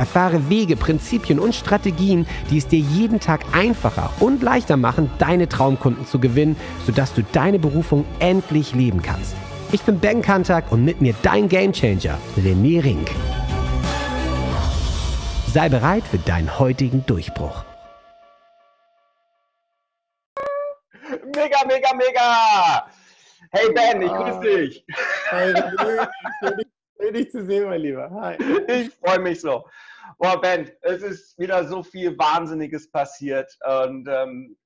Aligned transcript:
Erfahre 0.00 0.48
Wege, 0.48 0.76
Prinzipien 0.76 1.38
und 1.38 1.54
Strategien, 1.54 2.26
die 2.50 2.56
es 2.56 2.66
dir 2.66 2.78
jeden 2.78 3.20
Tag 3.20 3.42
einfacher 3.52 4.10
und 4.18 4.42
leichter 4.42 4.78
machen, 4.78 5.10
deine 5.18 5.46
Traumkunden 5.46 6.06
zu 6.06 6.18
gewinnen, 6.18 6.56
sodass 6.86 7.12
du 7.12 7.22
deine 7.22 7.58
Berufung 7.58 8.06
endlich 8.18 8.74
leben 8.74 9.02
kannst. 9.02 9.36
Ich 9.72 9.82
bin 9.82 10.00
Ben 10.00 10.22
Kantak 10.22 10.72
und 10.72 10.86
mit 10.86 11.02
mir 11.02 11.14
dein 11.22 11.50
Gamechanger, 11.50 12.16
René 12.38 12.82
Rink. 12.82 13.10
Sei 15.52 15.68
bereit 15.68 16.04
für 16.04 16.16
deinen 16.16 16.58
heutigen 16.58 17.04
Durchbruch. 17.04 17.62
Mega, 21.36 21.58
mega, 21.66 21.94
mega! 21.94 22.86
Hey 23.50 23.70
Ben, 23.74 24.00
ich 24.00 24.10
grüße 24.10 24.40
dich. 24.40 24.84
Hi, 25.30 25.52
schön, 25.82 27.12
dich 27.12 27.30
zu 27.30 27.44
sehen, 27.44 27.68
mein 27.68 27.82
Lieber. 27.82 28.10
Hi. 28.12 28.38
Ich 28.66 28.92
freue 28.94 29.18
mich 29.18 29.42
so. 29.42 29.66
Boah, 30.18 30.40
Ben, 30.40 30.70
es 30.82 31.02
ist 31.02 31.38
wieder 31.38 31.66
so 31.66 31.82
viel 31.82 32.18
Wahnsinniges 32.18 32.90
passiert 32.90 33.56
und 33.64 34.08
ähm, 34.08 34.56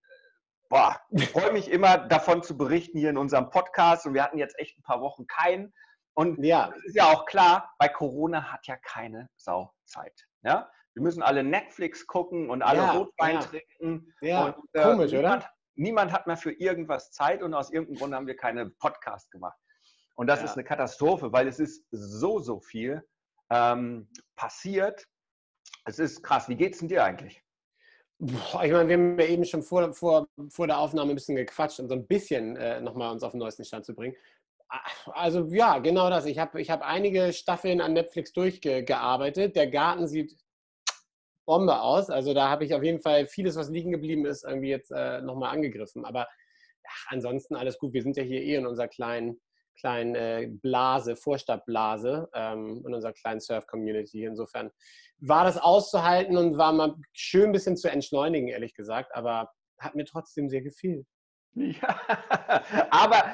boah, 0.68 1.00
ich 1.10 1.28
freue 1.28 1.52
mich 1.52 1.70
immer 1.70 1.98
davon 1.98 2.42
zu 2.42 2.56
berichten 2.56 2.98
hier 2.98 3.10
in 3.10 3.18
unserem 3.18 3.50
Podcast 3.50 4.06
und 4.06 4.14
wir 4.14 4.22
hatten 4.22 4.38
jetzt 4.38 4.58
echt 4.58 4.78
ein 4.78 4.82
paar 4.82 5.00
Wochen 5.00 5.26
keinen. 5.26 5.72
Und 6.14 6.44
ja, 6.44 6.72
es 6.76 6.84
ist 6.84 6.96
ja 6.96 7.12
auch 7.12 7.26
klar, 7.26 7.74
bei 7.78 7.88
Corona 7.88 8.52
hat 8.52 8.66
ja 8.66 8.76
keine 8.76 9.28
Sau 9.36 9.72
Zeit. 9.84 10.26
Ja? 10.42 10.70
Wir 10.94 11.02
müssen 11.02 11.22
alle 11.22 11.42
Netflix 11.42 12.06
gucken 12.06 12.50
und 12.50 12.62
alle 12.62 12.78
ja, 12.78 12.92
Rotwein 12.92 13.36
ja. 13.36 13.42
trinken. 13.42 14.14
Ja, 14.20 14.44
und, 14.46 14.56
äh, 14.72 14.82
komisch, 14.82 15.12
niemand, 15.12 15.42
oder? 15.42 15.50
niemand 15.74 16.12
hat 16.12 16.26
mehr 16.26 16.36
für 16.36 16.52
irgendwas 16.52 17.10
Zeit 17.10 17.42
und 17.42 17.52
aus 17.52 17.70
irgendeinem 17.70 17.98
Grund 17.98 18.14
haben 18.14 18.26
wir 18.26 18.36
keine 18.36 18.70
Podcast 18.70 19.30
gemacht. 19.32 19.58
Und 20.14 20.28
das 20.28 20.40
ja. 20.40 20.46
ist 20.46 20.52
eine 20.52 20.64
Katastrophe, 20.64 21.32
weil 21.32 21.48
es 21.48 21.58
ist 21.58 21.84
so, 21.90 22.38
so 22.38 22.60
viel 22.60 23.02
ähm, 23.50 24.08
passiert. 24.36 25.04
Es 25.84 25.98
ist 25.98 26.22
krass. 26.22 26.48
Wie 26.48 26.56
geht 26.56 26.74
es 26.74 26.80
denn 26.80 26.88
dir 26.88 27.04
eigentlich? 27.04 27.42
Boah, 28.18 28.64
ich 28.64 28.72
meine, 28.72 28.88
wir 28.88 28.96
haben 28.96 29.18
ja 29.18 29.26
eben 29.26 29.44
schon 29.44 29.62
vor, 29.62 29.92
vor, 29.92 30.26
vor 30.48 30.66
der 30.66 30.78
Aufnahme 30.78 31.10
ein 31.10 31.16
bisschen 31.16 31.36
gequatscht, 31.36 31.80
um 31.80 31.88
so 31.88 31.94
ein 31.94 32.06
bisschen 32.06 32.56
äh, 32.56 32.80
nochmal 32.80 33.12
uns 33.12 33.22
auf 33.22 33.32
den 33.32 33.40
neuesten 33.40 33.64
Stand 33.64 33.84
zu 33.84 33.94
bringen. 33.94 34.16
Also 35.06 35.46
ja, 35.48 35.78
genau 35.78 36.10
das. 36.10 36.26
Ich 36.26 36.38
habe 36.38 36.60
ich 36.60 36.70
hab 36.70 36.82
einige 36.82 37.32
Staffeln 37.32 37.80
an 37.80 37.92
Netflix 37.92 38.32
durchgearbeitet. 38.32 39.56
Der 39.56 39.68
Garten 39.68 40.08
sieht 40.08 40.36
Bombe 41.44 41.80
aus. 41.80 42.08
Also 42.08 42.34
da 42.34 42.48
habe 42.48 42.64
ich 42.64 42.74
auf 42.74 42.82
jeden 42.82 43.00
Fall 43.00 43.26
vieles, 43.26 43.56
was 43.56 43.68
liegen 43.68 43.92
geblieben 43.92 44.24
ist, 44.24 44.44
irgendwie 44.44 44.70
jetzt 44.70 44.90
äh, 44.90 45.20
nochmal 45.20 45.54
angegriffen. 45.54 46.04
Aber 46.04 46.26
ach, 46.86 47.06
ansonsten 47.08 47.56
alles 47.56 47.78
gut. 47.78 47.92
Wir 47.92 48.02
sind 48.02 48.16
ja 48.16 48.22
hier 48.22 48.42
eh 48.42 48.54
in 48.54 48.66
unserer 48.66 48.88
kleinen, 48.88 49.40
kleinen 49.74 50.14
äh, 50.14 50.48
Blase, 50.50 51.16
Vorstadtblase, 51.16 52.28
ähm, 52.34 52.82
in 52.86 52.94
unserer 52.94 53.12
kleinen 53.12 53.40
Surf-Community. 53.40 54.24
Insofern 54.24 54.70
war 55.18 55.44
das 55.44 55.58
auszuhalten 55.58 56.36
und 56.36 56.58
war 56.58 56.72
mal 56.72 56.94
schön 57.12 57.46
ein 57.46 57.52
bisschen 57.52 57.76
zu 57.76 57.90
entschleunigen, 57.90 58.48
ehrlich 58.48 58.74
gesagt. 58.74 59.14
Aber 59.14 59.50
hat 59.78 59.94
mir 59.94 60.04
trotzdem 60.04 60.48
sehr 60.48 60.62
gefehlt. 60.62 61.06
Ja, 61.54 62.00
aber 62.90 63.24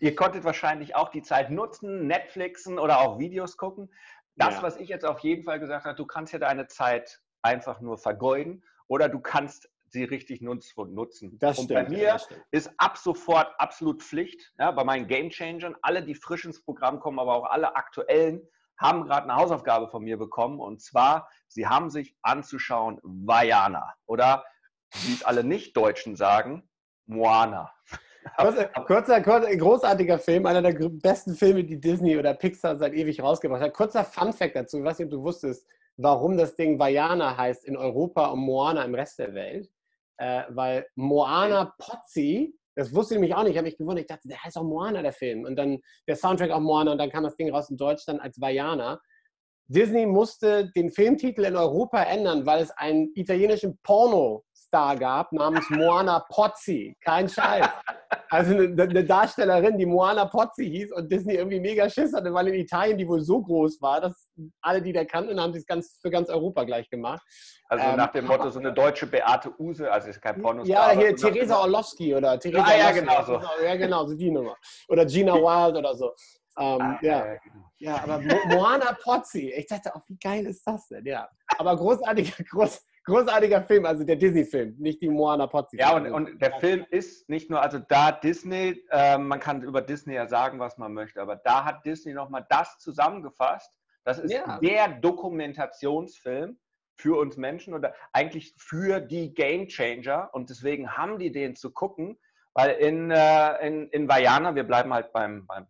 ihr 0.00 0.14
konntet 0.14 0.44
wahrscheinlich 0.44 0.94
auch 0.94 1.08
die 1.08 1.22
Zeit 1.22 1.50
nutzen, 1.50 2.06
Netflixen 2.06 2.78
oder 2.78 3.00
auch 3.00 3.18
Videos 3.18 3.56
gucken. 3.56 3.92
Das, 4.36 4.56
ja. 4.56 4.62
was 4.62 4.76
ich 4.76 4.88
jetzt 4.88 5.04
auf 5.04 5.20
jeden 5.20 5.44
Fall 5.44 5.58
gesagt 5.60 5.84
habe, 5.84 5.96
du 5.96 6.06
kannst 6.06 6.32
ja 6.32 6.38
deine 6.38 6.66
Zeit 6.66 7.20
einfach 7.42 7.80
nur 7.80 7.98
vergeuden 7.98 8.64
oder 8.86 9.08
du 9.08 9.20
kannst 9.20 9.68
sie 9.94 10.04
richtig 10.04 10.42
nutzen. 10.42 11.38
Das 11.38 11.58
und 11.58 11.64
stimmt, 11.64 11.88
bei 11.88 11.88
mir 11.88 12.20
ist 12.50 12.70
ab 12.76 12.98
sofort 12.98 13.48
absolut 13.58 14.02
Pflicht, 14.02 14.52
ja, 14.58 14.70
bei 14.70 14.84
meinen 14.84 15.06
Game 15.06 15.30
Changern, 15.30 15.74
alle, 15.80 16.04
die 16.04 16.14
frisch 16.14 16.44
ins 16.44 16.62
Programm 16.62 17.00
kommen, 17.00 17.18
aber 17.18 17.34
auch 17.34 17.44
alle 17.44 17.74
aktuellen, 17.76 18.46
haben 18.76 19.04
gerade 19.04 19.24
eine 19.24 19.36
Hausaufgabe 19.36 19.88
von 19.88 20.02
mir 20.02 20.18
bekommen. 20.18 20.60
Und 20.60 20.82
zwar, 20.82 21.28
sie 21.48 21.66
haben 21.66 21.88
sich 21.88 22.16
anzuschauen 22.22 23.00
Vajana 23.02 23.94
oder, 24.04 24.44
wie 25.04 25.14
es 25.14 25.24
alle 25.24 25.44
Nicht-Deutschen 25.44 26.16
sagen, 26.16 26.68
Moana. 27.06 27.72
Kurzer, 28.38 28.68
kurzer, 28.86 29.20
kurzer, 29.20 29.54
großartiger 29.54 30.18
Film, 30.18 30.46
einer 30.46 30.62
der 30.62 30.72
besten 30.88 31.34
Filme, 31.34 31.62
die 31.62 31.78
Disney 31.78 32.16
oder 32.16 32.32
Pixar 32.32 32.78
seit 32.78 32.94
ewig 32.94 33.22
rausgebracht 33.22 33.60
hat. 33.60 33.74
Kurzer 33.74 34.02
Fun-Fact 34.02 34.56
dazu, 34.56 34.78
ich 34.78 34.84
weiß 34.84 34.98
nicht, 34.98 35.06
ob 35.06 35.10
du 35.10 35.22
wusstest, 35.22 35.66
warum 35.98 36.36
das 36.36 36.56
Ding 36.56 36.78
Vajana 36.78 37.36
heißt 37.36 37.64
in 37.64 37.76
Europa 37.76 38.26
und 38.26 38.40
Moana 38.40 38.82
im 38.84 38.94
Rest 38.94 39.18
der 39.18 39.34
Welt. 39.34 39.70
Äh, 40.18 40.42
weil 40.48 40.86
Moana 40.94 41.74
Pozzi, 41.78 42.54
das 42.76 42.94
wusste 42.94 43.14
ich 43.14 43.20
nämlich 43.20 43.34
auch 43.34 43.42
nicht, 43.42 43.52
ich 43.52 43.58
habe 43.58 43.66
mich 43.66 43.76
gewundert, 43.76 44.02
ich 44.02 44.08
dachte, 44.08 44.28
der 44.28 44.42
heißt 44.42 44.56
auch 44.56 44.64
Moana, 44.64 45.02
der 45.02 45.12
Film. 45.12 45.44
Und 45.44 45.56
dann 45.56 45.78
der 46.08 46.16
Soundtrack 46.16 46.50
auch 46.50 46.60
Moana 46.60 46.92
und 46.92 46.98
dann 46.98 47.10
kam 47.10 47.24
das 47.24 47.36
Ding 47.36 47.50
raus 47.52 47.70
in 47.70 47.76
Deutschland 47.76 48.20
als 48.20 48.40
Vajana. 48.40 49.00
Disney 49.66 50.06
musste 50.06 50.70
den 50.76 50.90
Filmtitel 50.90 51.44
in 51.44 51.56
Europa 51.56 52.02
ändern, 52.02 52.44
weil 52.44 52.62
es 52.62 52.70
einen 52.72 53.10
italienischen 53.14 53.78
Porno-Star 53.82 54.96
gab 54.96 55.32
namens 55.32 55.68
Moana 55.70 56.24
Pozzi. 56.28 56.96
Kein 57.00 57.28
Scheiß. 57.28 57.66
Also 58.34 58.52
eine, 58.52 58.82
eine, 58.82 59.04
Darstellerin, 59.04 59.78
die 59.78 59.86
Moana 59.86 60.24
Pozzi 60.24 60.68
hieß 60.68 60.90
und 60.90 61.10
Disney 61.10 61.34
irgendwie 61.34 61.60
mega 61.60 61.88
Schiss 61.88 62.12
hatte, 62.12 62.34
weil 62.34 62.48
in 62.48 62.54
Italien 62.54 62.98
die 62.98 63.06
wohl 63.06 63.20
so 63.20 63.40
groß 63.40 63.80
war, 63.80 64.00
dass 64.00 64.28
alle, 64.60 64.82
die 64.82 64.92
da 64.92 65.04
kannten, 65.04 65.40
haben 65.40 65.52
sie 65.52 65.64
es 65.64 65.98
für 66.02 66.10
ganz 66.10 66.28
Europa 66.28 66.64
gleich 66.64 66.90
gemacht. 66.90 67.22
Also 67.68 67.84
ähm, 67.84 67.96
nach 67.96 68.10
dem 68.10 68.26
Motto, 68.26 68.50
so 68.50 68.58
eine 68.58 68.72
deutsche 68.72 69.06
Beate 69.06 69.52
Use, 69.60 69.88
also 69.88 70.08
ist 70.08 70.20
kein 70.20 70.42
Porno. 70.42 70.64
Ja, 70.64 70.90
hier 70.90 71.16
so 71.16 71.28
Theresa 71.28 71.60
Orlowski 71.60 72.12
oder 72.12 72.36
Theresa 72.40 72.64
ah, 72.66 72.76
ja, 72.76 72.90
genau 72.90 73.22
so. 73.24 73.40
Ja, 73.64 73.76
genau, 73.76 74.04
so 74.04 74.16
die 74.16 74.32
Nummer. 74.32 74.56
Oder 74.88 75.06
Gina 75.06 75.34
Wild 75.34 75.76
oder 75.76 75.94
so. 75.94 76.12
Ähm, 76.58 76.80
ah, 76.80 76.98
ja. 77.02 77.26
Ja, 77.26 77.36
genau. 77.36 77.70
ja, 77.78 78.02
aber 78.02 78.18
Mo 78.18 78.34
Moana 78.48 78.96
Pozzi, 79.00 79.54
ich 79.56 79.68
dachte, 79.68 79.92
oh, 79.94 80.00
wie 80.08 80.18
geil 80.18 80.44
ist 80.46 80.66
das 80.66 80.88
denn? 80.88 81.06
Ja, 81.06 81.28
aber 81.56 81.76
großartiger, 81.76 82.42
groß, 82.50 82.84
großartiger 83.04 83.62
Film, 83.62 83.84
also 83.86 84.04
der 84.04 84.16
Disney-Film, 84.16 84.76
nicht 84.78 85.00
die 85.02 85.08
Moana 85.08 85.46
Pozzi. 85.46 85.76
Ja, 85.78 85.94
und, 85.94 86.10
und, 86.10 86.40
der 86.40 86.52
Film 86.60 86.86
ist 86.90 87.28
nicht 87.28 87.50
nur, 87.50 87.62
also 87.62 87.78
da 87.78 88.12
Disney, 88.12 88.82
äh, 88.90 89.18
man 89.18 89.40
kann 89.40 89.62
über 89.62 89.82
Disney 89.82 90.14
ja 90.14 90.26
sagen, 90.26 90.58
was 90.58 90.78
man 90.78 90.92
möchte, 90.92 91.20
aber 91.20 91.36
da 91.36 91.64
hat 91.64 91.84
Disney 91.84 92.14
nochmal 92.14 92.46
das 92.48 92.78
zusammengefasst. 92.78 93.70
Das 94.04 94.18
ist 94.18 94.32
ja. 94.32 94.58
der 94.58 94.88
Dokumentationsfilm 95.00 96.58
für 96.96 97.18
uns 97.18 97.36
Menschen 97.36 97.74
oder 97.74 97.94
eigentlich 98.12 98.54
für 98.58 99.00
die 99.00 99.34
Game 99.34 99.66
Changer 99.68 100.30
und 100.32 100.50
deswegen 100.50 100.96
haben 100.96 101.18
die 101.18 101.32
den 101.32 101.56
zu 101.56 101.72
gucken, 101.72 102.18
weil 102.54 102.72
in, 102.72 103.10
äh, 103.10 103.66
in, 103.66 103.88
in 103.88 104.08
Vajana, 104.08 104.54
wir 104.54 104.64
bleiben 104.64 104.92
halt 104.94 105.12
beim, 105.12 105.46
beim 105.46 105.66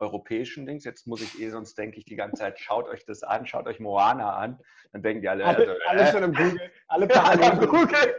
europäischen 0.00 0.66
Dings. 0.66 0.84
Jetzt 0.84 1.06
muss 1.06 1.20
ich 1.20 1.40
eh, 1.40 1.50
sonst 1.50 1.76
denke 1.76 1.98
ich 1.98 2.04
die 2.04 2.16
ganze 2.16 2.40
Zeit, 2.40 2.58
schaut 2.58 2.88
euch 2.88 3.04
das 3.04 3.22
an, 3.22 3.46
schaut 3.46 3.66
euch 3.66 3.80
Moana 3.80 4.36
an. 4.36 4.58
Dann 4.92 5.02
denken 5.02 5.22
die 5.22 5.28
alle, 5.28 5.44
alle, 5.44 5.58
also, 5.58 5.72
alle 5.88 6.02
äh, 6.02 6.12
schon 6.12 6.22
im 6.22 6.32
Google, 6.32 6.70
alle 6.88 7.06
parallel. 7.08 7.66
Google. 7.66 8.18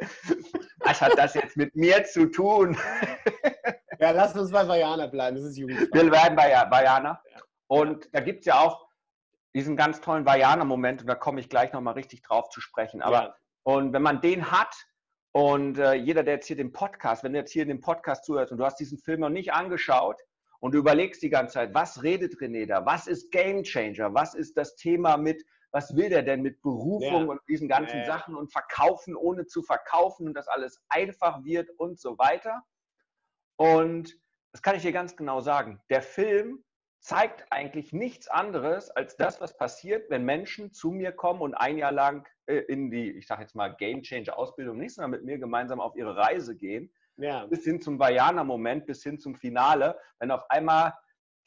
Was 0.79 1.01
hat 1.01 1.17
das 1.17 1.33
jetzt 1.33 1.57
mit 1.57 1.75
mir 1.75 2.03
zu 2.05 2.25
tun? 2.27 2.77
ja, 3.99 4.11
lasst 4.11 4.37
uns 4.37 4.51
bei 4.51 4.67
Vajana 4.67 5.07
bleiben, 5.07 5.37
das 5.37 5.45
ist 5.45 5.57
Jugend. 5.57 5.89
Wir 5.93 6.09
bleiben 6.09 6.35
bei 6.35 6.51
Vajana. 6.51 7.21
Und 7.67 8.05
ja. 8.05 8.11
da 8.13 8.19
gibt 8.21 8.39
es 8.39 8.45
ja 8.45 8.59
auch 8.59 8.87
diesen 9.55 9.75
ganz 9.75 10.01
tollen 10.01 10.25
Vajana-Moment 10.25 11.01
und 11.01 11.07
da 11.07 11.15
komme 11.15 11.39
ich 11.39 11.49
gleich 11.49 11.73
nochmal 11.73 11.95
richtig 11.95 12.21
drauf 12.21 12.49
zu 12.49 12.61
sprechen. 12.61 13.01
Aber 13.01 13.23
ja. 13.23 13.35
und 13.63 13.93
wenn 13.93 14.01
man 14.01 14.21
den 14.21 14.51
hat, 14.51 14.75
und 15.31 15.77
äh, 15.77 15.93
jeder, 15.93 16.23
der 16.23 16.35
jetzt 16.35 16.47
hier 16.47 16.55
den 16.55 16.71
Podcast, 16.71 17.23
wenn 17.23 17.33
du 17.33 17.39
jetzt 17.39 17.51
hier 17.51 17.65
dem 17.65 17.81
Podcast 17.81 18.25
zuhörst 18.25 18.51
und 18.51 18.57
du 18.57 18.65
hast 18.65 18.79
diesen 18.79 18.97
Film 18.97 19.19
noch 19.21 19.29
nicht 19.29 19.53
angeschaut, 19.53 20.19
und 20.59 20.73
du 20.73 20.79
überlegst 20.79 21.21
die 21.21 21.29
ganze 21.29 21.55
Zeit, 21.55 21.73
was 21.73 22.03
redet 22.03 22.35
René 22.35 22.65
da? 22.65 22.85
Was 22.85 23.07
ist 23.07 23.31
Game 23.31 23.63
Changer? 23.63 24.13
Was 24.13 24.35
ist 24.35 24.57
das 24.57 24.75
Thema 24.75 25.17
mit, 25.17 25.45
was 25.71 25.95
will 25.95 26.09
der 26.09 26.23
denn 26.23 26.41
mit 26.41 26.61
Berufung 26.61 27.25
ja. 27.25 27.31
und 27.31 27.41
diesen 27.47 27.69
ganzen 27.69 27.99
ja, 27.99 28.05
Sachen 28.05 28.35
und 28.35 28.51
verkaufen 28.51 29.15
ohne 29.15 29.45
zu 29.45 29.63
verkaufen 29.63 30.27
und 30.27 30.33
dass 30.33 30.47
alles 30.47 30.81
einfach 30.89 31.43
wird 31.43 31.69
und 31.77 31.99
so 31.99 32.17
weiter? 32.17 32.63
Und 33.55 34.17
das 34.51 34.61
kann 34.61 34.75
ich 34.75 34.81
dir 34.81 34.91
ganz 34.91 35.15
genau 35.15 35.39
sagen. 35.39 35.81
Der 35.89 36.01
Film 36.01 36.63
zeigt 36.99 37.45
eigentlich 37.51 37.93
nichts 37.93 38.27
anderes 38.27 38.89
als 38.89 39.15
das, 39.15 39.39
was 39.39 39.55
passiert, 39.57 40.09
wenn 40.09 40.25
Menschen 40.25 40.73
zu 40.73 40.91
mir 40.91 41.13
kommen 41.13 41.41
und 41.41 41.53
ein 41.53 41.77
Jahr 41.77 41.93
lang 41.93 42.27
äh, 42.47 42.57
in 42.57 42.91
die, 42.91 43.11
ich 43.11 43.27
sage 43.27 43.43
jetzt 43.43 43.55
mal, 43.55 43.75
Game 43.75 44.01
Changer 44.01 44.37
Ausbildung 44.37 44.77
nicht, 44.77 44.95
sondern 44.95 45.11
mit 45.11 45.23
mir 45.23 45.37
gemeinsam 45.37 45.79
auf 45.79 45.95
ihre 45.95 46.17
Reise 46.17 46.57
gehen 46.57 46.91
ja. 47.19 47.45
bis 47.45 47.63
hin 47.63 47.81
zum 47.81 47.99
Vajana-Moment, 47.99 48.85
bis 48.85 49.03
hin 49.03 49.19
zum 49.19 49.35
Finale, 49.35 49.97
wenn 50.19 50.31
auf 50.31 50.49
einmal 50.49 50.93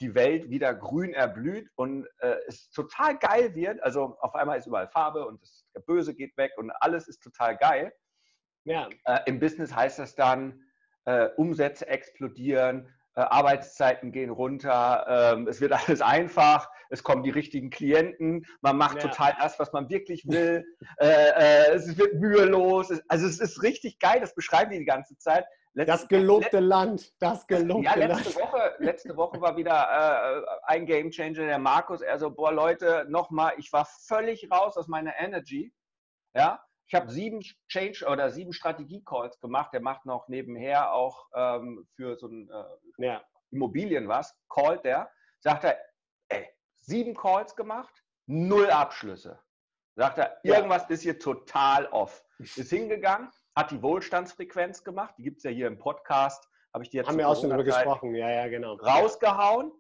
die 0.00 0.14
Welt 0.14 0.50
wieder 0.50 0.74
grün 0.74 1.14
erblüht 1.14 1.70
und 1.76 2.06
äh, 2.18 2.36
es 2.48 2.70
total 2.70 3.18
geil 3.18 3.54
wird. 3.54 3.82
Also 3.82 4.16
auf 4.20 4.34
einmal 4.34 4.58
ist 4.58 4.66
überall 4.66 4.88
Farbe 4.88 5.26
und 5.26 5.40
das, 5.40 5.64
der 5.74 5.80
Böse 5.80 6.14
geht 6.14 6.36
weg 6.36 6.52
und 6.56 6.70
alles 6.80 7.08
ist 7.08 7.22
total 7.22 7.56
geil. 7.56 7.92
Ja. 8.64 8.88
Äh, 9.04 9.20
Im 9.26 9.38
Business 9.38 9.74
heißt 9.74 9.98
das 9.98 10.14
dann, 10.14 10.60
äh, 11.04 11.28
Umsätze 11.36 11.86
explodieren, 11.86 12.88
Arbeitszeiten 13.14 14.12
gehen 14.12 14.30
runter, 14.30 15.32
ähm, 15.34 15.48
es 15.48 15.60
wird 15.60 15.72
alles 15.72 16.00
einfach, 16.00 16.70
es 16.90 17.02
kommen 17.02 17.22
die 17.22 17.30
richtigen 17.30 17.70
Klienten, 17.70 18.46
man 18.60 18.76
macht 18.76 19.02
ja. 19.02 19.08
total 19.08 19.34
das, 19.40 19.58
was 19.58 19.72
man 19.72 19.88
wirklich 19.88 20.26
will, 20.26 20.64
äh, 21.00 21.06
äh, 21.06 21.74
es 21.74 21.96
wird 21.98 22.14
mühelos, 22.14 22.92
also 23.08 23.26
es 23.26 23.40
ist 23.40 23.62
richtig 23.62 23.98
geil, 23.98 24.20
das 24.20 24.34
beschreiben 24.34 24.70
die 24.70 24.78
die 24.78 24.84
ganze 24.84 25.16
Zeit. 25.18 25.44
Letzte, 25.74 25.92
das 25.92 26.08
gelobte 26.08 26.58
Let 26.58 26.68
Land, 26.68 27.12
das 27.18 27.46
gelobte 27.46 27.84
ja, 27.84 27.94
letzte 27.94 28.28
Land. 28.28 28.36
Woche, 28.36 28.74
letzte 28.78 29.16
Woche 29.16 29.40
war 29.40 29.56
wieder 29.56 29.72
äh, 29.72 30.42
ein 30.64 30.84
Game 30.84 31.10
Changer, 31.10 31.46
der 31.46 31.58
Markus, 31.58 32.02
er 32.02 32.18
so, 32.18 32.30
boah 32.30 32.52
Leute, 32.52 33.06
nochmal, 33.08 33.54
ich 33.56 33.72
war 33.72 33.86
völlig 34.06 34.50
raus 34.50 34.76
aus 34.76 34.86
meiner 34.86 35.18
Energy, 35.18 35.72
ja, 36.34 36.62
ich 36.86 36.94
habe 36.94 37.10
sieben 37.10 37.40
Change 37.68 38.06
oder 38.06 38.30
sieben 38.30 38.52
Strategie-Calls 38.52 39.40
gemacht. 39.40 39.72
Der 39.72 39.80
macht 39.80 40.04
noch 40.04 40.28
nebenher 40.28 40.92
auch 40.92 41.28
ähm, 41.34 41.86
für 41.94 42.16
so 42.16 42.28
ein 42.28 42.50
äh, 42.50 43.06
ja. 43.06 43.22
Immobilien 43.50 44.08
was. 44.08 44.36
Callt 44.48 44.84
der, 44.84 45.10
sagt 45.40 45.64
er, 45.64 45.78
ey, 46.28 46.48
sieben 46.80 47.14
Calls 47.14 47.56
gemacht, 47.56 48.02
null 48.26 48.70
Abschlüsse. 48.70 49.40
Sagt 49.94 50.18
er, 50.18 50.38
irgendwas 50.42 50.82
ja. 50.84 50.88
ist 50.90 51.02
hier 51.02 51.18
total 51.18 51.86
off. 51.86 52.24
Ist 52.38 52.70
hingegangen, 52.70 53.30
hat 53.54 53.70
die 53.70 53.82
Wohlstandsfrequenz 53.82 54.84
gemacht, 54.84 55.14
die 55.18 55.22
gibt 55.22 55.38
es 55.38 55.44
ja 55.44 55.50
hier 55.50 55.66
im 55.66 55.78
Podcast, 55.78 56.48
habe 56.72 56.84
ich 56.84 56.90
dir 56.90 56.98
jetzt 56.98 57.08
Haben 57.08 57.18
wir 57.18 57.28
auch 57.28 57.38
schon 57.38 57.50
drüber 57.50 57.64
gesprochen, 57.64 58.14
ja, 58.14 58.30
ja, 58.30 58.48
genau. 58.48 58.74
Rausgehauen, 58.74 59.72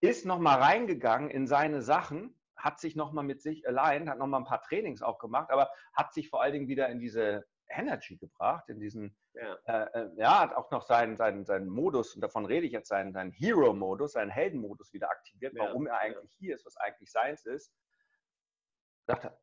ist 0.00 0.26
nochmal 0.26 0.60
reingegangen 0.60 1.30
in 1.30 1.46
seine 1.46 1.80
Sachen 1.82 2.38
hat 2.64 2.80
sich 2.80 2.96
nochmal 2.96 3.24
mit 3.24 3.42
sich 3.42 3.68
allein, 3.68 4.08
hat 4.08 4.18
nochmal 4.18 4.40
ein 4.40 4.46
paar 4.46 4.62
Trainings 4.62 5.02
auch 5.02 5.18
gemacht, 5.18 5.50
aber 5.50 5.70
hat 5.92 6.14
sich 6.14 6.30
vor 6.30 6.42
allen 6.42 6.54
Dingen 6.54 6.68
wieder 6.68 6.88
in 6.88 6.98
diese 6.98 7.46
Energy 7.68 8.16
gebracht, 8.16 8.68
in 8.68 8.80
diesen, 8.80 9.16
ja, 9.34 9.54
äh, 9.66 10.00
äh, 10.00 10.10
ja 10.16 10.40
hat 10.40 10.54
auch 10.54 10.70
noch 10.70 10.82
seinen, 10.82 11.16
seinen, 11.16 11.44
seinen 11.44 11.68
Modus, 11.68 12.14
und 12.14 12.22
davon 12.22 12.46
rede 12.46 12.66
ich 12.66 12.72
jetzt, 12.72 12.88
seinen, 12.88 13.12
seinen 13.12 13.32
Hero-Modus, 13.32 14.12
seinen 14.12 14.30
Helden-Modus 14.30 14.92
wieder 14.92 15.10
aktiviert, 15.10 15.54
warum 15.56 15.86
ja, 15.86 15.92
er 15.92 16.00
eigentlich 16.00 16.32
ja. 16.32 16.38
hier 16.38 16.54
ist, 16.54 16.64
was 16.64 16.76
eigentlich 16.78 17.12
seins 17.12 17.44
ist. 17.44 17.74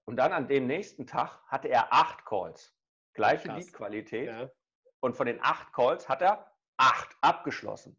Und 0.06 0.16
dann 0.16 0.34
an 0.34 0.48
dem 0.48 0.66
nächsten 0.66 1.06
Tag 1.06 1.40
hatte 1.46 1.68
er 1.68 1.94
acht 1.94 2.26
Calls. 2.26 2.74
Gleiche 3.14 3.52
Lead-Qualität. 3.52 4.52
Und 5.00 5.16
von 5.16 5.28
den 5.28 5.40
acht 5.44 5.72
Calls 5.74 6.10
hat 6.10 6.24
er 6.24 6.52
acht 6.78 7.16
abgeschlossen. 7.22 7.96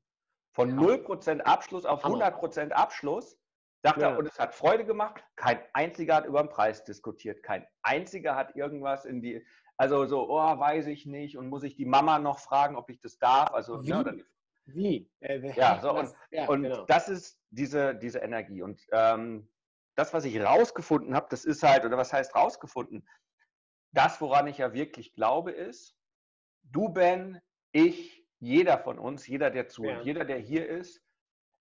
Von 0.51 0.77
0% 0.77 1.41
Abschluss 1.41 1.87
auf 1.87 2.05
100% 2.05 2.73
Abschluss 2.73 3.39
Sagt 3.83 4.01
ja. 4.01 4.11
er, 4.11 4.19
und 4.19 4.27
es 4.27 4.39
hat 4.39 4.55
Freude 4.55 4.85
gemacht. 4.85 5.25
Kein 5.35 5.59
einziger 5.73 6.15
hat 6.15 6.27
über 6.27 6.41
den 6.41 6.49
Preis 6.49 6.85
diskutiert. 6.85 7.43
Kein 7.43 7.67
einziger 7.83 8.37
hat 8.37 8.55
irgendwas 8.55 9.05
in 9.05 9.21
die, 9.21 9.45
also 9.77 10.07
so, 10.07 10.31
oh, 10.31 10.59
weiß 10.59 10.87
ich 10.87 11.05
nicht. 11.05 11.37
Und 11.37 11.49
muss 11.49 11.65
ich 11.65 11.75
die 11.75 11.85
Mama 11.85 12.21
noch 12.21 12.39
fragen, 12.39 12.77
ob 12.77 12.91
ich 12.91 13.01
das 13.01 13.19
darf? 13.19 13.53
Also, 13.53 13.83
Wie? 13.83 13.89
Ja, 13.89 14.05
dann, 14.05 14.23
Wie? 14.67 15.11
Äh, 15.19 15.53
ja, 15.57 15.81
so, 15.81 15.93
und, 15.93 16.15
ja, 16.31 16.49
und 16.49 16.63
genau. 16.63 16.85
das 16.85 17.09
ist 17.09 17.41
diese, 17.51 17.97
diese 17.97 18.21
Energie. 18.21 18.63
Und 18.63 18.87
ähm, 18.93 19.49
das, 19.97 20.15
was 20.15 20.25
ich 20.25 20.41
rausgefunden 20.41 21.17
habe, 21.17 21.27
das 21.31 21.45
ist 21.45 21.65
halt, 21.65 21.85
oder 21.85 21.97
was 21.97 22.13
heißt 22.13 22.37
rausgefunden? 22.37 23.07
Das, 23.91 24.21
woran 24.21 24.47
ich 24.47 24.59
ja 24.59 24.73
wirklich 24.73 25.13
glaube, 25.13 25.51
ist, 25.51 25.97
du, 26.63 26.89
Ben, 26.89 27.41
ich, 27.73 28.25
jeder 28.39 28.79
von 28.79 29.01
uns, 29.01 29.27
jeder, 29.27 29.51
der 29.51 29.67
zuhört, 29.69 29.99
ja. 29.99 30.05
jeder, 30.05 30.25
der 30.25 30.39
hier 30.39 30.69
ist, 30.69 31.03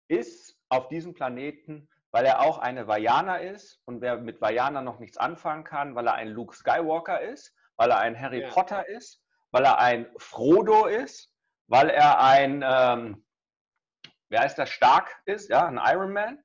ist 0.09 0.59
auf 0.69 0.89
diesem 0.89 1.15
Planeten 1.15 1.89
weil 2.12 2.25
er 2.25 2.41
auch 2.41 2.59
eine 2.59 2.89
Vajana 2.89 3.37
ist 3.37 3.81
und 3.85 4.01
wer 4.01 4.17
mit 4.19 4.41
Vajana 4.41 4.83
noch 4.83 4.99
nichts 4.99 5.17
anfangen 5.17 5.65
kann, 5.65 5.95
weil 5.95 6.07
er 6.07 6.15
ein 6.15 6.29
Luke 6.29 6.55
Skywalker 6.55 7.21
ist, 7.21 7.55
weil 7.77 7.91
er 7.91 7.99
ein 7.99 8.21
Harry 8.21 8.43
ja. 8.43 8.49
Potter 8.49 8.89
ist, 8.89 9.23
weil 9.53 9.65
er 9.65 9.79
ein 9.79 10.07
Frodo 10.19 10.87
ist, 10.87 11.33
weil 11.67 11.89
er 11.91 12.21
ein, 12.21 12.65
ähm, 12.67 13.25
wer 14.29 14.41
heißt 14.41 14.59
das, 14.59 14.71
stark 14.71 15.23
ist, 15.25 15.49
ja, 15.51 15.67
ein 15.67 15.81
Iron 15.83 16.12
Man, 16.12 16.43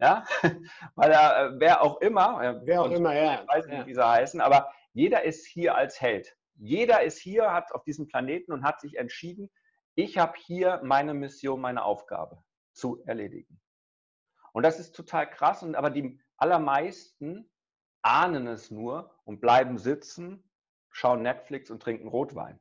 ja, 0.00 0.24
weil 0.96 1.12
er, 1.12 1.36
äh, 1.38 1.50
wer 1.58 1.82
auch 1.82 2.00
immer, 2.00 2.42
äh, 2.42 2.60
wer 2.64 2.82
auch 2.82 2.90
immer, 2.90 3.14
ja. 3.14 3.42
Ich 3.42 3.48
weiß 3.48 3.66
nicht, 3.66 3.78
ja. 3.78 3.86
wie 3.86 3.94
sie 3.94 4.06
heißen, 4.06 4.40
aber 4.40 4.72
jeder 4.92 5.22
ist 5.22 5.46
hier 5.46 5.76
als 5.76 6.00
Held. 6.00 6.36
Jeder 6.56 7.02
ist 7.02 7.18
hier, 7.18 7.52
hat 7.52 7.72
auf 7.72 7.82
diesem 7.84 8.06
Planeten 8.06 8.52
und 8.52 8.64
hat 8.64 8.80
sich 8.80 8.96
entschieden, 8.96 9.50
ich 9.96 10.18
habe 10.18 10.34
hier 10.36 10.80
meine 10.82 11.14
Mission, 11.14 11.60
meine 11.60 11.84
Aufgabe 11.84 12.42
zu 12.72 13.02
erledigen. 13.06 13.60
Und 14.54 14.62
das 14.62 14.78
ist 14.78 14.92
total 14.92 15.28
krass, 15.28 15.64
und, 15.64 15.74
aber 15.74 15.90
die 15.90 16.20
allermeisten 16.36 17.50
ahnen 18.02 18.46
es 18.46 18.70
nur 18.70 19.12
und 19.24 19.40
bleiben 19.40 19.78
sitzen, 19.78 20.48
schauen 20.90 21.22
Netflix 21.22 21.70
und 21.70 21.82
trinken 21.82 22.06
Rotwein. 22.06 22.60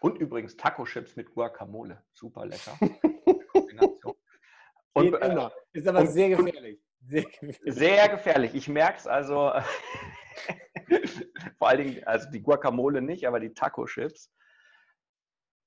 Und 0.00 0.18
übrigens 0.18 0.56
Taco-Chips 0.56 1.16
mit 1.16 1.34
Guacamole. 1.34 2.04
Super 2.12 2.46
lecker. 2.46 2.78
und, 4.92 5.14
äh. 5.14 5.50
Ist 5.72 5.88
aber 5.88 6.00
und, 6.00 6.08
sehr, 6.08 6.28
gefährlich. 6.28 6.80
sehr 7.00 7.24
gefährlich. 7.24 7.60
Sehr 7.64 8.08
gefährlich. 8.08 8.54
Ich 8.54 8.68
merke 8.68 8.98
es 8.98 9.06
also. 9.06 9.50
Vor 11.58 11.68
allen 11.68 11.78
Dingen, 11.78 12.04
also 12.04 12.30
die 12.30 12.42
Guacamole 12.42 13.02
nicht, 13.02 13.26
aber 13.26 13.40
die 13.40 13.52
Taco-Chips. 13.52 14.30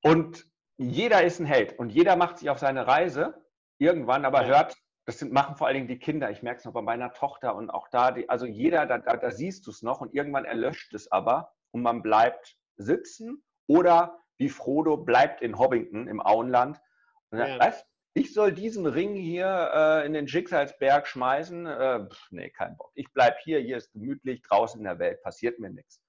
Und 0.04 0.48
jeder 0.78 1.24
ist 1.24 1.40
ein 1.40 1.46
Held 1.46 1.78
und 1.80 1.90
jeder 1.90 2.16
macht 2.16 2.38
sich 2.38 2.50
auf 2.50 2.60
seine 2.60 2.88
Reise 2.88 3.46
irgendwann, 3.78 4.24
aber 4.24 4.44
ja. 4.44 4.48
hört 4.48 4.78
das 5.08 5.20
sind, 5.20 5.32
machen 5.32 5.56
vor 5.56 5.68
allen 5.68 5.76
Dingen 5.76 5.88
die 5.88 6.00
Kinder. 6.00 6.30
Ich 6.32 6.44
merke 6.44 6.60
es 6.60 6.66
noch 6.66 6.74
bei 6.74 6.82
meiner 6.82 7.14
Tochter 7.14 7.56
und 7.56 7.70
auch 7.70 7.88
da, 7.88 8.12
die, 8.12 8.28
also 8.28 8.46
jeder, 8.46 8.86
da, 8.86 8.98
da, 8.98 9.16
da 9.16 9.32
siehst 9.32 9.66
du 9.66 9.72
es 9.72 9.82
noch 9.82 10.02
und 10.02 10.14
irgendwann 10.14 10.44
erlöscht 10.44 10.94
es 10.94 11.10
aber 11.10 11.54
und 11.72 11.82
man 11.82 12.02
bleibt 12.02 12.58
sitzen 12.76 13.42
oder 13.68 14.20
wie 14.38 14.50
Frodo 14.50 14.98
bleibt 14.98 15.42
in 15.42 15.58
Hobbington 15.58 16.10
im 16.10 16.20
Auenland. 16.20 16.82
Und 17.30 17.38
sagt, 17.38 17.52
ja. 17.52 17.60
was? 17.60 17.86
Ich 18.16 18.34
soll 18.34 18.52
diesen 18.52 18.86
Ring 18.86 19.16
hier 19.16 19.72
äh, 19.74 20.06
in 20.06 20.12
den 20.12 20.28
Schicksalsberg 20.28 21.08
schmeißen? 21.08 21.66
Äh, 21.66 22.10
pff, 22.10 22.32
nee, 22.32 22.50
kein 22.50 22.76
Bock. 22.76 22.92
Ich 22.94 23.12
bleibe 23.14 23.38
hier, 23.44 23.60
hier 23.60 23.78
ist 23.78 23.94
gemütlich, 23.94 24.42
draußen 24.42 24.80
in 24.80 24.86
der 24.86 25.00
Welt, 25.00 25.22
passiert 25.22 25.58
mir 25.60 25.70
nichts. 25.70 26.02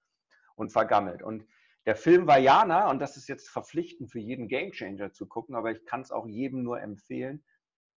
Und 0.55 0.73
vergammelt. 0.73 1.23
Und 1.23 1.47
der 1.85 1.95
Film 1.95 2.27
Vajana, 2.27 2.89
und 2.89 2.99
das 2.99 3.15
ist 3.15 3.29
jetzt 3.29 3.49
verpflichtend 3.49 4.11
für 4.11 4.19
jeden 4.19 4.49
Gamechanger 4.49 5.13
zu 5.13 5.25
gucken, 5.25 5.55
aber 5.55 5.71
ich 5.71 5.85
kann 5.85 6.01
es 6.01 6.11
auch 6.11 6.27
jedem 6.27 6.63
nur 6.63 6.81
empfehlen, 6.81 7.45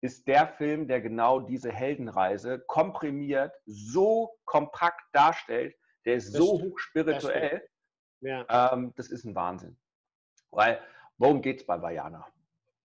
ist 0.02 0.26
der 0.26 0.48
Film, 0.48 0.88
der 0.88 1.00
genau 1.00 1.40
diese 1.40 1.70
Heldenreise 1.70 2.58
komprimiert, 2.66 3.54
so 3.66 4.36
kompakt 4.44 5.02
darstellt. 5.12 5.76
Der 6.04 6.16
ist 6.16 6.34
das 6.34 6.38
so 6.38 6.60
hochspirituell. 6.60 7.68
Das, 8.20 8.28
ja. 8.28 8.72
ähm, 8.72 8.92
das 8.96 9.08
ist 9.08 9.24
ein 9.24 9.34
Wahnsinn. 9.36 9.78
Weil, 10.50 10.80
worum 11.18 11.40
geht 11.40 11.60
es 11.60 11.66
bei 11.66 11.80
Vajana? 11.80 12.26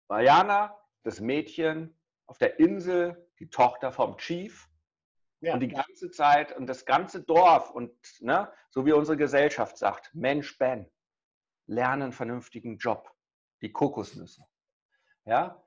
Vajana, 0.08 0.78
das 1.04 1.22
Mädchen 1.22 1.98
auf 2.28 2.38
der 2.38 2.60
Insel, 2.60 3.30
die 3.40 3.50
Tochter 3.50 3.94
vom 3.94 4.18
Chief. 4.18 4.70
Ja. 5.40 5.54
Und 5.54 5.62
die 5.62 5.70
ganze 5.70 6.12
Zeit 6.12 6.56
und 6.58 6.68
das 6.68 6.86
ganze 6.86 7.24
Dorf 7.24 7.72
und 7.72 7.94
ne, 8.20 8.52
so 8.70 8.86
wie 8.86 8.94
unsere 8.94 9.16
Gesellschaft 9.16 9.78
sagt, 9.78 10.14
Mensch, 10.14 10.58
Ben, 10.58 10.90
lerne 11.68 12.06
einen 12.06 12.14
vernünftigen 12.14 12.78
Job, 12.78 13.14
die 13.62 13.72
Kokosnüsse. 13.72 14.44
Ja, 15.26 15.65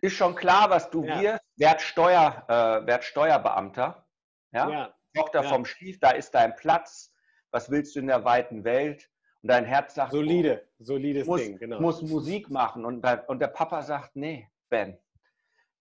ist 0.00 0.14
schon 0.14 0.34
klar, 0.34 0.70
was 0.70 0.90
du 0.90 1.04
ja. 1.04 1.20
wirst. 1.20 1.40
Wertsteuer, 1.56 2.44
äh, 2.48 2.86
Wertsteuerbeamter. 2.86 4.06
Ja? 4.52 4.70
ja. 4.70 4.94
Tochter 5.14 5.42
ja. 5.42 5.48
vom 5.48 5.64
Stief, 5.64 5.98
da 6.00 6.10
ist 6.10 6.32
dein 6.34 6.54
Platz. 6.56 7.12
Was 7.50 7.70
willst 7.70 7.96
du 7.96 8.00
in 8.00 8.06
der 8.06 8.24
weiten 8.24 8.64
Welt? 8.64 9.10
Und 9.42 9.48
dein 9.48 9.64
Herz 9.64 9.94
sagt, 9.94 10.12
solide, 10.12 10.68
solides 10.78 11.26
muss, 11.26 11.40
Ding, 11.40 11.58
genau. 11.58 11.80
muss 11.80 12.02
Musik 12.02 12.50
machen. 12.50 12.84
Und, 12.84 13.06
und 13.28 13.38
der 13.38 13.48
Papa 13.48 13.82
sagt, 13.82 14.16
nee, 14.16 14.50
Ben, 14.68 14.98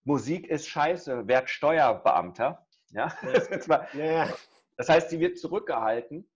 Musik 0.03 0.47
ist 0.47 0.67
scheiße, 0.67 1.27
Wertsteuerbeamter. 1.27 2.61
Ja? 2.91 3.11
ja. 3.93 4.29
Das 4.77 4.87
heißt, 4.87 5.09
sie 5.09 5.19
wird 5.19 5.37
zurückgehalten, 5.37 6.29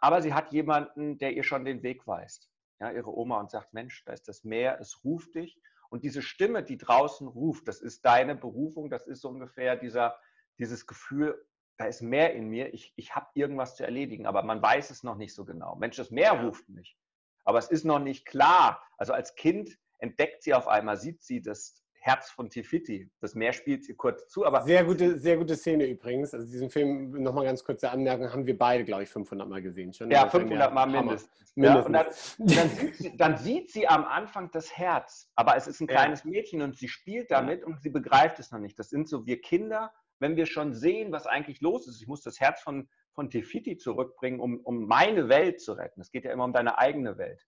aber 0.00 0.20
sie 0.20 0.34
hat 0.34 0.52
jemanden, 0.52 1.16
der 1.16 1.32
ihr 1.32 1.44
schon 1.44 1.64
den 1.64 1.82
Weg 1.82 2.06
weist. 2.06 2.50
Ja, 2.80 2.90
ihre 2.90 3.16
Oma 3.16 3.40
und 3.40 3.50
sagt, 3.50 3.72
Mensch, 3.72 4.04
da 4.04 4.12
ist 4.12 4.28
das 4.28 4.44
Meer, 4.44 4.78
es 4.78 5.02
ruft 5.04 5.36
dich. 5.36 5.58
Und 5.90 6.04
diese 6.04 6.22
Stimme, 6.22 6.62
die 6.62 6.78
draußen 6.78 7.26
ruft, 7.26 7.68
das 7.68 7.80
ist 7.80 8.04
deine 8.04 8.36
Berufung, 8.36 8.88
das 8.88 9.06
ist 9.06 9.20
so 9.20 9.28
ungefähr 9.28 9.76
dieser, 9.76 10.18
dieses 10.58 10.86
Gefühl, 10.86 11.44
da 11.76 11.86
ist 11.86 12.00
mehr 12.00 12.34
in 12.34 12.48
mir, 12.48 12.72
ich, 12.72 12.92
ich 12.96 13.14
habe 13.14 13.26
irgendwas 13.34 13.74
zu 13.76 13.84
erledigen, 13.84 14.26
aber 14.26 14.42
man 14.42 14.62
weiß 14.62 14.90
es 14.90 15.02
noch 15.02 15.16
nicht 15.16 15.34
so 15.34 15.44
genau. 15.44 15.76
Mensch, 15.76 15.96
das 15.96 16.10
Meer 16.10 16.34
ja. 16.34 16.42
ruft 16.42 16.68
mich, 16.68 16.96
aber 17.44 17.58
es 17.58 17.70
ist 17.70 17.84
noch 17.84 17.98
nicht 17.98 18.24
klar. 18.24 18.82
Also 18.98 19.12
als 19.12 19.34
Kind 19.34 19.78
entdeckt 19.98 20.42
sie 20.42 20.54
auf 20.54 20.68
einmal, 20.68 20.96
sieht 20.96 21.22
sie 21.22 21.42
das 21.42 21.82
Herz 22.02 22.30
von 22.30 22.48
Tifiti. 22.48 23.10
Das 23.20 23.34
Meer 23.34 23.52
spielt 23.52 23.84
sie 23.84 23.94
kurz 23.94 24.26
zu, 24.28 24.46
aber. 24.46 24.62
Sehr 24.62 24.84
gute, 24.84 25.18
sehr 25.18 25.36
gute 25.36 25.54
Szene 25.54 25.86
übrigens. 25.86 26.32
Also 26.32 26.46
diesen 26.46 26.70
Film, 26.70 27.10
nochmal 27.22 27.44
ganz 27.44 27.62
kurze 27.62 27.90
Anmerkung, 27.90 28.32
haben 28.32 28.46
wir 28.46 28.56
beide, 28.56 28.84
glaube 28.84 29.02
ich, 29.02 29.10
500 29.10 29.46
Mal 29.46 29.60
gesehen 29.60 29.92
schon. 29.92 30.10
Ja, 30.10 30.26
500 30.26 30.72
Mal 30.72 30.86
mindestens. 30.86 31.52
mindestens. 31.54 32.38
Ja, 32.38 32.54
dann, 32.56 32.56
dann, 32.56 32.68
sieht 32.70 32.96
sie, 32.96 33.16
dann, 33.16 33.36
sieht 33.36 33.70
sie, 33.70 33.86
am 33.86 34.04
Anfang 34.04 34.50
das 34.50 34.76
Herz, 34.76 35.30
aber 35.34 35.56
es 35.56 35.66
ist 35.66 35.80
ein 35.80 35.86
kleines 35.86 36.24
ja. 36.24 36.30
Mädchen 36.30 36.62
und 36.62 36.76
sie 36.76 36.88
spielt 36.88 37.30
damit 37.30 37.64
und 37.64 37.82
sie 37.82 37.90
begreift 37.90 38.38
es 38.38 38.50
noch 38.50 38.60
nicht. 38.60 38.78
Das 38.78 38.88
sind 38.88 39.06
so 39.06 39.26
wir 39.26 39.42
Kinder, 39.42 39.92
wenn 40.20 40.36
wir 40.36 40.46
schon 40.46 40.72
sehen, 40.72 41.12
was 41.12 41.26
eigentlich 41.26 41.60
los 41.60 41.86
ist. 41.86 42.00
Ich 42.00 42.08
muss 42.08 42.22
das 42.22 42.40
Herz 42.40 42.62
von, 42.62 42.88
von 43.12 43.28
Tefiti 43.28 43.76
zurückbringen, 43.76 44.40
um, 44.40 44.60
um 44.60 44.86
meine 44.86 45.28
Welt 45.28 45.60
zu 45.60 45.74
retten. 45.74 46.00
Es 46.00 46.10
geht 46.10 46.24
ja 46.24 46.32
immer 46.32 46.44
um 46.44 46.54
deine 46.54 46.78
eigene 46.78 47.18
Welt. 47.18 47.46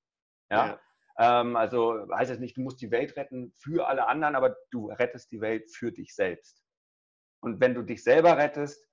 ja. 0.51 0.67
ja. 0.67 0.81
Ähm, 1.19 1.57
also 1.57 2.07
heißt 2.14 2.31
es 2.31 2.38
nicht, 2.38 2.57
du 2.57 2.62
musst 2.62 2.81
die 2.81 2.90
Welt 2.90 3.16
retten 3.16 3.52
für 3.57 3.87
alle 3.88 4.07
anderen, 4.07 4.35
aber 4.35 4.57
du 4.71 4.90
rettest 4.90 5.33
die 5.33 5.40
Welt 5.40 5.71
für 5.71 5.92
dich 5.92 6.14
selbst. 6.14 6.62
Und 7.40 7.61
wenn 7.61 7.75
du 7.75 7.83
dich 7.83 8.02
selber 8.04 8.38
rettest, 8.38 8.87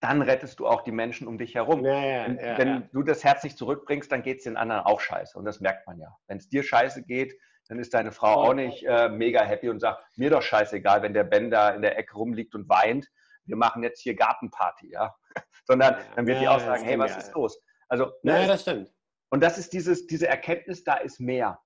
dann 0.00 0.22
rettest 0.22 0.60
du 0.60 0.66
auch 0.66 0.82
die 0.82 0.92
Menschen 0.92 1.26
um 1.26 1.38
dich 1.38 1.54
herum. 1.54 1.84
Ja, 1.84 2.04
ja, 2.04 2.28
ja, 2.28 2.58
wenn 2.58 2.88
du 2.92 3.02
das 3.02 3.24
Herz 3.24 3.42
nicht 3.42 3.56
zurückbringst, 3.56 4.12
dann 4.12 4.22
geht 4.22 4.38
es 4.38 4.44
den 4.44 4.56
anderen 4.56 4.82
auch 4.82 5.00
scheiße. 5.00 5.38
Und 5.38 5.44
das 5.44 5.60
merkt 5.60 5.86
man 5.86 5.98
ja. 5.98 6.14
Wenn 6.26 6.36
es 6.36 6.48
dir 6.48 6.62
scheiße 6.62 7.04
geht, 7.04 7.34
dann 7.68 7.78
ist 7.78 7.94
deine 7.94 8.12
Frau 8.12 8.34
auch 8.34 8.54
nicht 8.54 8.84
äh, 8.84 9.08
mega 9.08 9.42
happy 9.42 9.70
und 9.70 9.80
sagt, 9.80 10.04
mir 10.16 10.28
doch 10.28 10.42
scheißegal, 10.42 11.02
wenn 11.02 11.14
der 11.14 11.24
Ben 11.24 11.50
da 11.50 11.70
in 11.70 11.80
der 11.80 11.96
Ecke 11.98 12.14
rumliegt 12.16 12.54
und 12.54 12.68
weint. 12.68 13.08
Wir 13.46 13.56
machen 13.56 13.82
jetzt 13.82 14.00
hier 14.00 14.14
Gartenparty, 14.14 14.90
ja. 14.92 15.14
Sondern 15.64 15.96
dann 16.14 16.26
wird 16.26 16.40
die 16.40 16.48
auch 16.48 16.60
sagen, 16.60 16.84
hey, 16.84 16.98
was 16.98 17.16
ist 17.16 17.32
los? 17.32 17.58
Also, 17.88 18.12
ne, 18.22 18.42
ja, 18.42 18.46
das 18.46 18.62
stimmt. 18.62 18.93
Und 19.34 19.40
das 19.40 19.58
ist 19.58 19.72
dieses, 19.72 20.06
diese 20.06 20.28
Erkenntnis, 20.28 20.84
da 20.84 20.94
ist 20.94 21.18
mehr. 21.18 21.58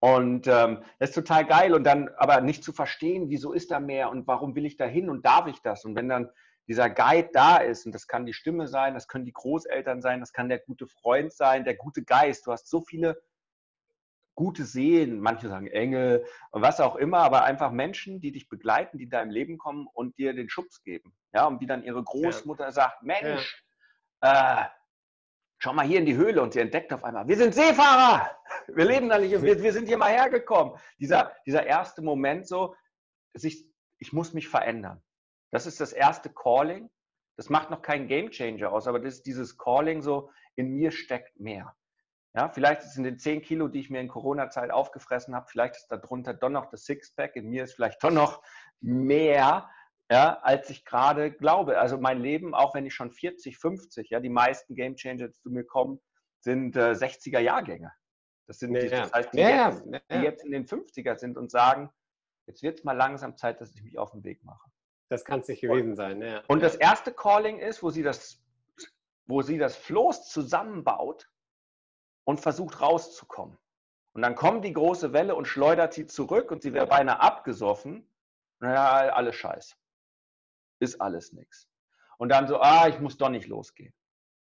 Und 0.00 0.46
ähm, 0.46 0.82
das 0.98 1.10
ist 1.10 1.16
total 1.16 1.44
geil. 1.44 1.74
Und 1.74 1.84
dann 1.84 2.08
aber 2.16 2.40
nicht 2.40 2.64
zu 2.64 2.72
verstehen, 2.72 3.28
wieso 3.28 3.52
ist 3.52 3.70
da 3.70 3.78
mehr 3.78 4.08
und 4.08 4.26
warum 4.26 4.54
will 4.54 4.64
ich 4.64 4.78
da 4.78 4.86
hin 4.86 5.10
und 5.10 5.26
darf 5.26 5.48
ich 5.48 5.60
das? 5.60 5.84
Und 5.84 5.96
wenn 5.96 6.08
dann 6.08 6.30
dieser 6.66 6.88
Guide 6.88 7.28
da 7.34 7.58
ist, 7.58 7.84
und 7.84 7.94
das 7.94 8.06
kann 8.06 8.24
die 8.24 8.32
Stimme 8.32 8.68
sein, 8.68 8.94
das 8.94 9.06
können 9.06 9.26
die 9.26 9.34
Großeltern 9.34 10.00
sein, 10.00 10.20
das 10.20 10.32
kann 10.32 10.48
der 10.48 10.60
gute 10.60 10.86
Freund 10.86 11.30
sein, 11.30 11.66
der 11.66 11.76
gute 11.76 12.04
Geist. 12.04 12.46
Du 12.46 12.52
hast 12.52 12.70
so 12.70 12.80
viele 12.80 13.20
gute 14.34 14.64
Seelen, 14.64 15.20
manche 15.20 15.50
sagen 15.50 15.66
Engel 15.66 16.24
und 16.52 16.62
was 16.62 16.80
auch 16.80 16.96
immer, 16.96 17.18
aber 17.18 17.44
einfach 17.44 17.70
Menschen, 17.70 18.22
die 18.22 18.32
dich 18.32 18.48
begleiten, 18.48 18.96
die 18.96 19.10
da 19.10 19.20
im 19.20 19.28
Leben 19.28 19.58
kommen 19.58 19.86
und 19.92 20.16
dir 20.16 20.32
den 20.32 20.48
Schubs 20.48 20.82
geben. 20.82 21.14
Ja, 21.34 21.44
und 21.48 21.60
wie 21.60 21.66
dann 21.66 21.84
ihre 21.84 22.02
Großmutter 22.02 22.64
ja. 22.64 22.72
sagt, 22.72 23.02
Mensch, 23.02 23.62
ja. 24.22 24.62
äh, 24.62 24.77
schau 25.58 25.72
mal 25.72 25.86
hier 25.86 25.98
in 25.98 26.06
die 26.06 26.16
Höhle 26.16 26.42
und 26.42 26.52
sie 26.52 26.60
entdeckt 26.60 26.92
auf 26.92 27.04
einmal, 27.04 27.28
wir 27.28 27.36
sind 27.36 27.54
Seefahrer, 27.54 28.30
wir 28.68 28.84
leben 28.84 29.08
da 29.08 29.18
nicht, 29.18 29.42
wir, 29.42 29.62
wir 29.62 29.72
sind 29.72 29.88
hier 29.88 29.98
mal 29.98 30.12
hergekommen. 30.12 30.78
Dieser, 30.98 31.32
dieser 31.46 31.66
erste 31.66 32.02
Moment 32.02 32.46
so, 32.46 32.74
sich, 33.34 33.68
ich 33.98 34.12
muss 34.12 34.32
mich 34.32 34.48
verändern. 34.48 35.02
Das 35.50 35.66
ist 35.66 35.80
das 35.80 35.92
erste 35.92 36.30
Calling. 36.30 36.90
Das 37.36 37.48
macht 37.50 37.70
noch 37.70 37.82
keinen 37.82 38.08
Game 38.08 38.30
Changer 38.30 38.72
aus, 38.72 38.86
aber 38.86 38.98
das 38.98 39.14
ist 39.14 39.26
dieses 39.26 39.56
Calling 39.56 40.02
so, 40.02 40.30
in 40.56 40.74
mir 40.74 40.90
steckt 40.90 41.38
mehr. 41.38 41.74
Ja, 42.34 42.50
vielleicht 42.50 42.82
ist 42.82 42.96
in 42.96 43.04
den 43.04 43.18
10 43.18 43.42
Kilo, 43.42 43.68
die 43.68 43.80
ich 43.80 43.90
mir 43.90 44.00
in 44.00 44.08
Corona-Zeit 44.08 44.70
aufgefressen 44.70 45.34
habe, 45.34 45.46
vielleicht 45.48 45.76
ist 45.76 45.88
darunter 45.88 46.34
doch 46.34 46.50
noch 46.50 46.66
das 46.66 46.84
Sixpack, 46.84 47.36
in 47.36 47.48
mir 47.48 47.64
ist 47.64 47.74
vielleicht 47.74 48.02
doch 48.04 48.10
noch 48.10 48.42
mehr, 48.80 49.70
ja, 50.10 50.38
als 50.42 50.70
ich 50.70 50.84
gerade 50.84 51.30
glaube. 51.30 51.78
Also 51.78 51.98
mein 51.98 52.20
Leben, 52.20 52.54
auch 52.54 52.74
wenn 52.74 52.86
ich 52.86 52.94
schon 52.94 53.10
40, 53.10 53.58
50, 53.58 54.10
ja, 54.10 54.20
die 54.20 54.30
meisten 54.30 54.74
Game 54.74 54.96
Changer, 54.96 55.28
die 55.28 55.34
zu 55.34 55.50
mir 55.50 55.64
kommen, 55.64 56.00
sind 56.40 56.76
äh, 56.76 56.92
60er 56.92 57.40
Jahrgänge. 57.40 57.92
Das 58.46 58.58
sind 58.58 58.72
die, 58.72 58.88
das 58.88 59.12
heißt, 59.12 59.34
die, 59.34 59.38
ja, 59.38 59.68
jetzt, 59.68 59.84
ja. 59.86 60.00
die 60.10 60.24
jetzt 60.24 60.44
in 60.44 60.52
den 60.52 60.66
50er 60.66 61.18
sind 61.18 61.36
und 61.36 61.50
sagen, 61.50 61.90
jetzt 62.46 62.62
wird 62.62 62.78
es 62.78 62.84
mal 62.84 62.96
langsam 62.96 63.36
Zeit, 63.36 63.60
dass 63.60 63.74
ich 63.74 63.82
mich 63.82 63.98
auf 63.98 64.12
den 64.12 64.24
Weg 64.24 64.42
mache. 64.44 64.70
Das 65.10 65.24
kann 65.24 65.40
es 65.40 65.48
nicht 65.48 65.60
gewesen 65.60 65.90
und, 65.90 65.96
sein. 65.96 66.22
Ja. 66.22 66.42
Und 66.48 66.62
das 66.62 66.74
erste 66.74 67.12
Calling 67.12 67.58
ist, 67.58 67.82
wo 67.82 67.90
sie 67.90 68.02
das, 68.02 68.42
wo 69.26 69.42
sie 69.42 69.58
das 69.58 69.76
Floß 69.76 70.30
zusammenbaut 70.30 71.28
und 72.24 72.40
versucht 72.40 72.80
rauszukommen. 72.80 73.58
Und 74.12 74.22
dann 74.22 74.34
kommt 74.34 74.64
die 74.64 74.72
große 74.72 75.12
Welle 75.12 75.34
und 75.34 75.46
schleudert 75.46 75.92
sie 75.92 76.06
zurück 76.06 76.50
und 76.50 76.62
sie 76.62 76.72
wäre 76.72 76.86
beinahe 76.86 77.20
abgesoffen. 77.20 78.10
Naja, 78.60 79.12
alles 79.12 79.36
Scheiß 79.36 79.76
ist 80.80 81.00
alles 81.00 81.32
nichts. 81.32 81.68
Und 82.18 82.30
dann 82.30 82.48
so, 82.48 82.58
ah, 82.60 82.88
ich 82.88 82.98
muss 83.00 83.16
doch 83.16 83.28
nicht 83.28 83.46
losgehen. 83.46 83.94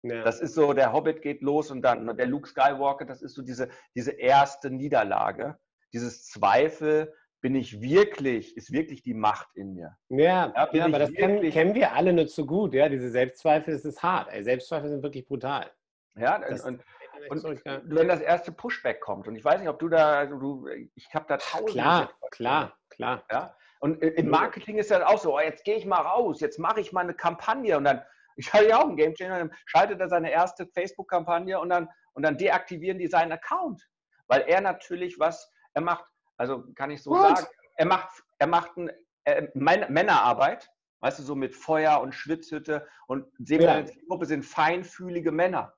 Ja. 0.02 0.22
Das 0.22 0.40
ist 0.40 0.54
so, 0.54 0.72
der 0.72 0.92
Hobbit 0.92 1.22
geht 1.22 1.42
los 1.42 1.70
und 1.70 1.82
dann 1.82 2.16
der 2.16 2.26
Luke 2.26 2.48
Skywalker, 2.48 3.04
das 3.04 3.20
ist 3.20 3.34
so 3.34 3.42
diese, 3.42 3.68
diese 3.94 4.12
erste 4.12 4.70
Niederlage, 4.70 5.58
dieses 5.92 6.26
Zweifel, 6.26 7.12
bin 7.40 7.54
ich 7.54 7.80
wirklich, 7.80 8.56
ist 8.56 8.72
wirklich 8.72 9.02
die 9.02 9.14
Macht 9.14 9.48
in 9.54 9.74
mir. 9.74 9.96
Ja, 10.08 10.52
ja, 10.54 10.68
ja 10.72 10.84
aber 10.84 10.98
das 10.98 11.12
kennen, 11.12 11.48
kennen, 11.50 11.74
wir 11.74 11.92
alle 11.92 12.12
nur 12.12 12.26
zu 12.26 12.46
gut, 12.46 12.74
ja, 12.74 12.88
diese 12.88 13.10
Selbstzweifel, 13.10 13.74
das 13.74 13.84
ist 13.84 14.02
hart, 14.02 14.28
ey. 14.32 14.42
Selbstzweifel 14.42 14.88
sind 14.88 15.02
wirklich 15.02 15.26
brutal. 15.26 15.70
Ja, 16.16 16.38
das, 16.38 16.64
und, 16.64 16.82
und, 17.30 17.44
und 17.44 17.62
wenn 17.64 18.08
das 18.08 18.20
erste 18.20 18.50
Pushback 18.50 19.00
kommt 19.00 19.28
und 19.28 19.36
ich 19.36 19.44
weiß 19.44 19.60
nicht, 19.60 19.68
ob 19.68 19.78
du 19.78 19.88
da, 19.88 20.26
du, 20.26 20.66
ich 20.94 21.14
habe 21.14 21.26
da 21.28 21.36
tausend. 21.36 21.70
Klar, 21.70 22.12
klar, 22.30 22.76
klar. 22.88 23.24
Ja, 23.30 23.56
und 23.80 24.02
im 24.02 24.28
Marketing 24.28 24.78
ist 24.78 24.90
das 24.90 25.02
auch 25.02 25.18
so, 25.18 25.36
oh, 25.36 25.40
jetzt 25.40 25.64
gehe 25.64 25.76
ich 25.76 25.86
mal 25.86 26.00
raus, 26.00 26.40
jetzt 26.40 26.58
mache 26.58 26.80
ich 26.80 26.92
mal 26.92 27.02
eine 27.02 27.14
Kampagne 27.14 27.76
und 27.76 27.84
dann, 27.84 28.02
ich 28.36 28.52
habe 28.52 28.68
ja 28.68 28.78
auch 28.78 28.84
einen 28.84 28.96
Game 28.96 29.14
Changer, 29.14 29.38
dann 29.38 29.54
schaltet 29.66 30.00
er 30.00 30.08
seine 30.08 30.30
erste 30.30 30.66
Facebook-Kampagne 30.66 31.58
und 31.58 31.70
dann, 31.70 31.88
und 32.12 32.22
dann 32.22 32.36
deaktivieren 32.36 32.98
die 32.98 33.06
seinen 33.06 33.32
Account. 33.32 33.88
Weil 34.26 34.42
er 34.42 34.60
natürlich 34.60 35.18
was, 35.18 35.52
er 35.74 35.82
macht, 35.82 36.04
also 36.36 36.64
kann 36.74 36.90
ich 36.90 37.02
so 37.02 37.10
What? 37.10 37.38
sagen, 37.38 37.48
er 37.76 37.86
macht, 37.86 38.22
er 38.38 38.46
macht 38.46 38.76
ein, 38.76 38.90
äh, 39.24 39.48
Männerarbeit, 39.54 40.70
weißt 41.00 41.18
du, 41.20 41.22
so 41.22 41.34
mit 41.34 41.54
Feuer 41.54 42.00
und 42.00 42.14
Schwitzhütte 42.14 42.86
und 43.06 43.26
seine 43.38 43.86
ja. 43.86 43.94
Gruppe 44.08 44.26
sind 44.26 44.44
feinfühlige 44.44 45.32
Männer. 45.32 45.74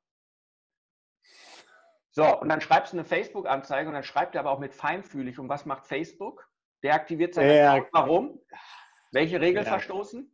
So, 2.13 2.41
und 2.41 2.49
dann 2.49 2.61
schreibst 2.61 2.93
du 2.93 2.97
eine 2.97 3.05
Facebook-Anzeige 3.05 3.89
und 3.89 3.95
dann 3.95 4.03
schreibt 4.03 4.35
er 4.35 4.41
aber 4.41 4.51
auch 4.51 4.59
mit 4.59 4.75
feinfühlig. 4.75 5.39
Und 5.39 5.49
was 5.49 5.65
macht 5.65 5.87
Facebook? 5.87 6.50
Deaktiviert 6.83 7.35
sein 7.35 7.51
ja, 7.51 7.73
Account. 7.75 7.89
Warum? 7.93 8.41
Welche 9.13 9.41
Regel 9.41 9.65
ja. 9.65 9.71
verstoßen? 9.71 10.31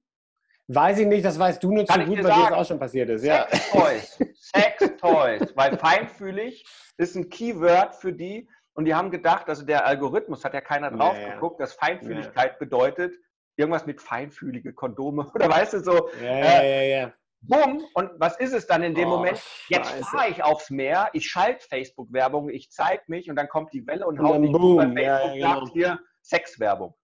Weiß 0.68 0.98
ich 0.98 1.06
nicht, 1.06 1.24
das 1.24 1.38
weißt 1.38 1.62
du 1.62 1.72
nur 1.72 1.84
Kann 1.86 2.02
zu 2.02 2.06
gut, 2.08 2.24
weil 2.24 2.34
dir 2.34 2.50
das 2.50 2.52
auch 2.52 2.66
schon 2.66 2.78
passiert 2.78 3.08
ist. 3.08 3.24
Ja. 3.24 3.46
Sex 3.48 3.70
Toys. 3.70 4.18
Sex 4.34 4.96
Toys. 5.00 5.52
Weil 5.54 5.78
feinfühlig 5.78 6.64
ist 6.96 7.14
ein 7.14 7.30
Keyword 7.30 7.94
für 7.94 8.12
die. 8.12 8.48
Und 8.74 8.84
die 8.84 8.94
haben 8.94 9.10
gedacht, 9.10 9.48
also 9.48 9.64
der 9.64 9.86
Algorithmus 9.86 10.44
hat 10.44 10.54
ja 10.54 10.60
keiner 10.60 10.90
drauf 10.90 11.16
ja, 11.18 11.34
geguckt, 11.34 11.60
dass 11.60 11.74
Feinfühligkeit 11.74 12.58
bedeutet, 12.58 13.14
irgendwas 13.56 13.86
mit 13.86 14.02
feinfühlige 14.02 14.74
Kondome 14.74 15.30
oder 15.34 15.48
weißt 15.48 15.74
du 15.74 15.80
so. 15.80 16.10
Ja, 16.22 16.28
äh, 16.28 16.90
ja, 16.90 17.00
ja, 17.00 17.12
Bumm, 17.42 17.84
und 17.94 18.10
was 18.18 18.36
ist 18.38 18.52
es 18.52 18.66
dann 18.66 18.82
in 18.82 18.94
dem 18.94 19.08
oh, 19.08 19.18
Moment? 19.18 19.40
Jetzt 19.68 19.92
fahre 20.06 20.28
ich 20.30 20.42
aufs 20.42 20.70
Meer, 20.70 21.10
ich 21.12 21.28
schalte 21.28 21.64
Facebook-Werbung, 21.68 22.48
ich 22.50 22.70
zeige 22.70 23.04
mich 23.06 23.30
und 23.30 23.36
dann 23.36 23.48
kommt 23.48 23.72
die 23.72 23.86
Welle 23.86 24.06
und, 24.06 24.18
und 24.18 24.26
haut 24.26 24.40
mich 24.40 24.52
bei 24.52 24.58
Facebook 24.58 24.98
ja, 24.98 25.34
ja, 25.34 25.54
genau. 25.54 25.72
hier 25.72 26.00
Sexwerbung. 26.28 26.94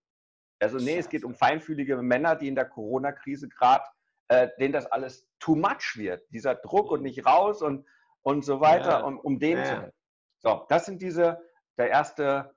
Also 0.60 0.78
nee, 0.78 0.98
es 0.98 1.08
geht 1.08 1.24
um 1.24 1.34
feinfühlige 1.34 1.96
Männer, 1.96 2.36
die 2.36 2.48
in 2.48 2.54
der 2.54 2.66
Corona-Krise 2.66 3.48
gerade, 3.48 3.84
äh, 4.28 4.48
denen 4.58 4.72
das 4.72 4.86
alles 4.86 5.28
too 5.40 5.56
much 5.56 5.96
wird. 5.96 6.22
Dieser 6.30 6.54
Druck 6.54 6.90
und 6.90 7.02
nicht 7.02 7.26
raus 7.26 7.62
und, 7.62 7.86
und 8.22 8.44
so 8.44 8.60
weiter, 8.60 9.00
ja. 9.00 9.00
um, 9.00 9.18
um 9.18 9.38
den 9.38 9.58
ja. 9.58 9.64
zu 9.64 9.70
helfen. 9.72 9.98
So, 10.38 10.66
das 10.68 10.86
sind 10.86 11.02
diese, 11.02 11.40
der 11.78 11.90
erste 11.90 12.54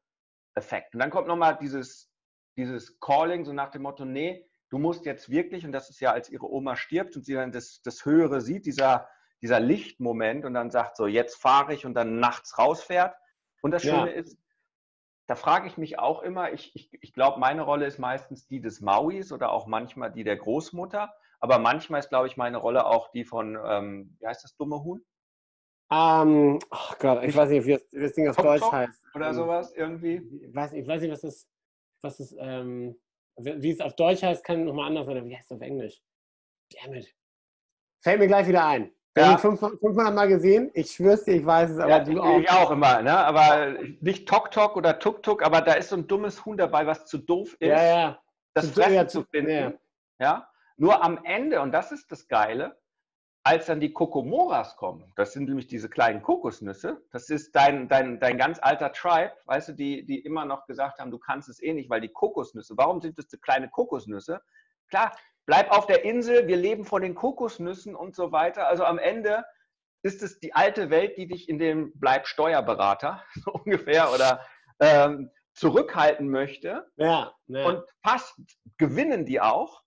Effekt. 0.56 0.94
Und 0.94 1.00
dann 1.00 1.10
kommt 1.10 1.28
nochmal 1.28 1.58
dieses, 1.58 2.12
dieses 2.58 3.00
Calling, 3.00 3.44
so 3.44 3.54
nach 3.54 3.72
dem 3.72 3.84
Motto, 3.84 4.06
nee, 4.06 4.48
du 4.70 4.78
musst 4.78 5.06
jetzt 5.06 5.30
wirklich, 5.30 5.66
und 5.66 5.72
das 5.72 5.90
ist 5.90 6.00
ja, 6.00 6.12
als 6.12 6.30
ihre 6.30 6.50
Oma 6.50 6.76
stirbt 6.76 7.16
und 7.16 7.26
sie 7.26 7.34
dann 7.34 7.52
das, 7.52 7.82
das 7.84 8.06
Höhere 8.06 8.42
sieht, 8.42 8.66
dieser, 8.66 9.08
dieser 9.42 9.60
Lichtmoment 9.60 10.46
und 10.46 10.54
dann 10.54 10.72
sagt 10.72 10.98
so, 10.98 11.08
jetzt 11.08 11.36
fahre 11.36 11.74
ich 11.74 11.86
und 11.86 11.94
dann 11.94 12.20
nachts 12.20 12.58
rausfährt. 12.58 13.16
Und 13.62 13.72
das 13.72 13.84
Schöne 13.84 14.12
ja. 14.12 14.20
ist, 14.22 14.38
da 15.28 15.36
frage 15.36 15.68
ich 15.68 15.78
mich 15.78 15.98
auch 16.00 16.22
immer, 16.22 16.54
ich, 16.54 16.76
ich, 16.76 16.90
ich 17.02 17.14
glaube, 17.14 17.40
meine 17.40 17.64
Rolle 17.64 17.86
ist 17.86 17.98
meistens 17.98 18.48
die 18.48 18.62
des 18.62 18.82
Mauis 18.82 19.32
oder 19.32 19.52
auch 19.52 19.66
manchmal 19.66 20.12
die 20.12 20.24
der 20.24 20.38
Großmutter. 20.38 21.14
Aber 21.40 21.60
manchmal 21.60 22.00
ist, 22.00 22.10
glaube 22.10 22.28
ich, 22.28 22.38
meine 22.38 22.58
Rolle 22.58 22.86
auch 22.86 23.12
die 23.12 23.26
von, 23.26 23.58
ähm, 23.66 24.16
wie 24.20 24.28
heißt 24.28 24.44
das 24.44 24.56
dumme 24.56 24.84
Huhn? 24.84 25.04
Um, 25.90 26.60
oh 26.72 26.94
Gott, 27.00 27.24
ich 27.24 27.36
weiß 27.36 27.50
nicht, 27.50 27.66
wie 27.66 27.74
das, 27.74 27.86
wie 27.92 28.02
das 28.02 28.14
Ding 28.14 28.28
auf 28.28 28.36
Top 28.36 28.46
Deutsch 28.46 28.62
Top 28.62 28.72
heißt. 28.72 29.04
Oder 29.14 29.28
ähm, 29.28 29.34
sowas 29.34 29.74
irgendwie? 29.74 30.16
Ich 30.42 30.56
weiß, 30.56 30.74
ich 30.74 30.88
weiß 30.88 31.02
nicht, 31.02 31.12
was 31.12 31.22
das, 31.22 31.48
was 32.02 32.18
das, 32.18 32.36
ähm, 32.40 33.00
wie 33.38 33.70
es 33.70 33.82
auf 33.82 33.96
Deutsch 33.96 34.24
heißt, 34.24 34.44
kann 34.44 34.66
nochmal 34.66 34.88
anders 34.88 35.06
sein. 35.06 35.28
Wie 35.28 35.36
heißt 35.36 35.52
es 35.52 35.56
auf 35.56 35.62
Englisch? 35.62 36.02
Damn 36.72 36.96
it. 36.96 37.14
Fällt 38.02 38.20
mir 38.20 38.28
gleich 38.28 38.48
wieder 38.48 38.66
ein. 38.66 38.92
Ja. 39.18 39.38
500 39.38 40.14
Mal 40.14 40.28
gesehen, 40.28 40.72
ich 40.74 40.92
schwör's 40.92 41.24
dir, 41.24 41.36
ich 41.36 41.46
weiß 41.46 41.72
es, 41.72 41.80
aber 41.80 41.90
ja, 41.90 42.00
du 42.00 42.22
auch. 42.22 42.38
Ich 42.38 42.52
auch 42.52 42.72
immer, 42.72 43.02
ne? 43.02 43.18
aber 43.18 43.76
nicht 44.02 44.28
Tok 44.28 44.52
Tok 44.52 44.76
oder 44.76 45.00
Tuk 45.00 45.24
Tuk, 45.24 45.42
aber 45.42 45.62
da 45.62 45.74
ist 45.74 45.90
so 45.90 45.96
ein 45.96 46.06
dummes 46.06 46.46
Huhn 46.46 46.58
dabei, 46.58 46.86
was 46.86 47.06
zu 47.06 47.20
doof 47.20 47.54
ist, 47.60 47.70
ja, 47.70 47.84
ja. 47.84 48.20
das 48.54 48.68
zu, 48.68 48.74
Fressen 48.74 48.94
ja, 48.94 49.08
zu 49.08 49.24
finden. 49.24 49.80
Ja. 50.20 50.50
Nur 50.76 51.02
am 51.02 51.24
Ende, 51.24 51.62
und 51.62 51.72
das 51.72 51.94
ist 51.94 52.12
das 52.12 52.28
Geile, 52.28 52.78
als 53.46 53.68
dann 53.68 53.80
die 53.80 53.94
Kokomoras 53.94 54.76
kommen, 54.76 55.14
das 55.16 55.32
sind 55.32 55.48
nämlich 55.48 55.68
diese 55.68 55.88
kleinen 55.88 56.22
Kokosnüsse, 56.22 57.02
das 57.12 57.30
ist 57.30 57.56
dein, 57.56 57.88
dein, 57.88 58.20
dein 58.20 58.38
ganz 58.38 58.60
alter 58.62 58.92
Tribe, 58.92 59.32
weißt 59.46 59.70
du, 59.70 59.74
die, 59.74 60.06
die 60.06 60.20
immer 60.20 60.44
noch 60.44 60.66
gesagt 60.66 61.00
haben, 61.00 61.12
du 61.12 61.20
kannst 61.20 61.48
es 61.48 61.62
eh 61.62 61.72
nicht, 61.72 61.90
weil 61.90 62.02
die 62.02 62.12
Kokosnüsse, 62.12 62.74
warum 62.76 63.00
sind 63.00 63.18
das 63.18 63.28
so 63.30 63.38
kleine 63.38 63.70
Kokosnüsse? 63.70 64.42
Klar, 64.90 65.16
bleib 65.46 65.72
auf 65.72 65.86
der 65.88 66.04
Insel, 66.04 66.48
wir 66.48 66.58
leben 66.58 66.86
von 66.86 67.02
den 67.02 67.16
Kokosnüssen 67.16 67.96
und 67.96 68.16
so 68.16 68.32
weiter. 68.32 68.68
Also 68.68 68.84
am 68.86 68.98
Ende 69.00 69.46
ist 70.04 70.22
es 70.22 70.40
die 70.40 70.54
alte 70.54 70.90
Welt, 70.90 71.18
die 71.18 71.28
dich 71.28 71.50
in 71.50 71.58
dem 71.58 71.92
Bleib 71.96 72.28
Steuerberater 72.28 73.24
so 73.44 73.52
ungefähr 73.52 74.12
oder 74.14 74.46
ähm, 74.80 75.32
zurückhalten 75.54 76.30
möchte. 76.30 76.92
Ja, 76.98 77.34
ja. 77.48 77.66
Und 77.66 77.84
fast 78.04 78.36
gewinnen 78.78 79.26
die 79.26 79.42
auch. 79.42 79.84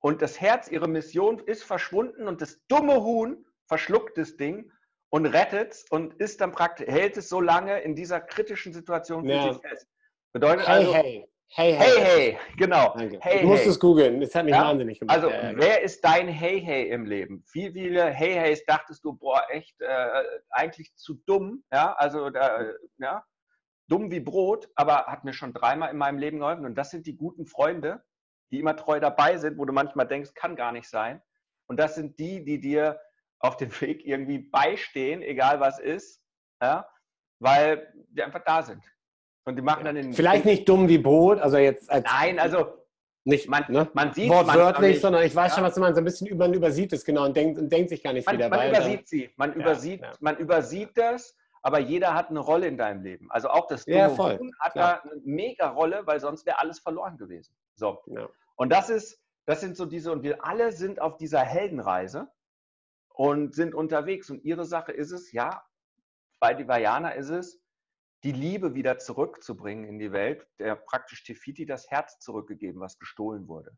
Und 0.00 0.22
das 0.22 0.40
Herz, 0.40 0.68
ihre 0.68 0.88
Mission 0.88 1.38
ist 1.38 1.64
verschwunden 1.64 2.28
und 2.28 2.42
das 2.42 2.60
dumme 2.68 3.02
Huhn 3.02 3.44
verschluckt 3.66 4.18
das 4.18 4.36
Ding 4.36 4.70
und 5.10 5.26
rettet 5.26 5.72
es 5.72 5.84
und 5.90 6.14
ist 6.14 6.40
dann 6.40 6.52
praktisch, 6.52 6.86
hält 6.88 7.16
es 7.16 7.28
so 7.28 7.40
lange 7.40 7.80
in 7.80 7.94
dieser 7.94 8.20
kritischen 8.20 8.72
Situation 8.72 9.24
für 9.24 9.32
Ja. 9.32 9.52
sich 9.52 9.62
fest. 9.62 9.88
Bedeutet 10.32 10.66
Hey, 10.66 10.74
also, 10.74 10.94
hey. 10.94 11.28
Hey, 11.48 11.72
hey, 11.72 12.00
hey, 12.00 12.38
genau. 12.56 12.94
Danke. 12.96 13.18
Hey, 13.20 13.38
ich 13.38 13.44
musste 13.44 13.64
hey. 13.64 13.70
es 13.70 13.78
googeln. 13.78 14.20
Das 14.20 14.34
hat 14.34 14.44
mich 14.44 14.54
Ja, 14.54 14.64
wahnsinnig 14.64 14.98
gemacht. 14.98 15.16
Also, 15.16 15.30
Ja, 15.30 15.50
ja. 15.52 15.56
wer 15.56 15.82
ist 15.82 16.04
dein 16.04 16.26
Hey 16.26 16.60
Hey 16.60 16.88
im 16.88 17.06
Leben? 17.06 17.44
Wie 17.52 17.70
viele 17.70 18.06
Hey 18.06 18.34
Heys 18.34 18.64
dachtest 18.64 19.04
du, 19.04 19.12
boah, 19.12 19.44
echt, 19.50 19.80
äh, 19.80 20.22
eigentlich 20.50 20.94
zu 20.96 21.14
dumm, 21.26 21.64
ja, 21.72 21.92
also, 21.94 22.30
da, 22.30 22.72
ja, 22.98 23.24
dumm 23.88 24.10
wie 24.10 24.20
Brot, 24.20 24.68
aber 24.74 25.06
hat 25.06 25.24
mir 25.24 25.32
schon 25.32 25.52
dreimal 25.52 25.90
in 25.90 25.96
meinem 25.96 26.18
Leben 26.18 26.40
geholfen. 26.40 26.66
Und 26.66 26.74
das 26.74 26.90
sind 26.90 27.06
die 27.06 27.16
guten 27.16 27.46
Freunde, 27.46 28.02
die 28.50 28.58
immer 28.58 28.76
treu 28.76 28.98
dabei 28.98 29.36
sind, 29.38 29.58
wo 29.58 29.64
du 29.64 29.72
manchmal 29.72 30.08
denkst, 30.08 30.34
kann 30.34 30.56
gar 30.56 30.72
nicht 30.72 30.88
sein. 30.88 31.22
Und 31.66 31.78
das 31.78 31.94
sind 31.94 32.18
die, 32.18 32.44
die 32.44 32.60
dir 32.60 33.00
auf 33.38 33.56
dem 33.56 33.70
Weg 33.80 34.04
irgendwie 34.04 34.38
beistehen, 34.38 35.22
egal 35.22 35.60
was 35.60 35.78
ist, 35.78 36.22
ja, 36.60 36.88
weil 37.38 37.92
die 38.08 38.22
einfach 38.22 38.42
da 38.44 38.62
sind. 38.62 38.82
Und 39.44 39.56
die 39.56 39.62
machen 39.62 39.84
dann 39.84 39.94
den. 39.94 40.12
Vielleicht 40.12 40.44
nicht 40.44 40.68
dumm 40.68 40.88
wie 40.88 40.98
Brot, 40.98 41.38
also 41.40 41.58
jetzt 41.58 41.90
als 41.90 42.04
Nein, 42.04 42.38
also 42.38 42.78
nicht 43.24 43.48
man, 43.48 43.64
ne? 43.68 43.88
man 43.94 44.12
sieht 44.12 44.28
manchmal 44.28 44.56
wortwörtlich, 44.56 44.90
nicht. 44.92 45.00
sondern 45.02 45.22
ich 45.22 45.34
weiß 45.34 45.52
Ja. 45.52 45.54
schon, 45.56 45.64
was 45.64 45.74
du 45.74 45.80
meinst. 45.80 45.96
So 45.96 46.00
ein 46.02 46.04
bisschen 46.04 46.26
über, 46.26 46.44
man 46.46 46.54
übersieht 46.54 46.92
es 46.92 47.04
genau 47.04 47.24
und 47.24 47.36
denkt, 47.36 47.58
und 47.58 47.70
denkt 47.70 47.88
sich 47.90 48.02
gar 48.02 48.12
nicht 48.12 48.26
man, 48.26 48.36
viel 48.36 48.48
man 48.48 48.50
dabei. 48.50 48.68
übersieht 48.70 49.08
sie. 49.08 49.30
Man 49.36 49.50
Ja, 49.50 49.56
übersieht, 49.56 50.00
ja. 50.02 50.12
man 50.20 50.36
übersieht 50.36 50.90
das, 50.96 51.34
aber 51.62 51.78
jeder 51.78 52.14
hat 52.14 52.28
eine 52.30 52.40
Rolle 52.40 52.66
in 52.66 52.76
deinem 52.76 53.02
Leben. 53.02 53.30
Also 53.30 53.48
auch 53.48 53.66
das 53.66 53.86
Ja, 53.86 54.10
voll, 54.10 54.38
hat 54.60 54.76
da 54.76 55.00
eine 55.00 55.20
mega 55.24 55.68
Rolle, 55.70 56.02
weil 56.06 56.20
sonst 56.20 56.44
wäre 56.46 56.58
alles 56.58 56.78
verloren 56.80 57.16
gewesen. 57.16 57.54
So. 57.74 58.02
Ja. 58.06 58.28
Und 58.56 58.70
das 58.70 58.90
ist, 58.90 59.18
das 59.46 59.60
sind 59.60 59.76
so 59.76 59.86
diese, 59.86 60.12
und 60.12 60.22
wir 60.22 60.44
alle 60.44 60.72
sind 60.72 61.00
auf 61.00 61.16
dieser 61.16 61.40
Heldenreise 61.40 62.28
und 63.08 63.54
sind 63.54 63.74
unterwegs. 63.74 64.28
Und 64.30 64.44
ihre 64.44 64.64
Sache 64.66 64.92
ist 64.92 65.12
es, 65.12 65.32
ja, 65.32 65.62
bei 66.40 66.52
die 66.52 66.68
Vajana 66.68 67.10
ist 67.10 67.30
es, 67.30 67.60
die 68.24 68.32
Liebe 68.32 68.74
wieder 68.74 68.98
zurückzubringen 68.98 69.84
in 69.84 69.98
die 69.98 70.10
Welt, 70.10 70.46
der 70.58 70.76
praktisch 70.76 71.22
Tefiti 71.24 71.66
das 71.66 71.90
Herz 71.90 72.18
zurückgegeben, 72.20 72.80
was 72.80 72.98
gestohlen 72.98 73.46
wurde. 73.48 73.76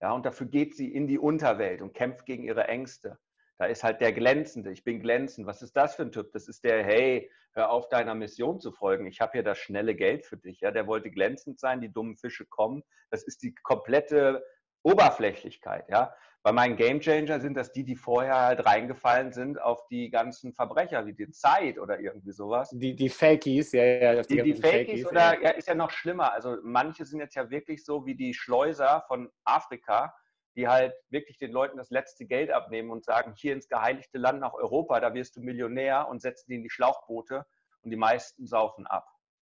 Ja, 0.00 0.12
und 0.12 0.24
dafür 0.24 0.46
geht 0.46 0.76
sie 0.76 0.92
in 0.92 1.08
die 1.08 1.18
Unterwelt 1.18 1.82
und 1.82 1.94
kämpft 1.94 2.24
gegen 2.24 2.44
ihre 2.44 2.68
Ängste. 2.68 3.18
Da 3.58 3.66
ist 3.66 3.82
halt 3.82 4.00
der 4.00 4.12
Glänzende. 4.12 4.70
Ich 4.70 4.84
bin 4.84 5.00
glänzend. 5.00 5.48
Was 5.48 5.62
ist 5.62 5.76
das 5.76 5.96
für 5.96 6.02
ein 6.02 6.12
Typ? 6.12 6.30
Das 6.32 6.46
ist 6.46 6.62
der, 6.62 6.84
hey, 6.84 7.28
hör 7.54 7.70
auf, 7.70 7.88
deiner 7.88 8.14
Mission 8.14 8.60
zu 8.60 8.70
folgen. 8.70 9.08
Ich 9.08 9.20
habe 9.20 9.32
hier 9.32 9.42
das 9.42 9.58
schnelle 9.58 9.96
Geld 9.96 10.24
für 10.24 10.36
dich. 10.36 10.60
Ja, 10.60 10.70
der 10.70 10.86
wollte 10.86 11.10
glänzend 11.10 11.58
sein. 11.58 11.80
Die 11.80 11.92
dummen 11.92 12.16
Fische 12.16 12.46
kommen. 12.46 12.84
Das 13.10 13.24
ist 13.24 13.42
die 13.42 13.52
komplette 13.64 14.44
Oberflächlichkeit. 14.84 15.88
Ja, 15.88 16.14
bei 16.42 16.52
meinen 16.52 16.76
Gamechanger 16.76 17.40
sind 17.40 17.54
das 17.54 17.72
die, 17.72 17.84
die 17.84 17.96
vorher 17.96 18.36
halt 18.36 18.64
reingefallen 18.64 19.32
sind 19.32 19.60
auf 19.60 19.86
die 19.88 20.08
ganzen 20.08 20.52
Verbrecher, 20.52 21.04
wie 21.06 21.12
die 21.12 21.30
Zeit 21.30 21.78
oder 21.78 21.98
irgendwie 21.98 22.32
sowas. 22.32 22.70
Die, 22.70 22.94
die 22.94 23.08
Fakies, 23.08 23.72
ja, 23.72 23.84
ja. 23.84 24.22
Die, 24.22 24.42
die 24.42 24.52
ganzen 24.52 24.62
Fakies 24.62 25.06
oder 25.06 25.34
ja. 25.34 25.42
ja, 25.42 25.50
ist 25.50 25.68
ja 25.68 25.74
noch 25.74 25.90
schlimmer. 25.90 26.32
Also 26.32 26.56
manche 26.62 27.04
sind 27.04 27.20
jetzt 27.20 27.34
ja 27.34 27.50
wirklich 27.50 27.84
so 27.84 28.06
wie 28.06 28.14
die 28.14 28.34
Schleuser 28.34 29.04
von 29.08 29.30
Afrika, 29.44 30.14
die 30.56 30.68
halt 30.68 30.94
wirklich 31.10 31.38
den 31.38 31.52
Leuten 31.52 31.76
das 31.76 31.90
letzte 31.90 32.24
Geld 32.24 32.50
abnehmen 32.50 32.90
und 32.90 33.04
sagen, 33.04 33.34
hier 33.36 33.52
ins 33.52 33.68
geheiligte 33.68 34.18
Land 34.18 34.40
nach 34.40 34.54
Europa, 34.54 35.00
da 35.00 35.14
wirst 35.14 35.36
du 35.36 35.40
Millionär 35.40 36.08
und 36.08 36.20
setzen 36.20 36.50
die 36.50 36.56
in 36.56 36.62
die 36.62 36.70
Schlauchboote 36.70 37.46
und 37.82 37.90
die 37.90 37.96
meisten 37.96 38.46
saufen 38.46 38.86
ab. 38.86 39.06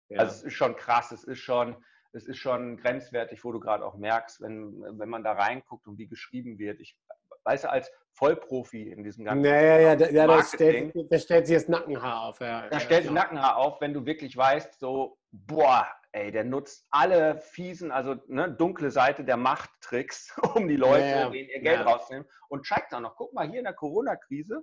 Ja. 0.08 0.20
Also 0.20 0.32
es 0.32 0.42
ist 0.44 0.54
schon 0.54 0.76
krass, 0.76 1.12
es 1.12 1.24
ist 1.24 1.38
schon, 1.38 1.76
es 2.12 2.26
ist 2.26 2.38
schon 2.38 2.76
grenzwertig, 2.78 3.44
wo 3.44 3.52
du 3.52 3.60
gerade 3.60 3.84
auch 3.84 3.96
merkst, 3.96 4.40
wenn, 4.40 4.80
wenn 4.98 5.08
man 5.08 5.24
da 5.24 5.32
reinguckt 5.32 5.86
und 5.86 5.98
wie 5.98 6.08
geschrieben 6.08 6.58
wird. 6.58 6.80
Ich 6.80 6.96
weiß 7.44 7.62
ja, 7.64 7.70
als 7.70 7.90
Vollprofi 8.12 8.90
in 8.90 9.04
diesem 9.04 9.24
ganzen 9.24 9.44
ja, 9.44 9.60
ja, 9.60 9.78
ja, 9.78 9.94
ja 9.94 10.26
da, 10.26 10.26
Marketing, 10.26 10.90
stellt, 10.90 11.12
da 11.12 11.18
stellt 11.18 11.46
sich 11.46 11.56
das 11.56 11.68
Nackenhaar 11.68 12.22
auf. 12.22 12.40
Ja, 12.40 12.62
da 12.68 12.76
ja, 12.76 12.80
stellt 12.80 13.02
sich 13.02 13.10
genau. 13.10 13.20
Nackenhaar 13.22 13.56
auf, 13.56 13.80
wenn 13.80 13.94
du 13.94 14.04
wirklich 14.06 14.36
weißt, 14.36 14.78
so, 14.78 15.18
boah, 15.30 15.86
ey, 16.12 16.32
der 16.32 16.44
nutzt 16.44 16.86
alle 16.90 17.38
fiesen, 17.38 17.90
also 17.92 18.16
ne, 18.26 18.50
dunkle 18.50 18.90
Seite 18.90 19.24
der 19.24 19.36
Machttricks, 19.36 20.36
um 20.54 20.68
die 20.68 20.76
Leute, 20.76 21.06
Ja, 21.06 21.28
ja. 21.28 21.32
ihr 21.32 21.60
Geld 21.60 21.80
Ja. 21.80 21.82
rauszunehmen 21.82 22.28
und 22.48 22.66
zeigt 22.66 22.92
dann 22.92 23.02
noch, 23.02 23.16
guck 23.16 23.32
mal, 23.32 23.48
hier 23.48 23.58
in 23.58 23.64
der 23.64 23.74
Corona-Krise, 23.74 24.62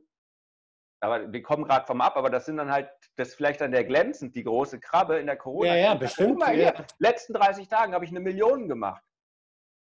aber 1.00 1.32
wir 1.32 1.42
kommen 1.42 1.66
gerade 1.66 1.86
vom 1.86 2.02
Ab, 2.02 2.16
aber 2.18 2.30
das 2.30 2.46
sind 2.46 2.58
dann 2.58 2.72
halt, 2.72 2.90
das 3.16 3.30
ist 3.30 3.36
vielleicht 3.36 3.62
dann 3.62 3.72
der 3.72 3.84
glänzend, 3.84 4.36
die 4.36 4.44
große 4.44 4.80
Krabbe 4.80 5.18
in 5.18 5.28
der 5.28 5.38
corona 5.38 5.68
Ja, 5.68 5.76
ja, 5.76 5.96
bestimmt, 5.96 6.32
Guck 6.32 6.40
mal 6.40 6.58
ja. 6.58 6.74
letzten 7.00 7.34
30 7.34 7.68
Tagen 7.68 7.94
habe 7.94 8.06
ich 8.06 8.12
eine 8.12 8.20
Million 8.20 8.68
gemacht. 8.68 9.04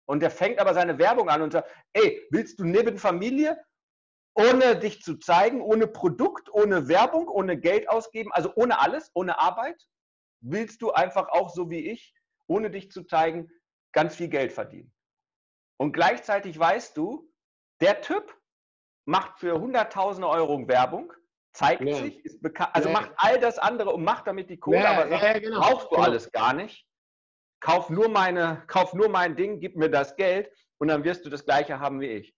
Und 0.07 0.21
der 0.21 0.31
fängt 0.31 0.59
aber 0.59 0.75
seine 0.75 0.99
Werbung 0.99 1.29
an 1.29 1.43
und 1.43 1.53
sagt, 1.53 1.71
ey, 1.93 2.27
willst 2.31 2.59
du 2.59 2.65
neben 2.65 2.99
Familie, 2.99 3.63
ohne 4.35 4.77
dich 4.77 5.03
zu 5.03 5.19
zeigen, 5.19 5.61
ohne 5.61 5.87
Produkt, 5.87 6.53
ohne 6.53 6.89
Werbung, 6.89 7.29
ohne 7.29 7.59
Geld 7.59 7.89
ausgeben, 7.89 8.33
also 8.33 8.53
ohne 8.57 8.81
alles, 8.81 9.11
ohne 9.15 9.39
Arbeit, 9.39 9.87
willst 10.41 10.83
du 10.83 10.93
einfach 10.93 11.29
auch 11.29 11.51
so 11.51 11.71
wie 11.71 11.91
ich, 11.91 12.15
ohne 12.47 12.71
dich 12.71 12.91
zu 12.91 13.05
zeigen, 13.05 13.49
ganz 13.93 14.17
viel 14.17 14.29
Geld 14.29 14.53
verdienen. 14.53 14.93
Und 15.79 15.93
gleichzeitig 15.93 16.59
weißt 16.59 16.97
du, 16.97 17.31
der 17.81 18.01
Typ 18.01 18.37
macht 19.07 19.39
für 19.39 19.59
hunderttausende 19.61 20.29
Euro 20.29 20.67
Werbung, 20.69 21.13
zeigt 21.53 21.83
Ja. 21.83 21.97
sich, 21.97 22.25
ist 22.25 22.41
bekannt, 22.43 22.71
also 22.75 22.89
Ja. 22.89 23.01
macht 23.01 23.13
all 23.17 23.39
das 23.41 23.59
andere 23.59 23.91
und 23.93 24.05
macht 24.05 24.27
damit 24.27 24.51
die 24.51 24.59
Kohle, 24.59 24.89
aber 24.89 25.09
sagt, 25.09 25.43
genau. 25.43 25.61
brauchst 25.61 25.87
du 25.87 25.95
Genau. 25.97 26.03
alles 26.03 26.31
gar 26.33 26.53
nicht. 26.53 26.87
Kauf 27.61 27.91
nur, 27.91 28.09
meine, 28.09 28.65
kauf 28.69 28.95
nur 28.95 29.09
mein 29.09 29.37
Ding, 29.37 29.61
gib 29.61 29.77
mir 29.77 29.91
das 29.91 30.17
Geld 30.17 30.51
und 30.79 30.89
dann 30.89 31.05
wirst 31.05 31.25
du 31.27 31.31
das 31.31 31.45
gleiche 31.45 31.79
haben 31.79 32.01
wie 32.01 32.07
ich. 32.09 32.35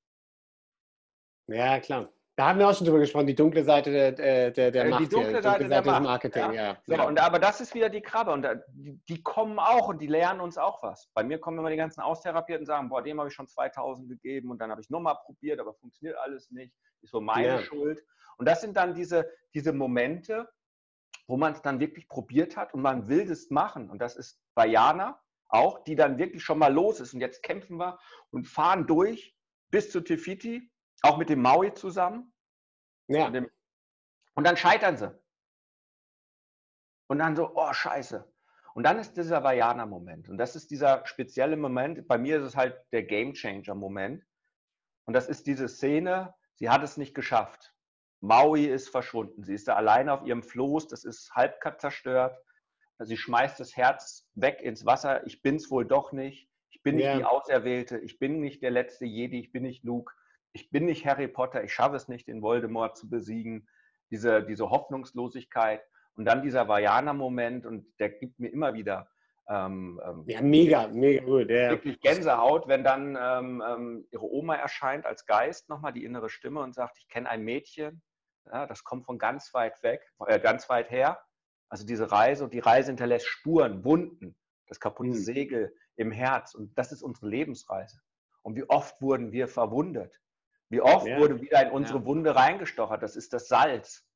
Ja, 1.48 1.78
klar. 1.80 2.12
Da 2.42 2.48
haben 2.48 2.58
wir 2.58 2.68
auch 2.68 2.74
schon 2.74 2.88
drüber 2.88 2.98
gesprochen, 2.98 3.28
die 3.28 3.36
dunkle 3.36 3.62
Seite 3.62 3.92
der, 3.92 4.10
der, 4.10 4.50
der, 4.50 4.72
der 4.72 4.84
Äh, 4.86 4.88
Macht. 4.90 5.02
die 5.02 5.08
dunkle 5.08 5.30
hier, 5.30 5.42
Seite 5.44 5.68
der 5.68 5.80
des 5.80 5.86
Macht, 5.86 6.02
Marketing, 6.02 6.52
ja. 6.54 6.76
So, 6.86 6.94
ja. 6.94 7.04
und, 7.06 7.20
aber 7.20 7.38
das 7.38 7.60
ist 7.60 7.72
wieder 7.72 7.88
die 7.88 8.00
Krabbe 8.00 8.32
und 8.32 8.42
da, 8.42 8.56
die, 8.66 8.98
die 9.08 9.22
kommen 9.22 9.60
auch 9.60 9.86
und 9.86 10.02
die 10.02 10.08
lernen 10.08 10.40
uns 10.40 10.58
auch 10.58 10.82
was. 10.82 11.08
Bei 11.14 11.22
mir 11.22 11.38
kommen 11.38 11.56
immer 11.60 11.70
die 11.70 11.76
ganzen 11.76 12.00
Austherapierten 12.00 12.62
und 12.62 12.66
sagen, 12.66 12.88
boah, 12.88 13.00
dem 13.00 13.20
habe 13.20 13.28
ich 13.28 13.34
schon 13.36 13.46
2000 13.46 14.08
gegeben 14.08 14.50
und 14.50 14.58
dann 14.58 14.72
habe 14.72 14.80
ich 14.80 14.90
nochmal 14.90 15.14
probiert, 15.24 15.60
aber 15.60 15.72
funktioniert 15.74 16.18
alles 16.18 16.50
nicht, 16.50 16.74
ist 17.00 17.12
so 17.12 17.20
meine 17.20 17.46
Ja. 17.46 17.58
Schuld. 17.60 18.04
Und 18.38 18.48
das 18.48 18.60
sind 18.60 18.76
dann 18.76 18.92
diese, 18.96 19.30
diese 19.54 19.72
Momente, 19.72 20.48
wo 21.28 21.36
man 21.36 21.52
es 21.52 21.62
dann 21.62 21.78
wirklich 21.78 22.08
probiert 22.08 22.56
hat 22.56 22.74
und 22.74 22.82
man 22.82 23.06
will 23.06 23.30
es 23.30 23.50
machen. 23.50 23.88
Und 23.88 24.00
das 24.00 24.16
ist 24.16 24.40
bei 24.56 24.66
Jana 24.66 25.16
auch, 25.48 25.84
die 25.84 25.94
dann 25.94 26.18
wirklich 26.18 26.42
schon 26.42 26.58
mal 26.58 26.74
los 26.74 26.98
ist. 26.98 27.14
Und 27.14 27.20
jetzt 27.20 27.44
kämpfen 27.44 27.76
wir 27.76 28.00
und 28.32 28.48
fahren 28.48 28.88
durch 28.88 29.36
bis 29.70 29.92
zu 29.92 30.00
Tefiti, 30.00 30.72
auch 31.02 31.18
mit 31.18 31.28
dem 31.28 31.40
Maui 31.40 31.72
zusammen. 31.74 32.31
Ja. 33.08 33.26
Und, 34.34 34.44
dann 34.44 34.56
scheitern 34.56 34.96
sie. 34.96 35.12
Und 37.08 37.18
dann 37.18 37.36
so, 37.36 37.52
oh 37.54 37.72
Scheiße. 37.72 38.26
Und 38.74 38.84
dann 38.84 38.98
ist 38.98 39.16
dieser 39.16 39.44
Vajana-Moment. 39.44 40.28
Und 40.30 40.38
das 40.38 40.56
ist 40.56 40.70
dieser 40.70 41.04
spezielle 41.06 41.56
Moment. 41.56 42.08
Bei 42.08 42.16
mir 42.16 42.38
ist 42.38 42.44
es 42.44 42.56
halt 42.56 42.80
der 42.92 43.02
Game-Changer-Moment. 43.02 44.24
Und 45.04 45.14
das 45.14 45.28
ist 45.28 45.46
diese 45.46 45.68
Szene, 45.68 46.34
sie 46.54 46.70
hat 46.70 46.82
es 46.82 46.96
nicht 46.96 47.14
geschafft. 47.14 47.74
Maui 48.20 48.66
ist 48.66 48.88
verschwunden. 48.88 49.42
Sie 49.42 49.54
ist 49.54 49.68
da 49.68 49.74
alleine 49.74 50.12
auf 50.12 50.24
ihrem 50.24 50.42
Floß. 50.42 50.88
Das 50.88 51.04
ist 51.04 51.34
halb 51.34 51.60
zerstört. 51.78 52.38
Sie 53.00 53.16
schmeißt 53.16 53.58
das 53.58 53.76
Herz 53.76 54.28
weg 54.34 54.60
ins 54.62 54.86
Wasser. 54.86 55.26
Ich 55.26 55.42
bin 55.42 55.56
es 55.56 55.70
wohl 55.70 55.84
doch 55.84 56.12
nicht. 56.12 56.48
Ich 56.70 56.82
bin 56.82 56.96
nicht 56.96 57.04
Ja. 57.04 57.16
die 57.16 57.24
Auserwählte. 57.24 57.98
Ich 57.98 58.18
bin 58.18 58.40
nicht 58.40 58.62
der 58.62 58.70
letzte 58.70 59.04
Jedi. 59.04 59.40
Ich 59.40 59.50
bin 59.52 59.64
nicht 59.64 59.82
Luke. 59.84 60.14
Ich 60.52 60.70
bin 60.70 60.86
nicht 60.86 61.06
Harry 61.06 61.28
Potter. 61.28 61.64
Ich 61.64 61.72
schaffe 61.72 61.96
es 61.96 62.08
nicht, 62.08 62.28
den 62.28 62.42
Voldemort 62.42 62.96
zu 62.96 63.08
besiegen. 63.08 63.68
Diese, 64.10 64.42
diese 64.42 64.70
Hoffnungslosigkeit. 64.70 65.82
Und 66.14 66.26
dann 66.26 66.42
dieser 66.42 66.68
Vajana-Moment. 66.68 67.66
Und 67.66 67.86
der 67.98 68.10
gibt 68.10 68.38
mir 68.38 68.48
immer 68.48 68.74
wieder 68.74 69.08
ähm, 69.48 70.00
ähm, 70.04 70.24
ja, 70.26 70.40
mega, 70.40 70.86
mega 70.88 71.24
gut. 71.24 71.50
Ja. 71.50 71.70
wirklich 71.70 72.00
Gänsehaut, 72.00 72.68
wenn 72.68 72.84
dann 72.84 73.18
ähm, 73.20 73.62
ähm, 73.66 74.06
ihre 74.10 74.24
Oma 74.24 74.54
erscheint 74.54 75.04
als 75.04 75.26
Geist 75.26 75.68
nochmal, 75.68 75.92
die 75.92 76.04
innere 76.04 76.30
Stimme 76.30 76.60
und 76.60 76.74
sagt, 76.74 76.98
ich 76.98 77.08
kenne 77.08 77.28
ein 77.28 77.42
Mädchen, 77.42 78.02
ja, 78.46 78.66
das 78.66 78.84
kommt 78.84 79.04
von 79.04 79.18
ganz 79.18 79.52
weit 79.52 79.82
weg, 79.82 80.00
äh, 80.26 80.38
ganz 80.38 80.68
weit 80.68 80.90
her. 80.90 81.20
Also 81.68 81.84
diese 81.84 82.12
Reise 82.12 82.44
und 82.44 82.54
die 82.54 82.60
Reise 82.60 82.90
hinterlässt 82.90 83.26
Spuren, 83.26 83.84
Wunden, 83.84 84.36
das 84.68 84.78
kaputte 84.78 85.10
Mhm. 85.10 85.14
Segel 85.14 85.74
im 85.96 86.12
Herz 86.12 86.54
und 86.54 86.76
das 86.78 86.92
ist 86.92 87.02
unsere 87.02 87.28
Lebensreise. 87.28 88.00
Und 88.42 88.56
wie 88.56 88.68
oft 88.68 89.00
wurden 89.00 89.32
wir 89.32 89.48
verwundet? 89.48 90.20
Wie 90.72 90.80
oft 90.80 91.06
ja. 91.06 91.18
wurde 91.18 91.38
wieder 91.42 91.66
in 91.66 91.70
unsere 91.70 91.98
ja. 91.98 92.04
Wunde 92.06 92.34
reingestochert? 92.34 93.02
Das 93.02 93.14
ist 93.14 93.34
das 93.34 93.46
Salz. 93.46 94.08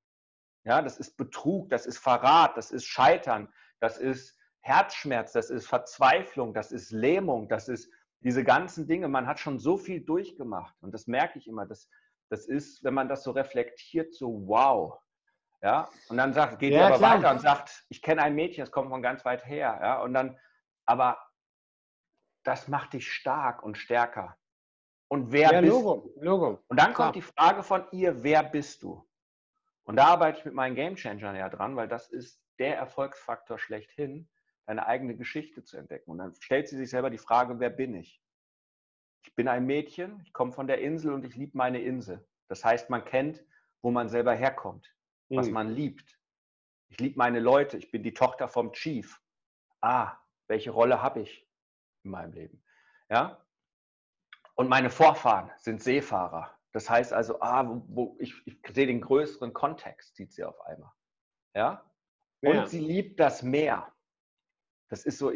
Ja, 0.64 0.80
das 0.80 0.96
ist 0.96 1.18
Betrug, 1.18 1.68
das 1.68 1.84
ist 1.84 1.98
Verrat, 1.98 2.56
das 2.56 2.70
ist 2.70 2.86
Scheitern, 2.86 3.52
das 3.78 3.98
ist 3.98 4.36
Herzschmerz, 4.62 5.32
das 5.32 5.50
ist 5.50 5.66
Verzweiflung, 5.66 6.54
das 6.54 6.72
ist 6.72 6.90
Lähmung, 6.92 7.50
das 7.50 7.68
ist 7.68 7.92
diese 8.20 8.42
ganzen 8.42 8.88
Dinge. 8.88 9.06
Man 9.06 9.26
hat 9.26 9.38
schon 9.38 9.58
so 9.58 9.76
viel 9.76 10.00
durchgemacht 10.02 10.74
und 10.80 10.92
das 10.92 11.06
merke 11.06 11.38
ich 11.38 11.46
immer. 11.46 11.66
Das, 11.66 11.90
das 12.30 12.46
ist, 12.46 12.82
wenn 12.82 12.94
man 12.94 13.10
das 13.10 13.22
so 13.22 13.32
reflektiert, 13.32 14.14
so 14.14 14.48
wow. 14.48 14.98
Ja, 15.60 15.90
und 16.08 16.16
dann 16.16 16.32
sagt, 16.32 16.58
geht 16.58 16.72
ja, 16.72 16.86
aber 16.86 16.96
klar. 16.96 17.18
weiter 17.18 17.30
und 17.32 17.40
sagt, 17.40 17.84
ich 17.90 18.00
kenne 18.00 18.22
ein 18.22 18.34
Mädchen, 18.34 18.62
das 18.62 18.72
kommt 18.72 18.88
von 18.88 19.02
ganz 19.02 19.26
weit 19.26 19.44
her. 19.44 19.78
Ja, 19.82 20.00
und 20.00 20.14
dann, 20.14 20.38
aber 20.86 21.18
das 22.44 22.66
macht 22.66 22.94
dich 22.94 23.12
stark 23.12 23.62
und 23.62 23.76
stärker. 23.76 24.38
Und 25.08 25.30
wer 25.30 25.52
ja, 25.52 25.60
bist 25.60 25.72
Logo, 25.72 26.12
du? 26.16 26.24
Logo. 26.24 26.64
Und 26.68 26.78
dann 26.78 26.92
kommt 26.92 26.96
Klar. 26.96 27.12
die 27.12 27.22
Frage 27.22 27.62
von 27.62 27.84
ihr, 27.92 28.22
wer 28.22 28.42
bist 28.42 28.82
du? 28.82 29.06
Und 29.84 29.96
da 29.96 30.06
arbeite 30.06 30.40
ich 30.40 30.44
mit 30.44 30.54
meinen 30.54 30.74
Game 30.74 30.96
Changern 30.96 31.36
ja 31.36 31.48
dran, 31.48 31.76
weil 31.76 31.86
das 31.86 32.08
ist 32.08 32.42
der 32.58 32.76
Erfolgsfaktor 32.76 33.58
schlechthin, 33.58 34.28
deine 34.66 34.86
eigene 34.86 35.16
Geschichte 35.16 35.62
zu 35.62 35.76
entdecken. 35.76 36.10
Und 36.10 36.18
dann 36.18 36.34
stellt 36.34 36.68
sie 36.68 36.76
sich 36.76 36.90
selber 36.90 37.10
die 37.10 37.18
Frage, 37.18 37.60
wer 37.60 37.70
bin 37.70 37.94
ich? 37.94 38.20
Ich 39.22 39.34
bin 39.34 39.46
ein 39.46 39.64
Mädchen, 39.64 40.20
ich 40.24 40.32
komme 40.32 40.52
von 40.52 40.66
der 40.66 40.80
Insel 40.80 41.12
und 41.12 41.24
ich 41.24 41.36
liebe 41.36 41.56
meine 41.56 41.80
Insel. 41.80 42.26
Das 42.48 42.64
heißt, 42.64 42.90
man 42.90 43.04
kennt, 43.04 43.44
wo 43.82 43.90
man 43.90 44.08
selber 44.08 44.34
herkommt, 44.34 44.92
was 45.28 45.48
mhm. 45.48 45.52
man 45.52 45.74
liebt. 45.74 46.18
Ich 46.88 46.98
liebe 46.98 47.18
meine 47.18 47.40
Leute, 47.40 47.76
ich 47.76 47.90
bin 47.90 48.02
die 48.02 48.14
Tochter 48.14 48.48
vom 48.48 48.72
Chief. 48.72 49.20
Ah, 49.80 50.16
welche 50.48 50.70
Rolle 50.70 51.02
habe 51.02 51.20
ich 51.20 51.48
in 52.02 52.10
meinem 52.10 52.32
Leben? 52.32 52.62
Ja, 53.08 53.45
und 54.56 54.68
meine 54.68 54.90
Vorfahren 54.90 55.50
sind 55.58 55.82
Seefahrer. 55.82 56.50
Das 56.72 56.90
heißt 56.90 57.12
also, 57.12 57.40
ah, 57.40 57.66
wo, 57.68 57.82
wo 57.88 58.16
ich, 58.18 58.34
ich, 58.46 58.58
sehe 58.74 58.86
den 58.86 59.00
größeren 59.00 59.52
Kontext, 59.52 60.16
sieht 60.16 60.32
sie 60.32 60.44
auf 60.44 60.60
einmal. 60.62 60.90
Ja? 61.54 61.90
Und 62.42 62.54
ja. 62.54 62.66
sie 62.66 62.80
liebt 62.80 63.20
das 63.20 63.42
Meer. 63.42 63.92
Das 64.88 65.04
ist 65.04 65.18
so 65.18 65.32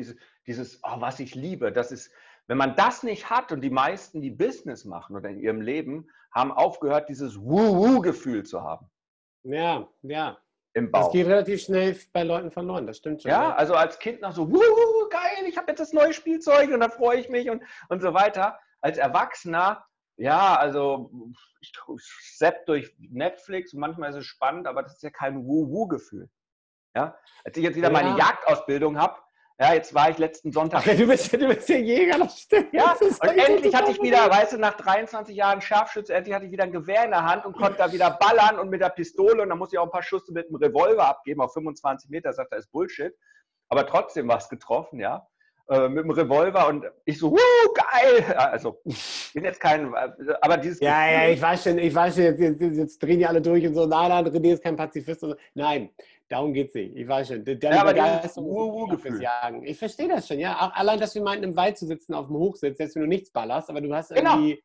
dieses, 0.47 0.81
oh, 0.83 1.01
was 1.01 1.21
ich 1.21 1.35
liebe. 1.35 1.73
Das 1.73 1.93
ist, 1.93 2.13
wenn 2.47 2.59
man 2.59 2.77
das 2.77 3.03
nicht 3.03 3.31
hat 3.31 3.53
und 3.53 3.63
die 3.63 3.71
meisten, 3.71 4.21
die 4.21 4.31
Business 4.31 4.85
machen 4.85 5.17
oder 5.17 5.29
in 5.29 5.41
ihrem 5.41 5.61
Leben, 5.61 6.11
haben 6.33 6.53
aufgehört, 6.53 7.09
dieses 7.09 7.39
Woo-Woo-Gefühl 7.39 8.45
zu 8.45 8.63
haben. 8.63 8.91
Ja, 9.43 9.89
ja. 10.03 10.39
Im 10.73 10.91
Bauch. 10.91 11.05
Das 11.05 11.13
geht 11.13 11.27
relativ 11.27 11.63
schnell 11.63 11.99
bei 12.13 12.23
Leuten 12.23 12.51
verloren, 12.53 12.87
das 12.87 12.99
stimmt 12.99 13.23
schon. 13.23 13.31
Ja, 13.31 13.49
ja. 13.49 13.55
also 13.57 13.75
als 13.75 13.99
Kind 13.99 14.21
noch 14.21 14.33
so, 14.33 14.49
Wuhu, 14.49 15.09
geil, 15.09 15.45
ich 15.49 15.57
habe 15.57 15.67
jetzt 15.69 15.81
das 15.81 15.93
neue 15.93 16.13
Spielzeug 16.13 16.71
und 16.71 16.81
da 16.81 16.89
freue 16.89 17.19
ich 17.19 17.29
mich 17.29 17.51
und, 17.51 17.63
und 17.89 18.01
so 18.01 18.15
weiter 18.15 18.61
als 18.81 18.99
Erwachsener, 18.99 19.85
ja, 20.17 20.57
also 20.57 21.11
ich 21.61 21.73
sepp 22.37 22.67
durch 22.67 22.95
Netflix 22.99 23.73
und 23.73 23.81
manchmal 23.81 24.11
ist 24.11 24.17
es 24.17 24.27
spannend, 24.27 24.67
aber 24.67 24.83
das 24.83 24.95
ist 24.95 25.03
ja 25.03 25.11
kein 25.11 25.45
Wu-Wu-Gefühl. 25.47 26.29
Ja? 26.95 27.17
Als 27.45 27.57
ich 27.57 27.65
jetzt 27.65 27.77
wieder 27.77 27.89
ja. 27.89 27.93
meine 27.93 28.19
Jagdausbildung 28.19 28.99
habe, 28.99 29.17
ja, 29.61 29.75
jetzt 29.75 29.95
war 29.95 30.09
ich 30.09 30.17
letzten 30.17 30.53
Sonntag. 30.53 30.85
Ach, 30.87 30.97
du 30.97 31.07
bist, 31.07 31.31
du 31.35 31.47
bist 31.47 31.69
ja 31.69 31.77
Jäger, 31.77 32.19
das 32.19 32.41
stimmt. 32.41 32.73
Ja, 32.73 32.97
das 32.99 33.21
und 33.21 33.29
endlich 33.29 33.75
hatte 33.75 33.91
ich 33.91 34.01
wieder, 34.01 34.31
weißt 34.31 34.55
du, 34.55 34.59
nach 34.59 34.75
23 34.75 35.37
Jahren 35.37 35.61
Scharfschütze, 35.61 36.15
endlich 36.15 36.35
hatte 36.35 36.47
ich 36.47 36.53
wieder 36.53 36.65
ein 36.65 36.73
Gewehr 36.73 37.05
in 37.05 37.11
der 37.11 37.27
Hand 37.27 37.45
und 37.45 37.55
konnte 37.55 37.77
da 37.77 37.93
wieder 37.93 38.11
ballern 38.11 38.59
und 38.59 38.71
mit 38.71 38.81
der 38.81 38.89
Pistole 38.89 39.43
und 39.43 39.51
dann 39.51 39.59
musste 39.59 39.77
ich 39.77 39.79
auch 39.79 39.85
ein 39.85 39.91
paar 39.91 40.03
Schüsse 40.03 40.33
mit 40.33 40.47
einem 40.47 40.57
Revolver 40.57 41.07
abgeben 41.07 41.43
auf 41.43 41.53
25 41.53 42.09
Meter, 42.09 42.33
sagt 42.33 42.53
er, 42.53 42.59
ist 42.59 42.73
Bullshit. 42.73 43.15
Aber 43.69 43.87
trotzdem 43.87 44.29
war 44.29 44.39
es 44.39 44.49
getroffen, 44.49 44.99
ja. 44.99 45.29
Äh, 45.71 45.89
mit 45.89 46.05
dem 46.05 46.11
Revolver 46.11 46.67
und 46.67 46.85
ich 47.05 47.17
so, 47.17 47.31
wuh, 47.31 47.75
geil! 47.75 48.25
Also, 48.37 48.81
ich 48.85 49.31
bin 49.33 49.45
jetzt 49.45 49.61
kein, 49.61 49.95
aber 50.41 50.57
dieses. 50.57 50.81
Ja, 50.81 51.07
Gefühl, 51.07 51.15
ja, 51.15 51.29
ich 51.29 51.41
weiß 51.41 51.63
schon, 51.63 51.79
ich 51.79 51.95
weiß 51.95 52.15
schon, 52.17 52.25
jetzt, 52.25 52.41
jetzt, 52.41 52.77
jetzt, 52.77 53.01
drehen 53.01 53.21
die 53.21 53.27
alle 53.27 53.41
durch 53.41 53.65
und 53.65 53.75
so, 53.75 53.87
nein, 53.87 54.09
nein, 54.09 54.27
René 54.27 54.55
ist 54.55 54.65
kein 54.65 54.75
Pazifist. 54.75 55.21
So. 55.21 55.37
Nein, 55.55 55.91
darum 56.29 56.53
geht 56.53 56.71
es 56.71 56.75
nicht. 56.75 56.97
Ich 56.97 57.07
weiß 57.07 57.29
schon. 57.29 57.45
Der, 57.45 57.57
ja, 57.57 57.83
aber 57.83 57.93
Begeisterung 57.93 58.49
wuh, 58.49 58.87
Gefühl. 58.89 59.23
Jagen. 59.23 59.65
Ich 59.65 59.79
verstehe 59.79 60.09
das 60.09 60.27
schon, 60.27 60.41
ja. 60.41 60.57
Auch 60.57 60.75
allein, 60.75 60.99
dass 60.99 61.15
wir 61.15 61.23
meinten, 61.23 61.45
im 61.45 61.57
Wald 61.57 61.79
zu 61.79 61.87
sitzen, 61.87 62.15
auf 62.15 62.27
dem 62.27 62.37
Hochsitz, 62.37 62.79
selbst 62.79 62.97
wenn 62.97 63.03
du 63.03 63.09
nichts 63.09 63.31
ballerst, 63.31 63.71
aber 63.71 63.81
du 63.81 63.95
hast 63.95 64.13
genau. 64.13 64.39
irgendwie 64.39 64.61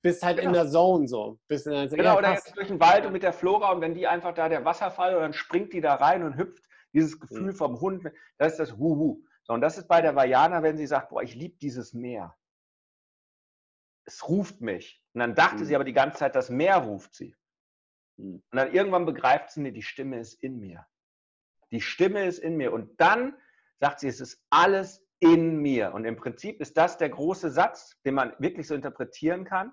bist 0.00 0.22
halt 0.22 0.38
genau. 0.38 0.48
in 0.48 0.54
der 0.54 0.68
Zone 0.68 1.08
so. 1.08 1.38
Bist 1.46 1.66
in 1.66 1.74
der, 1.74 1.88
genau, 1.88 2.04
ja, 2.04 2.18
oder 2.18 2.32
jetzt 2.32 2.56
durch 2.56 2.68
den 2.68 2.80
Wald 2.80 3.04
und 3.04 3.12
mit 3.12 3.22
der 3.22 3.34
Flora 3.34 3.70
und 3.70 3.82
wenn 3.82 3.92
die 3.92 4.06
einfach 4.06 4.32
da 4.32 4.48
der 4.48 4.64
Wasserfall 4.64 5.14
und 5.14 5.20
dann 5.20 5.34
springt 5.34 5.74
die 5.74 5.82
da 5.82 5.96
rein 5.96 6.22
und 6.22 6.38
hüpft, 6.38 6.64
dieses 6.94 7.20
Gefühl 7.20 7.52
mhm. 7.52 7.54
vom 7.54 7.80
Hund, 7.80 8.10
das 8.38 8.52
ist 8.52 8.58
das 8.58 8.78
Wuhu. 8.78 9.22
Und 9.52 9.60
das 9.60 9.78
ist 9.78 9.88
bei 9.88 10.00
der 10.00 10.14
Vajana, 10.14 10.62
wenn 10.62 10.76
sie 10.76 10.86
sagt, 10.86 11.10
boah, 11.10 11.22
ich 11.22 11.34
liebe 11.34 11.56
dieses 11.58 11.94
Meer. 11.94 12.36
Es 14.04 14.28
ruft 14.28 14.60
mich. 14.60 15.02
Und 15.12 15.20
dann 15.20 15.34
dachte 15.34 15.58
mhm. 15.58 15.64
sie 15.64 15.74
aber 15.74 15.84
die 15.84 15.92
ganze 15.92 16.18
Zeit, 16.18 16.34
das 16.34 16.50
Meer 16.50 16.78
ruft 16.78 17.14
sie. 17.14 17.36
Mhm. 18.16 18.42
Und 18.50 18.56
dann 18.56 18.72
irgendwann 18.72 19.06
begreift 19.06 19.50
sie, 19.50 19.60
nee, 19.60 19.70
die 19.70 19.82
Stimme 19.82 20.18
ist 20.18 20.34
in 20.42 20.58
mir. 20.58 20.86
Die 21.70 21.80
Stimme 21.80 22.26
ist 22.26 22.38
in 22.38 22.56
mir. 22.56 22.72
Und 22.72 23.00
dann 23.00 23.36
sagt 23.80 24.00
sie, 24.00 24.08
es 24.08 24.20
ist 24.20 24.44
alles 24.50 25.04
in 25.20 25.58
mir. 25.58 25.94
Und 25.94 26.04
im 26.04 26.16
Prinzip 26.16 26.60
ist 26.60 26.76
das 26.76 26.98
der 26.98 27.08
große 27.08 27.50
Satz, 27.50 27.96
den 28.04 28.14
man 28.14 28.34
wirklich 28.38 28.66
so 28.66 28.74
interpretieren 28.74 29.44
kann. 29.44 29.72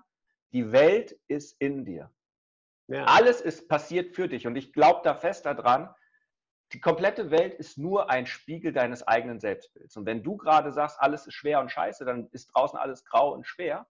Die 0.52 0.72
Welt 0.72 1.18
ist 1.28 1.60
in 1.60 1.84
dir. 1.84 2.12
Ja. 2.88 3.04
Alles 3.04 3.40
ist 3.40 3.68
passiert 3.68 4.14
für 4.14 4.28
dich. 4.28 4.46
Und 4.46 4.56
ich 4.56 4.72
glaube 4.72 5.00
da 5.04 5.14
fest 5.14 5.46
daran, 5.46 5.94
die 6.72 6.80
komplette 6.80 7.30
Welt 7.30 7.54
ist 7.54 7.78
nur 7.78 8.10
ein 8.10 8.26
Spiegel 8.26 8.72
deines 8.72 9.06
eigenen 9.06 9.40
Selbstbilds. 9.40 9.96
Und 9.96 10.06
wenn 10.06 10.22
du 10.22 10.36
gerade 10.36 10.70
sagst, 10.70 11.00
alles 11.00 11.26
ist 11.26 11.34
schwer 11.34 11.60
und 11.60 11.70
scheiße, 11.70 12.04
dann 12.04 12.28
ist 12.30 12.46
draußen 12.54 12.78
alles 12.78 13.04
grau 13.04 13.32
und 13.32 13.46
schwer. 13.46 13.86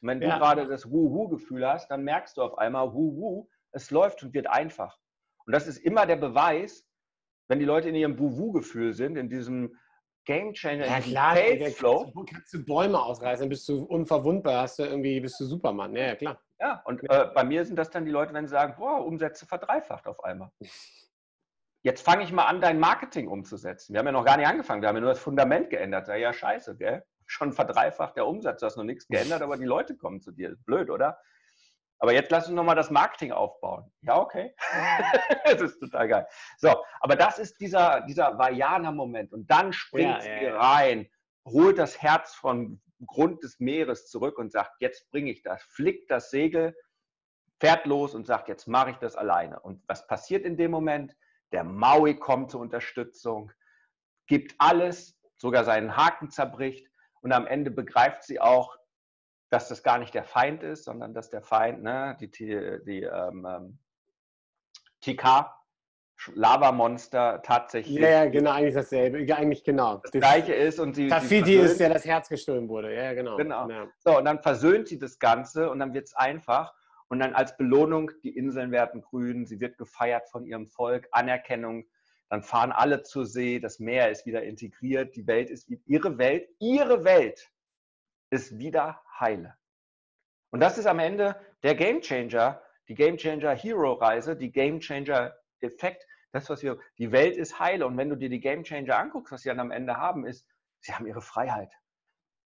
Und 0.00 0.08
wenn 0.08 0.22
ja. 0.22 0.34
du 0.34 0.38
gerade 0.38 0.66
das 0.68 0.90
Wuhu-Gefühl 0.90 1.66
hast, 1.66 1.88
dann 1.90 2.04
merkst 2.04 2.36
du 2.36 2.42
auf 2.42 2.56
einmal, 2.58 2.92
Wuhu, 2.92 3.48
es 3.72 3.90
läuft 3.90 4.22
und 4.22 4.32
wird 4.32 4.46
einfach. 4.46 4.98
Und 5.46 5.52
das 5.52 5.66
ist 5.66 5.78
immer 5.78 6.06
der 6.06 6.16
Beweis, 6.16 6.86
wenn 7.48 7.58
die 7.58 7.64
Leute 7.64 7.88
in 7.88 7.96
ihrem 7.96 8.18
Wuhu-Gefühl 8.18 8.92
sind, 8.92 9.16
in 9.16 9.28
diesem 9.28 9.76
Game 10.24 10.52
Changer, 10.52 10.86
ja, 10.86 11.00
klar, 11.00 11.36
Flow. 11.72 12.12
Kannst, 12.14 12.32
kannst 12.32 12.54
du 12.54 12.64
Bäume 12.64 13.00
ausreißen, 13.02 13.48
bist 13.48 13.68
du 13.68 13.82
unverwundbar, 13.84 14.62
hast 14.62 14.78
du 14.78 14.84
irgendwie, 14.84 15.18
bist 15.18 15.40
du 15.40 15.46
Superman. 15.46 15.96
Ja, 15.96 16.06
ja 16.06 16.14
klar. 16.14 16.40
Ja, 16.60 16.82
und 16.84 17.02
äh, 17.10 17.26
bei 17.34 17.42
mir 17.42 17.64
sind 17.64 17.76
das 17.76 17.90
dann 17.90 18.04
die 18.04 18.10
Leute, 18.10 18.34
wenn 18.34 18.46
sie 18.46 18.52
sagen, 18.52 18.74
boah, 18.78 19.04
Umsätze 19.04 19.46
verdreifacht 19.46 20.06
auf 20.06 20.22
einmal 20.22 20.52
jetzt 21.82 22.02
fange 22.02 22.24
ich 22.24 22.32
mal 22.32 22.46
an, 22.46 22.60
dein 22.60 22.78
Marketing 22.78 23.28
umzusetzen. 23.28 23.92
Wir 23.92 24.00
haben 24.00 24.06
ja 24.06 24.12
noch 24.12 24.24
gar 24.24 24.36
nicht 24.36 24.46
angefangen, 24.46 24.82
wir 24.82 24.88
haben 24.88 24.96
ja 24.96 25.02
nur 25.02 25.10
das 25.10 25.20
Fundament 25.20 25.70
geändert. 25.70 26.08
Ja, 26.08 26.16
ja 26.16 26.32
scheiße, 26.32 26.76
gell? 26.76 27.04
Schon 27.26 27.52
verdreifacht 27.52 28.16
der 28.16 28.26
Umsatz, 28.26 28.60
du 28.60 28.66
hast 28.66 28.76
noch 28.76 28.84
nichts 28.84 29.06
geändert, 29.06 29.42
aber 29.42 29.56
die 29.56 29.64
Leute 29.64 29.96
kommen 29.96 30.20
zu 30.20 30.32
dir. 30.32 30.56
Blöd, 30.64 30.90
oder? 30.90 31.18
Aber 32.00 32.14
jetzt 32.14 32.30
lass 32.30 32.46
uns 32.46 32.56
nochmal 32.56 32.76
das 32.76 32.90
Marketing 32.90 33.30
aufbauen. 33.30 33.92
Ja, 34.00 34.18
okay. 34.18 34.54
das 35.44 35.60
ist 35.60 35.80
total 35.80 36.08
geil. 36.08 36.26
So, 36.56 36.82
aber 37.00 37.14
das 37.14 37.38
ist 37.38 37.60
dieser, 37.60 38.00
dieser 38.00 38.38
Vajana-Moment. 38.38 39.32
Und 39.32 39.50
dann 39.50 39.72
springt 39.72 40.24
ja, 40.24 40.42
ja, 40.42 40.56
rein, 40.56 41.08
holt 41.46 41.78
das 41.78 42.00
Herz 42.00 42.34
vom 42.34 42.80
Grund 43.06 43.42
des 43.42 43.60
Meeres 43.60 44.08
zurück 44.08 44.38
und 44.38 44.50
sagt, 44.50 44.72
jetzt 44.80 45.10
bringe 45.10 45.30
ich 45.30 45.42
das. 45.42 45.62
Flickt 45.62 46.10
das 46.10 46.30
Segel, 46.30 46.74
fährt 47.60 47.86
los 47.86 48.14
und 48.14 48.26
sagt, 48.26 48.48
jetzt 48.48 48.66
mache 48.66 48.90
ich 48.90 48.96
das 48.96 49.14
alleine. 49.14 49.60
Und 49.60 49.82
was 49.86 50.06
passiert 50.06 50.46
in 50.46 50.56
dem 50.56 50.70
Moment? 50.70 51.14
Der 51.52 51.64
Maui 51.64 52.14
kommt 52.16 52.50
zur 52.50 52.60
Unterstützung, 52.60 53.52
gibt 54.26 54.54
alles, 54.58 55.18
sogar 55.36 55.64
seinen 55.64 55.96
Haken 55.96 56.30
zerbricht 56.30 56.86
und 57.22 57.32
am 57.32 57.46
Ende 57.46 57.70
begreift 57.70 58.22
sie 58.22 58.40
auch, 58.40 58.76
dass 59.50 59.68
das 59.68 59.82
gar 59.82 59.98
nicht 59.98 60.14
der 60.14 60.24
Feind 60.24 60.62
ist, 60.62 60.84
sondern 60.84 61.12
dass 61.12 61.30
der 61.30 61.42
Feind, 61.42 61.82
ne, 61.82 62.16
die, 62.20 62.30
die, 62.30 63.02
ähm, 63.02 63.46
ähm 63.48 63.78
TK, 65.00 65.50
Lavamonster 66.34 67.40
tatsächlich. 67.42 67.98
Ja, 67.98 68.08
ja, 68.10 68.26
genau, 68.26 68.50
eigentlich 68.52 68.74
dasselbe. 68.74 69.34
Eigentlich 69.34 69.64
genau. 69.64 69.96
Das, 69.96 70.10
das 70.10 70.20
gleiche 70.20 70.52
ist 70.52 70.78
und 70.78 70.94
sie. 70.94 71.08
Tafiti 71.08 71.54
ist 71.54 71.80
ja 71.80 71.88
das 71.88 72.04
Herz 72.04 72.28
gestohlen 72.28 72.68
wurde. 72.68 72.94
Ja, 72.94 73.14
genau. 73.14 73.36
Genau. 73.36 73.68
Ja. 73.70 73.88
So, 73.98 74.18
und 74.18 74.26
dann 74.26 74.42
versöhnt 74.42 74.88
sie 74.88 74.98
das 74.98 75.18
Ganze 75.18 75.70
und 75.70 75.78
dann 75.78 75.94
wird 75.94 76.08
es 76.08 76.14
einfach. 76.14 76.74
Und 77.10 77.18
dann 77.18 77.34
als 77.34 77.56
Belohnung, 77.56 78.12
die 78.22 78.36
Inseln 78.36 78.70
werden 78.70 79.02
grün, 79.02 79.44
sie 79.44 79.60
wird 79.60 79.76
gefeiert 79.78 80.28
von 80.30 80.46
ihrem 80.46 80.68
Volk, 80.68 81.08
Anerkennung. 81.10 81.84
Dann 82.28 82.44
fahren 82.44 82.70
alle 82.70 83.02
zur 83.02 83.26
See, 83.26 83.58
das 83.58 83.80
Meer 83.80 84.10
ist 84.10 84.26
wieder 84.26 84.44
integriert, 84.44 85.16
die 85.16 85.26
Welt 85.26 85.50
ist 85.50 85.68
wie 85.68 85.82
ihre 85.86 86.18
Welt, 86.18 86.48
ihre 86.60 87.02
Welt 87.02 87.50
ist 88.30 88.56
wieder 88.58 89.02
heile. 89.18 89.56
Und 90.52 90.60
das 90.60 90.78
ist 90.78 90.86
am 90.86 91.00
Ende 91.00 91.34
der 91.64 91.74
Game 91.74 92.00
Changer, 92.00 92.62
die 92.86 92.94
Game 92.94 93.16
Changer 93.16 93.54
Hero 93.54 93.94
Reise, 93.94 94.36
die 94.36 94.52
Game 94.52 94.78
Changer 94.78 95.34
Effekt. 95.60 96.06
Das, 96.30 96.48
was 96.48 96.62
wir, 96.62 96.78
die 96.98 97.10
Welt 97.10 97.36
ist 97.36 97.58
heile. 97.58 97.88
Und 97.88 97.96
wenn 97.96 98.08
du 98.08 98.16
dir 98.16 98.28
die 98.28 98.40
Game 98.40 98.62
Changer 98.62 98.96
anguckst, 98.96 99.32
was 99.32 99.42
sie 99.42 99.48
dann 99.48 99.58
am 99.58 99.72
Ende 99.72 99.96
haben, 99.96 100.24
ist, 100.24 100.46
sie 100.78 100.94
haben 100.94 101.06
ihre 101.06 101.22
Freiheit. 101.22 101.72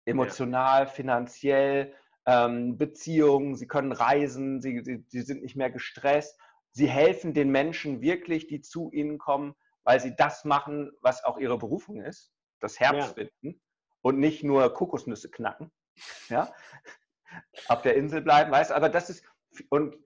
Emotional, 0.07 0.85
ja. 0.85 0.87
finanziell, 0.87 1.95
ähm, 2.27 2.77
Beziehungen, 2.77 3.55
sie 3.55 3.67
können 3.67 3.93
reisen, 3.93 4.61
sie, 4.61 4.83
sie, 4.85 5.05
sie 5.09 5.23
sind 5.23 5.43
nicht 5.43 5.57
mehr 5.57 5.71
gestresst. 5.71 6.39
Sie 6.73 6.89
helfen 6.89 7.33
den 7.33 7.51
Menschen 7.51 8.03
wirklich, 8.03 8.49
die 8.49 8.61
zu 8.61 8.91
ihnen 8.93 9.19
kommen, 9.19 9.55
weil 9.85 10.01
sie 10.01 10.15
das 10.17 10.45
machen, 10.45 10.91
was 11.01 11.25
auch 11.25 11.39
ihre 11.39 11.59
Berufung 11.59 12.03
ist, 12.03 12.33
das 12.61 12.81
Herz 12.81 12.97
ja. 12.97 13.15
finden 13.15 13.61
und 14.03 14.19
nicht 14.19 14.43
nur 14.43 14.73
Kokosnüsse 14.75 15.31
knacken. 15.31 15.71
Ja? 16.29 16.53
auf 17.69 17.83
der 17.83 17.97
Insel 17.97 18.23
bleiben, 18.23 18.51
weißt 18.51 18.73
aber 18.73 18.89
das 18.89 19.11
ist, 19.11 19.25
und 19.71 19.97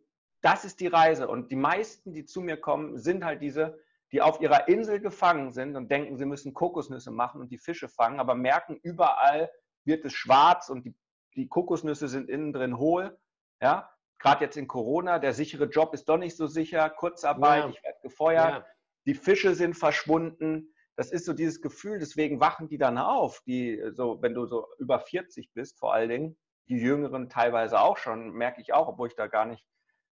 das 0.40 0.64
ist 0.64 0.80
die 0.80 0.86
Reise. 0.86 1.28
Und 1.28 1.50
die 1.50 1.56
meisten, 1.56 2.12
die 2.12 2.24
zu 2.24 2.40
mir 2.40 2.56
kommen, 2.56 2.98
sind 2.98 3.24
halt 3.24 3.42
diese, 3.42 3.78
die 4.12 4.22
auf 4.22 4.40
ihrer 4.40 4.68
Insel 4.68 5.00
gefangen 5.00 5.52
sind 5.52 5.76
und 5.76 5.90
denken, 5.90 6.16
sie 6.16 6.24
müssen 6.24 6.54
Kokosnüsse 6.54 7.10
machen 7.10 7.40
und 7.40 7.50
die 7.50 7.58
Fische 7.58 7.88
fangen, 7.88 8.20
aber 8.20 8.34
merken, 8.34 8.78
überall 8.82 9.50
wird 9.84 10.04
es 10.04 10.12
schwarz 10.12 10.68
und 10.68 10.84
die, 10.86 10.94
die 11.36 11.48
Kokosnüsse 11.48 12.08
sind 12.08 12.28
innen 12.28 12.52
drin 12.52 12.78
hohl. 12.78 13.18
Ja, 13.60 13.90
gerade 14.18 14.44
jetzt 14.44 14.56
in 14.56 14.68
Corona, 14.68 15.18
der 15.18 15.32
sichere 15.32 15.64
Job 15.64 15.94
ist 15.94 16.08
doch 16.08 16.18
nicht 16.18 16.36
so 16.36 16.46
sicher, 16.46 16.88
Kurzarbeit, 16.90 17.64
ja. 17.64 17.70
ich 17.70 17.82
werde 17.82 17.98
gefeuert, 18.02 18.50
ja. 18.50 18.66
die 19.06 19.14
Fische 19.14 19.54
sind 19.54 19.74
verschwunden. 19.74 20.74
Das 20.96 21.10
ist 21.10 21.24
so 21.24 21.32
dieses 21.32 21.62
Gefühl, 21.62 21.98
deswegen 21.98 22.40
wachen 22.40 22.68
die 22.68 22.78
dann 22.78 22.98
auf, 22.98 23.40
die 23.46 23.82
so, 23.92 24.20
wenn 24.20 24.34
du 24.34 24.46
so 24.46 24.66
über 24.78 25.00
40 25.00 25.52
bist, 25.54 25.78
vor 25.78 25.94
allen 25.94 26.10
Dingen, 26.10 26.38
die 26.68 26.76
Jüngeren 26.76 27.28
teilweise 27.28 27.80
auch 27.80 27.96
schon, 27.96 28.30
merke 28.32 28.60
ich 28.60 28.72
auch, 28.72 28.88
obwohl 28.88 29.08
ich 29.08 29.16
da 29.16 29.26
gar 29.26 29.46
nicht 29.46 29.64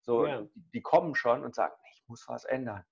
so, 0.01 0.25
ja. 0.25 0.41
die, 0.41 0.63
die, 0.73 0.81
kommen 0.81 1.15
schon 1.15 1.43
und 1.43 1.55
sagen, 1.55 1.73
ich 1.91 2.03
muss 2.07 2.27
was 2.27 2.45
ändern. 2.45 2.83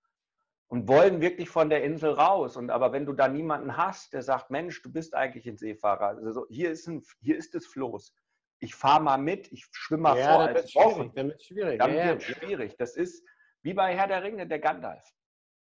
Und 0.73 0.87
wollen 0.87 1.21
wirklich 1.21 1.51
von 1.51 1.69
der 1.69 1.83
Insel 1.83 2.13
raus. 2.13 2.57
Und 2.57 2.71
aber 2.71 2.91
wenn 2.91 3.05
du 3.05 3.13
da 3.13 3.27
niemanden 3.27 3.77
hast, 3.77 4.11
der 4.11 4.23
sagt, 4.23 4.49
Mensch, 4.49 4.81
du 4.81 4.91
bist 4.91 5.13
eigentlich 5.13 5.47
ein 5.47 5.55
Seefahrer. 5.55 6.17
Also 6.17 6.47
hier 6.49 6.71
ist 6.71 6.87
ein, 6.87 7.03
hier 7.21 7.37
ist 7.37 7.53
das 7.53 7.67
Floß. 7.67 8.11
Ich 8.57 8.73
fahre 8.73 9.03
mal 9.03 9.19
mit, 9.19 9.51
ich 9.51 9.67
schwimme 9.71 10.01
mal 10.01 10.17
ja, 10.17 10.33
vor 10.33 10.41
als 10.41 10.71
schwierig, 10.71 11.11
Dann 11.13 11.27
wird 11.27 11.43
schwierig. 11.43 11.79
Dann 11.79 11.93
ja, 11.93 12.05
wird 12.05 12.23
schwierig. 12.23 12.75
Das 12.79 12.95
ist 12.95 13.23
wie 13.61 13.75
bei 13.75 13.95
Herr 13.95 14.07
der 14.07 14.23
Ringe, 14.23 14.47
der 14.47 14.57
Gandalf. 14.57 15.13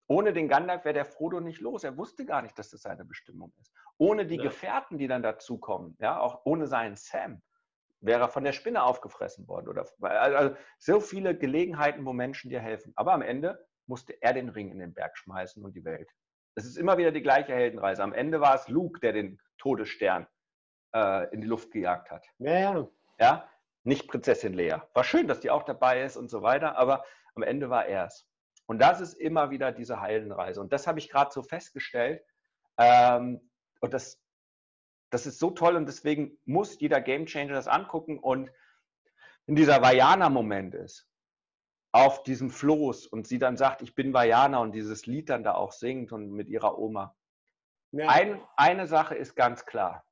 Ohne 0.08 0.32
den 0.32 0.48
Gandalf 0.48 0.84
wäre 0.84 0.94
der 0.94 1.04
Frodo 1.04 1.38
nicht 1.38 1.60
los. 1.60 1.84
Er 1.84 1.96
wusste 1.96 2.26
gar 2.26 2.42
nicht, 2.42 2.58
dass 2.58 2.70
das 2.70 2.82
seine 2.82 3.04
Bestimmung 3.04 3.52
ist. 3.60 3.72
Ohne 3.98 4.26
die 4.26 4.38
ja. 4.38 4.42
Gefährten, 4.42 4.98
die 4.98 5.06
dann 5.06 5.22
dazukommen, 5.22 5.96
ja, 6.00 6.18
auch 6.18 6.40
ohne 6.44 6.66
seinen 6.66 6.96
Sam, 6.96 7.40
wäre 8.00 8.22
er 8.22 8.28
von 8.28 8.42
der 8.42 8.52
Spinne 8.52 8.82
aufgefressen 8.82 9.46
worden. 9.46 9.68
Oder, 9.68 9.86
also 10.00 10.56
so 10.76 10.98
viele 10.98 11.38
Gelegenheiten, 11.38 12.04
wo 12.04 12.12
Menschen 12.12 12.50
dir 12.50 12.58
helfen. 12.58 12.92
Aber 12.96 13.12
am 13.12 13.22
Ende 13.22 13.64
musste 13.88 14.20
er 14.22 14.32
den 14.32 14.48
Ring 14.48 14.70
in 14.70 14.78
den 14.78 14.94
Berg 14.94 15.16
schmeißen 15.18 15.64
und 15.64 15.74
die 15.74 15.84
Welt. 15.84 16.10
Es 16.54 16.64
ist 16.64 16.76
immer 16.76 16.98
wieder 16.98 17.12
die 17.12 17.22
gleiche 17.22 17.54
Heldenreise. 17.54 18.02
Am 18.02 18.12
Ende 18.12 18.40
war 18.40 18.54
es 18.54 18.68
Luke, 18.68 19.00
der 19.00 19.12
den 19.12 19.40
Todesstern 19.58 20.26
äh, 20.94 21.32
in 21.32 21.40
die 21.40 21.46
Luft 21.46 21.70
gejagt 21.72 22.10
hat. 22.10 22.26
Ja, 22.38 22.58
ja. 22.58 22.88
ja, 23.18 23.50
nicht 23.84 24.08
Prinzessin 24.08 24.54
Lea. 24.54 24.76
War 24.94 25.04
schön, 25.04 25.28
dass 25.28 25.40
die 25.40 25.50
auch 25.50 25.62
dabei 25.62 26.02
ist 26.02 26.16
und 26.16 26.30
so 26.30 26.42
weiter, 26.42 26.76
aber 26.76 27.04
am 27.34 27.42
Ende 27.42 27.70
war 27.70 27.86
er 27.86 28.06
es. 28.06 28.28
Und 28.66 28.80
das 28.80 29.00
ist 29.00 29.14
immer 29.14 29.50
wieder 29.50 29.72
diese 29.72 30.02
Heldenreise. 30.02 30.60
Und 30.60 30.72
das 30.72 30.86
habe 30.86 30.98
ich 30.98 31.08
gerade 31.08 31.32
so 31.32 31.42
festgestellt. 31.42 32.22
Ähm, 32.76 33.40
und 33.80 33.94
das 33.94 34.20
das 35.10 35.26
ist 35.26 35.38
so 35.38 35.50
toll 35.50 35.76
und 35.76 35.86
deswegen 35.86 36.38
muss 36.44 36.78
jeder 36.80 37.00
Gamechanger 37.00 37.54
das 37.54 37.68
angucken 37.68 38.18
und 38.18 38.50
in 39.46 39.56
dieser 39.56 39.80
Vajana-Moment 39.80 40.74
ist, 40.74 41.08
auf 41.98 42.22
diesem 42.22 42.50
Floß 42.50 43.06
und 43.06 43.26
sie 43.26 43.38
dann 43.38 43.56
sagt, 43.56 43.82
ich 43.82 43.94
bin 43.94 44.12
Vajana 44.12 44.58
und 44.58 44.72
dieses 44.72 45.06
Lied 45.06 45.28
dann 45.28 45.44
da 45.44 45.54
auch 45.54 45.72
singt 45.72 46.12
und 46.12 46.30
mit 46.30 46.48
ihrer 46.48 46.78
Oma. 46.78 47.16
Ja. 47.92 48.08
Ein, 48.08 48.40
eine 48.56 48.86
Sache 48.86 49.14
ist 49.14 49.34
ganz 49.34 49.64
klar. 49.66 50.04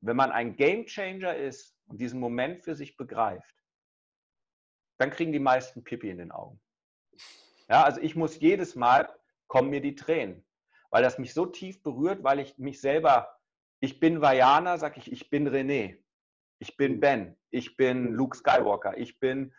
Wenn 0.00 0.16
man 0.16 0.32
ein 0.32 0.56
Gamechanger 0.56 1.36
ist 1.36 1.76
und 1.86 2.00
diesen 2.00 2.20
Moment 2.20 2.62
für 2.62 2.74
sich 2.74 2.96
begreift, 2.96 3.54
dann 4.98 5.10
kriegen 5.10 5.32
die 5.32 5.38
meisten 5.38 5.84
Pipi 5.84 6.10
in 6.10 6.18
den 6.18 6.32
Augen. 6.32 6.60
Ja, 7.68 7.84
also 7.84 8.00
ich 8.00 8.16
muss 8.16 8.38
jedes 8.40 8.74
Mal, 8.74 9.08
kommen 9.46 9.70
mir 9.70 9.80
die 9.80 9.94
Tränen, 9.94 10.44
weil 10.90 11.02
das 11.02 11.18
mich 11.18 11.34
so 11.34 11.46
tief 11.46 11.82
berührt, 11.82 12.22
weil 12.22 12.40
ich 12.40 12.58
mich 12.58 12.80
selber 12.80 13.38
ich 13.82 13.98
bin 13.98 14.20
Vajana, 14.20 14.78
sage 14.78 15.00
ich, 15.00 15.10
ich 15.10 15.28
bin 15.28 15.48
René. 15.48 15.98
Ich 16.60 16.76
bin 16.76 16.94
mhm. 16.94 17.00
Ben. 17.00 17.36
Ich 17.50 17.76
bin 17.76 18.10
mhm. 18.10 18.14
Luke 18.14 18.36
Skywalker. 18.36 18.96
Ich 18.96 19.18
bin 19.18 19.52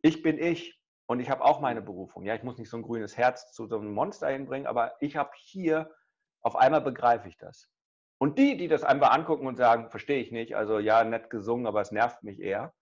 ich. 0.00 0.22
Bin 0.22 0.38
ich. 0.38 0.80
Und 1.06 1.20
ich 1.20 1.28
habe 1.30 1.44
auch 1.44 1.60
meine 1.60 1.82
Berufung. 1.82 2.24
Ja, 2.24 2.34
ich 2.34 2.42
muss 2.42 2.58
nicht 2.58 2.70
so 2.70 2.78
ein 2.78 2.82
grünes 2.82 3.16
Herz 3.16 3.52
zu 3.52 3.66
so 3.66 3.78
einem 3.78 3.92
Monster 3.92 4.28
hinbringen, 4.28 4.66
aber 4.66 4.94
ich 5.00 5.16
habe 5.16 5.30
hier, 5.36 5.94
auf 6.40 6.56
einmal 6.56 6.80
begreife 6.80 7.28
ich 7.28 7.36
das. 7.36 7.70
Und 8.18 8.38
die, 8.38 8.56
die 8.56 8.68
das 8.68 8.84
einfach 8.84 9.12
angucken 9.12 9.46
und 9.46 9.56
sagen, 9.56 9.90
verstehe 9.90 10.20
ich 10.20 10.32
nicht, 10.32 10.56
also 10.56 10.78
ja, 10.78 11.04
nett 11.04 11.30
gesungen, 11.30 11.66
aber 11.66 11.80
es 11.80 11.90
nervt 11.90 12.22
mich 12.22 12.40
eher, 12.40 12.74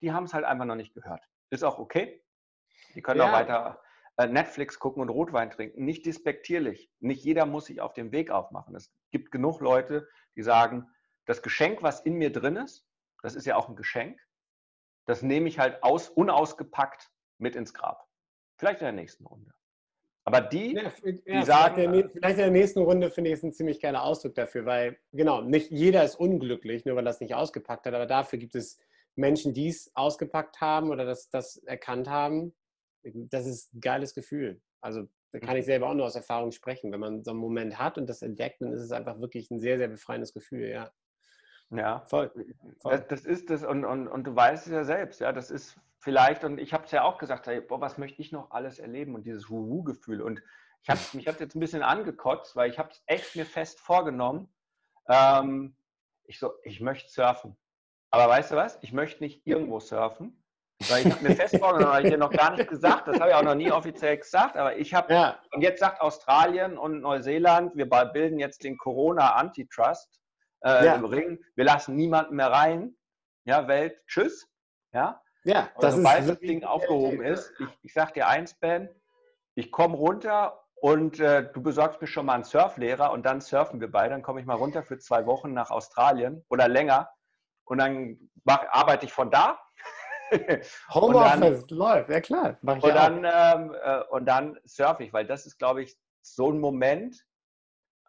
die 0.00 0.12
haben 0.12 0.24
es 0.24 0.34
halt 0.34 0.44
einfach 0.44 0.64
noch 0.64 0.74
nicht 0.74 0.94
gehört. 0.94 1.22
Ist 1.50 1.62
auch 1.62 1.78
okay. 1.78 2.24
Die 2.94 3.02
können 3.02 3.20
ja. 3.20 3.28
auch 3.28 3.32
weiter 3.32 3.80
äh, 4.16 4.26
Netflix 4.26 4.78
gucken 4.78 5.02
und 5.02 5.08
Rotwein 5.08 5.50
trinken. 5.50 5.84
Nicht 5.84 6.06
despektierlich. 6.06 6.90
Nicht 6.98 7.22
jeder 7.24 7.46
muss 7.46 7.66
sich 7.66 7.80
auf 7.80 7.92
dem 7.92 8.10
Weg 8.10 8.30
aufmachen. 8.30 8.74
Es 8.74 8.92
gibt 9.12 9.30
genug 9.30 9.60
Leute, 9.60 10.08
die 10.34 10.42
sagen, 10.42 10.90
das 11.26 11.42
Geschenk, 11.42 11.82
was 11.82 12.00
in 12.00 12.14
mir 12.14 12.32
drin 12.32 12.56
ist, 12.56 12.84
das 13.22 13.36
ist 13.36 13.46
ja 13.46 13.54
auch 13.54 13.68
ein 13.68 13.76
Geschenk, 13.76 14.20
das 15.06 15.22
nehme 15.22 15.48
ich 15.48 15.58
halt 15.58 15.82
aus, 15.84 16.08
unausgepackt 16.08 17.11
mit 17.42 17.56
ins 17.56 17.74
Grab. 17.74 18.08
Vielleicht 18.56 18.80
in 18.80 18.86
der 18.86 18.92
nächsten 18.92 19.26
Runde. 19.26 19.52
Aber 20.24 20.40
die, 20.40 20.74
ja, 20.74 20.92
die 21.04 21.20
ja, 21.26 21.44
sagen. 21.44 21.74
Vielleicht, 21.74 22.12
vielleicht 22.12 22.38
in 22.38 22.44
der 22.44 22.50
nächsten 22.50 22.80
Runde 22.80 23.10
finde 23.10 23.30
ich 23.30 23.38
es 23.38 23.42
ein 23.42 23.52
ziemlich 23.52 23.80
geiler 23.80 24.04
Ausdruck 24.04 24.36
dafür, 24.36 24.64
weil, 24.64 24.98
genau, 25.12 25.42
nicht 25.42 25.70
jeder 25.70 26.04
ist 26.04 26.14
unglücklich, 26.14 26.84
nur 26.84 26.94
weil 26.94 27.04
das 27.04 27.20
nicht 27.20 27.34
ausgepackt 27.34 27.86
hat, 27.86 27.94
aber 27.94 28.06
dafür 28.06 28.38
gibt 28.38 28.54
es 28.54 28.78
Menschen, 29.16 29.52
die 29.52 29.68
es 29.68 29.90
ausgepackt 29.94 30.60
haben 30.60 30.90
oder 30.90 31.04
das, 31.04 31.28
das 31.28 31.56
erkannt 31.64 32.08
haben. 32.08 32.54
Das 33.02 33.46
ist 33.46 33.74
ein 33.74 33.80
geiles 33.80 34.14
Gefühl. 34.14 34.62
Also 34.80 35.08
da 35.32 35.40
kann 35.40 35.56
ich 35.56 35.64
mhm. 35.64 35.66
selber 35.66 35.88
auch 35.88 35.94
nur 35.94 36.06
aus 36.06 36.14
Erfahrung 36.14 36.52
sprechen. 36.52 36.92
Wenn 36.92 37.00
man 37.00 37.24
so 37.24 37.32
einen 37.32 37.40
Moment 37.40 37.78
hat 37.78 37.98
und 37.98 38.08
das 38.08 38.22
entdeckt, 38.22 38.60
dann 38.60 38.72
ist 38.72 38.82
es 38.82 38.92
einfach 38.92 39.18
wirklich 39.18 39.50
ein 39.50 39.58
sehr, 39.58 39.76
sehr 39.78 39.88
befreiendes 39.88 40.32
Gefühl, 40.32 40.68
ja. 40.68 40.92
Ja, 41.70 42.04
voll. 42.06 42.30
voll. 42.80 42.92
Das, 42.92 43.06
das, 43.08 43.24
ist 43.24 43.50
das 43.50 43.64
und, 43.64 43.84
und, 43.84 44.06
und 44.06 44.24
du 44.24 44.36
weißt 44.36 44.66
es 44.66 44.72
ja 44.72 44.84
selbst, 44.84 45.20
ja, 45.20 45.32
das 45.32 45.50
ist 45.50 45.80
vielleicht, 46.02 46.42
und 46.42 46.58
ich 46.58 46.74
habe 46.74 46.84
es 46.84 46.90
ja 46.90 47.04
auch 47.04 47.16
gesagt, 47.16 47.46
hey, 47.46 47.60
boah, 47.60 47.80
was 47.80 47.96
möchte 47.96 48.20
ich 48.20 48.32
noch 48.32 48.50
alles 48.50 48.78
erleben 48.78 49.14
und 49.14 49.24
dieses 49.24 49.48
Wuhu-Gefühl. 49.48 50.20
Und 50.20 50.42
ich 50.82 50.90
hab, 50.90 51.14
mich 51.14 51.28
hat 51.28 51.38
jetzt 51.38 51.54
ein 51.54 51.60
bisschen 51.60 51.82
angekotzt, 51.82 52.56
weil 52.56 52.70
ich 52.70 52.78
habe 52.78 52.90
es 52.90 53.02
echt 53.06 53.36
mir 53.36 53.46
fest 53.46 53.78
vorgenommen. 53.80 54.52
Ähm, 55.08 55.76
ich 56.24 56.40
so, 56.40 56.52
ich 56.64 56.80
möchte 56.80 57.08
surfen. 57.08 57.56
Aber 58.10 58.28
weißt 58.28 58.50
du 58.50 58.56
was? 58.56 58.78
Ich 58.82 58.92
möchte 58.92 59.22
nicht 59.22 59.46
irgendwo 59.46 59.78
surfen, 59.78 60.44
weil 60.88 61.06
ich 61.06 61.12
habe 61.12 61.22
mir 61.22 61.36
fest 61.36 61.56
vorgenommen, 61.56 61.94
habe 61.94 62.02
ich 62.02 62.10
dir 62.10 62.18
noch 62.18 62.32
gar 62.32 62.56
nicht 62.56 62.68
gesagt, 62.68 63.06
das 63.06 63.20
habe 63.20 63.30
ich 63.30 63.36
auch 63.36 63.44
noch 63.44 63.54
nie 63.54 63.70
offiziell 63.70 64.18
gesagt, 64.18 64.56
aber 64.56 64.76
ich 64.76 64.92
habe, 64.92 65.14
ja. 65.14 65.38
und 65.52 65.62
jetzt 65.62 65.78
sagt 65.78 66.00
Australien 66.00 66.76
und 66.76 67.00
Neuseeland, 67.00 67.76
wir 67.76 67.86
bilden 67.86 68.40
jetzt 68.40 68.64
den 68.64 68.76
Corona-Antitrust 68.76 70.20
äh, 70.64 70.84
ja. 70.84 70.94
im 70.94 71.04
Ring, 71.04 71.38
wir 71.54 71.64
lassen 71.64 71.94
niemanden 71.94 72.36
mehr 72.36 72.50
rein, 72.50 72.96
ja, 73.44 73.68
Welt, 73.68 73.96
tschüss, 74.06 74.48
ja. 74.92 75.21
Ja, 75.44 75.70
das 75.80 75.96
sobald 75.96 76.28
das 76.28 76.38
Ding 76.38 76.64
aufgehoben 76.64 77.22
ist, 77.22 77.52
ich, 77.58 77.68
ich 77.82 77.92
sag 77.92 78.14
dir 78.14 78.28
eins, 78.28 78.54
Ben, 78.54 78.88
ich 79.54 79.70
komme 79.70 79.96
runter 79.96 80.64
und 80.76 81.20
äh, 81.20 81.50
du 81.52 81.62
besorgst 81.62 82.00
mir 82.00 82.06
schon 82.06 82.26
mal 82.26 82.34
einen 82.34 82.44
Surflehrer 82.44 83.12
und 83.12 83.24
dann 83.24 83.40
surfen 83.40 83.80
wir 83.80 83.90
beide, 83.90 84.10
dann 84.10 84.22
komme 84.22 84.40
ich 84.40 84.46
mal 84.46 84.56
runter 84.56 84.82
für 84.82 84.98
zwei 84.98 85.26
Wochen 85.26 85.52
nach 85.52 85.70
Australien 85.70 86.44
oder 86.48 86.68
länger 86.68 87.10
und 87.64 87.78
dann 87.78 88.18
mach, 88.44 88.64
arbeite 88.70 89.06
ich 89.06 89.12
von 89.12 89.30
da. 89.30 89.60
Homeoffice 90.94 91.68
läuft, 91.70 92.10
ja 92.10 92.20
klar. 92.20 92.58
Mach 92.62 92.76
ich 92.76 92.84
und, 92.84 92.94
dann, 92.94 93.24
ähm, 93.24 93.76
äh, 93.82 94.02
und 94.10 94.26
dann 94.26 94.58
surfe 94.64 95.04
ich, 95.04 95.12
weil 95.12 95.26
das 95.26 95.46
ist, 95.46 95.58
glaube 95.58 95.82
ich, 95.82 95.96
so 96.22 96.50
ein 96.50 96.58
Moment, 96.58 97.24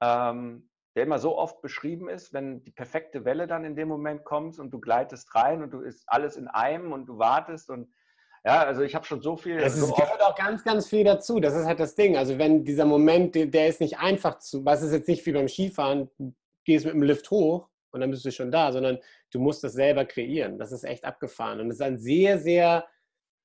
ähm, 0.01 0.69
der 0.95 1.03
immer 1.03 1.19
so 1.19 1.37
oft 1.37 1.61
beschrieben 1.61 2.09
ist, 2.09 2.33
wenn 2.33 2.63
die 2.63 2.71
perfekte 2.71 3.25
Welle 3.25 3.47
dann 3.47 3.65
in 3.65 3.75
dem 3.75 3.87
Moment 3.87 4.23
kommt 4.23 4.59
und 4.59 4.71
du 4.71 4.79
gleitest 4.79 5.33
rein 5.35 5.63
und 5.63 5.71
du 5.71 5.81
ist 5.81 6.03
alles 6.07 6.35
in 6.35 6.47
einem 6.47 6.91
und 6.91 7.07
du 7.07 7.17
wartest 7.17 7.69
und 7.69 7.89
ja, 8.45 8.63
also 8.63 8.81
ich 8.81 8.93
habe 8.93 9.05
schon 9.05 9.21
so 9.21 9.37
viel. 9.37 9.57
Es 9.57 9.75
so 9.77 9.93
gehört 9.93 10.21
auch 10.21 10.35
ganz, 10.35 10.65
ganz 10.65 10.89
viel 10.89 11.05
dazu. 11.05 11.39
Das 11.39 11.55
ist 11.55 11.65
halt 11.65 11.79
das 11.79 11.95
Ding. 11.95 12.17
Also 12.17 12.37
wenn 12.37 12.65
dieser 12.65 12.83
Moment, 12.83 13.35
der 13.35 13.67
ist 13.67 13.79
nicht 13.79 13.99
einfach 13.99 14.39
zu, 14.39 14.65
was 14.65 14.81
ist 14.81 14.91
jetzt 14.91 15.07
nicht 15.07 15.25
wie 15.25 15.31
beim 15.31 15.47
Skifahren, 15.47 16.09
du 16.17 16.33
gehst 16.65 16.85
mit 16.85 16.93
dem 16.93 17.03
Lift 17.03 17.31
hoch 17.31 17.69
und 17.91 18.01
dann 18.01 18.11
bist 18.11 18.25
du 18.25 18.31
schon 18.31 18.51
da, 18.51 18.73
sondern 18.73 18.99
du 19.31 19.39
musst 19.39 19.63
das 19.63 19.73
selber 19.73 20.03
kreieren. 20.03 20.57
Das 20.57 20.73
ist 20.73 20.83
echt 20.83 21.05
abgefahren. 21.05 21.61
Und 21.61 21.67
es 21.67 21.75
ist 21.75 21.81
ein 21.81 21.97
sehr, 21.97 22.37
sehr, 22.37 22.85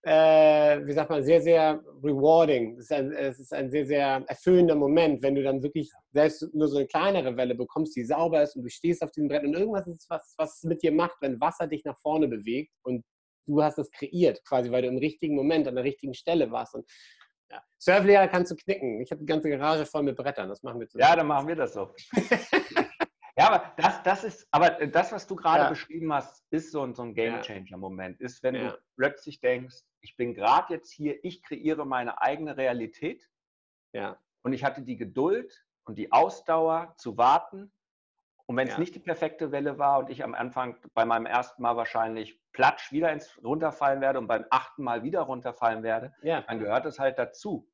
äh, 0.08 0.86
wie 0.86 0.92
sagt 0.92 1.10
man, 1.10 1.22
sehr, 1.22 1.42
sehr 1.42 1.82
rewarding. 2.02 2.78
Es 2.78 2.84
ist, 2.84 2.92
ein, 2.92 3.12
es 3.12 3.38
ist 3.38 3.52
ein 3.52 3.70
sehr, 3.70 3.84
sehr 3.84 4.24
erfüllender 4.26 4.74
Moment, 4.74 5.22
wenn 5.22 5.34
du 5.34 5.42
dann 5.42 5.62
wirklich 5.62 5.92
selbst 6.12 6.48
nur 6.54 6.66
so 6.68 6.78
eine 6.78 6.86
kleinere 6.86 7.36
Welle 7.36 7.54
bekommst, 7.54 7.94
die 7.94 8.04
sauber 8.04 8.42
ist 8.42 8.56
und 8.56 8.62
du 8.62 8.70
stehst 8.70 9.02
auf 9.02 9.10
diesem 9.10 9.28
Brett 9.28 9.44
und 9.44 9.52
irgendwas 9.52 9.86
ist, 9.86 10.08
was, 10.08 10.34
was 10.38 10.56
es 10.56 10.62
mit 10.62 10.82
dir 10.82 10.92
macht, 10.92 11.18
wenn 11.20 11.38
Wasser 11.42 11.66
dich 11.66 11.84
nach 11.84 11.98
vorne 11.98 12.26
bewegt 12.26 12.72
und 12.84 13.04
du 13.46 13.62
hast 13.62 13.76
das 13.76 13.90
kreiert, 13.90 14.42
quasi, 14.46 14.70
weil 14.70 14.82
du 14.82 14.88
im 14.88 14.96
richtigen 14.96 15.34
Moment 15.34 15.68
an 15.68 15.74
der 15.74 15.84
richtigen 15.84 16.14
Stelle 16.14 16.50
warst. 16.50 16.74
Und 16.74 16.90
ja. 17.50 17.62
Surflehrer 17.78 18.28
kannst 18.28 18.50
du 18.50 18.56
knicken. 18.56 19.02
Ich 19.02 19.10
habe 19.10 19.20
die 19.20 19.26
ganze 19.26 19.50
Garage 19.50 19.84
voll 19.84 20.04
mit 20.04 20.16
Brettern. 20.16 20.48
Das 20.48 20.62
machen 20.62 20.80
wir 20.80 20.88
zusammen. 20.88 21.10
Ja, 21.10 21.16
dann 21.16 21.26
machen 21.26 21.48
wir 21.48 21.56
das 21.56 21.74
so. 21.74 21.94
Ja, 23.38 23.46
aber 23.46 23.72
das, 23.76 24.02
das 24.02 24.24
ist, 24.24 24.48
aber 24.50 24.70
das, 24.70 25.12
was 25.12 25.28
du 25.28 25.36
gerade 25.36 25.64
ja. 25.64 25.70
beschrieben 25.70 26.12
hast, 26.12 26.44
ist 26.50 26.72
so, 26.72 26.92
so 26.92 27.02
ein 27.02 27.14
Game 27.14 27.40
Changer-Moment. 27.40 28.20
Ist, 28.20 28.42
wenn 28.42 28.56
ja. 28.56 28.72
du 28.72 28.78
plötzlich 28.96 29.40
denkst, 29.40 29.76
ich 30.00 30.16
bin 30.16 30.34
gerade 30.34 30.74
jetzt 30.74 30.90
hier, 30.90 31.24
ich 31.24 31.44
kreiere 31.44 31.86
meine 31.86 32.20
eigene 32.20 32.56
Realität. 32.56 33.30
Ja. 33.92 34.18
Und 34.42 34.54
ich 34.54 34.64
hatte 34.64 34.82
die 34.82 34.96
Geduld 34.96 35.64
und 35.84 35.98
die 35.98 36.10
Ausdauer 36.10 36.94
zu 36.96 37.16
warten 37.16 37.72
Und 38.46 38.56
wenn 38.56 38.66
es 38.66 38.74
ja. 38.74 38.80
nicht 38.80 38.96
die 38.96 39.00
perfekte 39.00 39.52
Welle 39.52 39.78
war 39.78 40.00
und 40.00 40.10
ich 40.10 40.24
am 40.24 40.34
Anfang 40.34 40.76
bei 40.94 41.04
meinem 41.04 41.26
ersten 41.26 41.62
Mal 41.62 41.76
wahrscheinlich 41.76 42.40
platsch 42.52 42.90
wieder 42.90 43.12
ins 43.12 43.38
runterfallen 43.44 44.00
werde 44.00 44.18
und 44.18 44.26
beim 44.26 44.46
achten 44.50 44.82
Mal 44.82 45.04
wieder 45.04 45.20
runterfallen 45.20 45.84
werde, 45.84 46.12
ja. 46.22 46.40
dann 46.40 46.58
gehört 46.58 46.86
es 46.86 46.98
halt 46.98 47.18
dazu. 47.18 47.70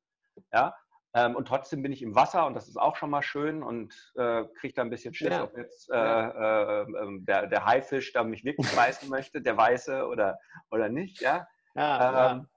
Ja, 0.53 0.75
ähm, 1.15 1.37
und 1.37 1.47
trotzdem 1.47 1.81
bin 1.81 1.93
ich 1.93 2.01
im 2.01 2.13
Wasser 2.13 2.45
und 2.45 2.55
das 2.55 2.67
ist 2.67 2.75
auch 2.75 2.97
schon 2.97 3.09
mal 3.09 3.21
schön 3.21 3.63
und 3.63 3.93
äh, 4.15 4.43
kriege 4.59 4.73
da 4.73 4.81
ein 4.81 4.89
bisschen 4.89 5.13
Schiss, 5.13 5.29
ja. 5.29 5.45
ob 5.45 5.57
jetzt 5.57 5.89
äh, 5.89 5.95
äh, 5.95 6.81
ähm, 6.81 7.25
der, 7.25 7.47
der 7.47 7.65
Haifisch 7.65 8.11
da 8.11 8.25
mich 8.25 8.43
wirklich 8.43 8.67
beißen 8.75 9.07
möchte, 9.07 9.41
der 9.41 9.55
Weiße 9.55 10.05
oder, 10.07 10.37
oder 10.71 10.89
nicht. 10.89 11.21
Ja? 11.21 11.47
ja 11.73 12.31
ähm, 12.31 12.49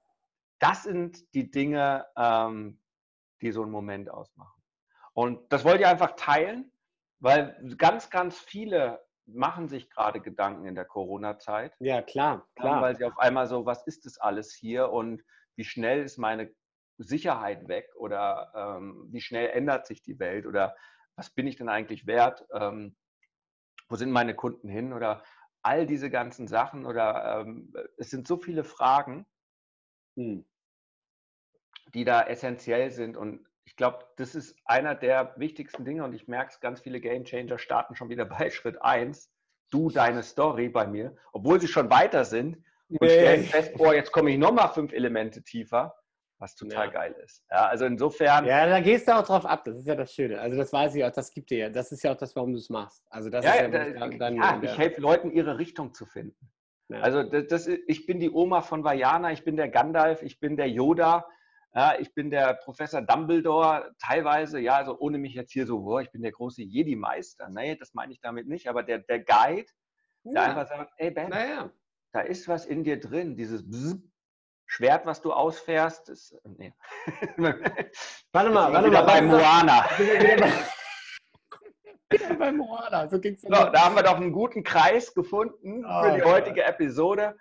das 0.59 0.83
sind 0.83 1.33
die 1.35 1.53
Dinge, 1.53 2.05
ähm, 2.16 2.81
die 3.42 3.53
so 3.53 3.62
einen 3.62 3.71
Moment 3.71 4.11
ausmachen. 4.11 4.61
Und 5.12 5.53
das 5.53 5.64
wollte 5.64 5.83
ich 5.83 5.87
einfach 5.87 6.16
teilen, 6.16 6.73
weil 7.21 7.57
ganz, 7.79 8.11
ganz 8.11 8.38
viele 8.38 9.01
machen 9.25 9.68
sich 9.68 9.88
gerade 9.88 10.21
Gedanken 10.21 10.64
in 10.64 10.75
der 10.75 10.85
Corona-Zeit. 10.85 11.77
Ja, 11.79 12.03
klar, 12.03 12.49
klar. 12.57 12.83
Weil 12.83 12.97
sie 12.97 13.05
auf 13.05 13.18
einmal 13.18 13.47
so, 13.47 13.66
was 13.66 13.87
ist 13.87 14.05
das 14.05 14.18
alles 14.18 14.53
hier 14.53 14.90
und 14.90 15.23
wie 15.55 15.64
schnell 15.64 16.03
ist 16.03 16.18
meine 16.18 16.51
Sicherheit 16.98 17.68
weg 17.68 17.90
oder 17.96 18.52
ähm, 18.54 19.06
wie 19.11 19.20
schnell 19.20 19.50
ändert 19.50 19.87
sich 19.87 20.02
die 20.02 20.18
Welt 20.18 20.46
oder 20.46 20.76
was 21.16 21.30
bin 21.30 21.46
ich 21.46 21.56
denn 21.56 21.68
eigentlich 21.68 22.06
wert? 22.06 22.44
Ähm, 22.52 22.96
wo 23.88 23.96
sind 23.96 24.11
meine 24.11 24.34
Kunden 24.34 24.68
hin 24.68 24.92
oder 24.92 25.22
all 25.62 25.87
diese 25.87 26.11
ganzen 26.11 26.46
Sachen 26.48 26.87
oder 26.87 27.40
ähm, 27.40 27.72
es 27.96 28.11
sind 28.11 28.26
so 28.26 28.37
viele 28.37 28.64
Fragen, 28.64 29.26
hm. 30.16 30.44
die 31.94 32.04
da 32.04 32.22
essentiell 32.22 32.90
sind 32.90 33.16
und 33.16 33.46
ich 33.64 33.76
glaube, 33.76 34.06
das 34.16 34.34
ist 34.34 34.56
einer 34.64 34.94
der 34.94 35.34
wichtigsten 35.37 35.84
Dinge 35.84 36.02
und 36.02 36.14
ich 36.14 36.26
merke 36.26 36.52
es, 36.52 36.61
ganz 36.61 36.80
viele 36.80 37.00
Game 37.00 37.24
Changer 37.24 37.58
starten 37.58 37.94
schon 37.94 38.08
wieder 38.08 38.24
bei 38.24 38.50
Schritt 38.50 38.80
1. 38.82 39.30
Du, 39.70 39.90
deine 39.90 40.22
Story 40.22 40.70
bei 40.70 40.87
mir, 40.87 41.14
obwohl 41.32 41.61
sie 41.61 41.68
schon 41.68 41.90
weiter 41.90 42.24
sind 42.24 42.56
und 42.88 43.02
nee. 43.02 43.08
stellen 43.08 43.44
fest, 43.44 43.72
oh, 43.78 43.92
jetzt 43.92 44.12
komme 44.12 44.30
ich 44.30 44.38
nochmal 44.38 44.72
fünf 44.72 44.92
Elemente 44.94 45.42
tiefer 45.42 45.94
was 46.38 46.55
total 46.55 46.87
ja. 46.87 46.92
geil 46.92 47.16
ist. 47.24 47.44
Ja, 47.51 47.66
also 47.66 47.85
insofern. 47.85 48.46
Ja, 48.46 48.66
da 48.66 48.81
gehst 48.81 49.09
du 49.09 49.16
auch 49.16 49.24
drauf 49.24 49.44
ab. 49.44 49.64
Das 49.64 49.77
ist 49.77 49.87
ja 49.87 49.94
das 49.94 50.12
Schöne. 50.12 50.40
Also 50.40 50.57
das 50.57 50.72
weiß 50.72 50.94
ich 50.94 51.05
auch. 51.05 51.11
Das 51.11 51.31
gibt 51.31 51.51
dir 51.51 51.59
ja. 51.59 51.68
Das 51.68 51.92
ist 51.92 52.03
ja 52.03 52.12
auch 52.12 52.16
das, 52.16 52.35
warum 52.37 52.53
du 52.53 52.59
es 52.59 52.70
machst. 52.70 53.05
Also 53.11 53.29
das 53.31 53.44
ja, 53.44 53.53
ist 53.53 53.61
ja, 53.61 53.68
da, 53.68 54.09
dann, 54.09 54.37
ja 54.37 54.61
ich 54.62 54.79
helfe 54.79 55.01
Leuten, 55.01 55.31
ihre 55.31 55.59
Richtung 55.59 55.94
zu 55.94 56.07
finden. 56.07 56.51
Ja. 56.88 57.01
Also 57.01 57.22
das, 57.22 57.46
das, 57.48 57.66
ich 57.66 58.07
bin 58.07 58.20
die 58.20 58.31
Oma 58.31 58.62
von 58.62 58.83
Vajana, 58.83 59.33
ich 59.33 59.44
bin 59.44 59.57
der 59.57 59.68
Gandalf, 59.68 60.22
ich 60.22 60.40
bin 60.40 60.57
der 60.57 60.70
Yoda, 60.70 61.27
ja, 61.74 61.94
ich 61.98 62.14
bin 62.14 62.31
der 62.31 62.55
Professor 62.55 63.03
Dumbledore, 63.03 63.94
teilweise, 64.01 64.59
ja, 64.59 64.77
also 64.77 64.98
ohne 64.98 65.18
mich 65.18 65.35
jetzt 65.35 65.53
hier 65.53 65.66
so, 65.66 65.81
boah, 65.81 66.01
ich 66.01 66.11
bin 66.11 66.22
der 66.22 66.33
große 66.33 66.62
Jedi-Meister. 66.62 67.51
Nee, 67.51 67.77
das 67.77 67.92
meine 67.92 68.12
ich 68.12 68.20
damit 68.20 68.48
nicht, 68.48 68.68
aber 68.68 68.83
der, 68.83 69.01
der 69.01 69.20
Guide, 69.20 69.70
der 70.24 70.42
einfach 70.42 70.66
sagt, 70.66 70.92
ey 70.96 71.11
Ben, 71.11 71.31
da 72.12 72.20
ist 72.20 72.48
was 72.48 72.64
in 72.64 72.85
dir 72.85 72.98
drin, 72.98 73.37
dieses 73.37 73.68
Bzz, 73.68 73.98
Schwert, 74.68 75.07
was 75.07 75.22
du 75.22 75.33
ausfährst, 75.33 76.11
ist. 76.11 76.37
Nee. 76.44 76.74
warte 78.33 78.50
mal, 78.50 78.72
warte 78.72 78.90
mal. 78.90 79.02
Bei 79.02 79.22
Moana. 79.22 79.88
bei 82.38 82.52
Moana. 82.52 83.09
So 83.09 83.18
ging's 83.18 83.40
so, 83.40 83.48
da 83.48 83.85
haben 83.85 83.96
wir 83.96 84.02
doch 84.02 84.16
einen 84.16 84.31
guten 84.31 84.62
Kreis 84.62 85.14
gefunden 85.14 85.87
oh, 85.87 86.02
für 86.02 86.16
die 86.16 86.22
heutige 86.22 86.64
Episode. 86.64 87.35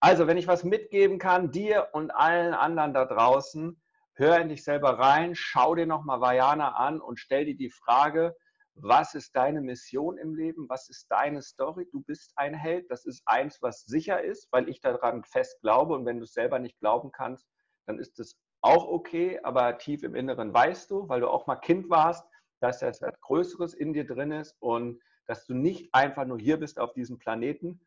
Also, 0.00 0.26
wenn 0.26 0.38
ich 0.38 0.48
was 0.48 0.64
mitgeben 0.64 1.18
kann, 1.18 1.50
dir 1.50 1.88
und 1.92 2.10
allen 2.10 2.54
anderen 2.54 2.94
da 2.94 3.04
draußen, 3.04 3.78
hör 4.14 4.38
in 4.38 4.48
dich 4.48 4.64
selber 4.64 4.98
rein, 4.98 5.34
schau 5.34 5.74
dir 5.74 5.86
nochmal 5.86 6.22
Vajana 6.22 6.76
an 6.76 7.02
und 7.02 7.20
stell 7.20 7.44
dir 7.44 7.56
die 7.56 7.70
Frage, 7.70 8.34
was 8.82 9.14
ist 9.14 9.36
deine 9.36 9.60
Mission 9.60 10.18
im 10.18 10.34
Leben, 10.34 10.68
was 10.68 10.88
ist 10.88 11.06
deine 11.10 11.42
Story, 11.42 11.88
du 11.90 12.00
bist 12.02 12.32
ein 12.36 12.54
Held, 12.54 12.90
das 12.90 13.04
ist 13.04 13.22
eins, 13.26 13.60
was 13.62 13.84
sicher 13.84 14.22
ist, 14.22 14.48
weil 14.52 14.68
ich 14.68 14.80
daran 14.80 15.24
fest 15.24 15.60
glaube. 15.60 15.94
Und 15.94 16.06
wenn 16.06 16.18
du 16.18 16.24
es 16.24 16.32
selber 16.32 16.58
nicht 16.58 16.78
glauben 16.80 17.12
kannst, 17.12 17.46
dann 17.86 17.98
ist 17.98 18.18
es 18.18 18.36
auch 18.62 18.86
okay, 18.86 19.40
aber 19.42 19.78
tief 19.78 20.02
im 20.02 20.14
Inneren 20.14 20.52
weißt 20.52 20.90
du, 20.90 21.08
weil 21.08 21.20
du 21.20 21.28
auch 21.28 21.46
mal 21.46 21.56
Kind 21.56 21.90
warst, 21.90 22.26
dass 22.60 22.82
etwas 22.82 23.18
Größeres 23.20 23.74
in 23.74 23.92
dir 23.92 24.06
drin 24.06 24.32
ist 24.32 24.54
und 24.60 25.00
dass 25.26 25.46
du 25.46 25.54
nicht 25.54 25.94
einfach 25.94 26.26
nur 26.26 26.38
hier 26.38 26.58
bist 26.58 26.78
auf 26.78 26.92
diesem 26.92 27.18
Planeten, 27.18 27.80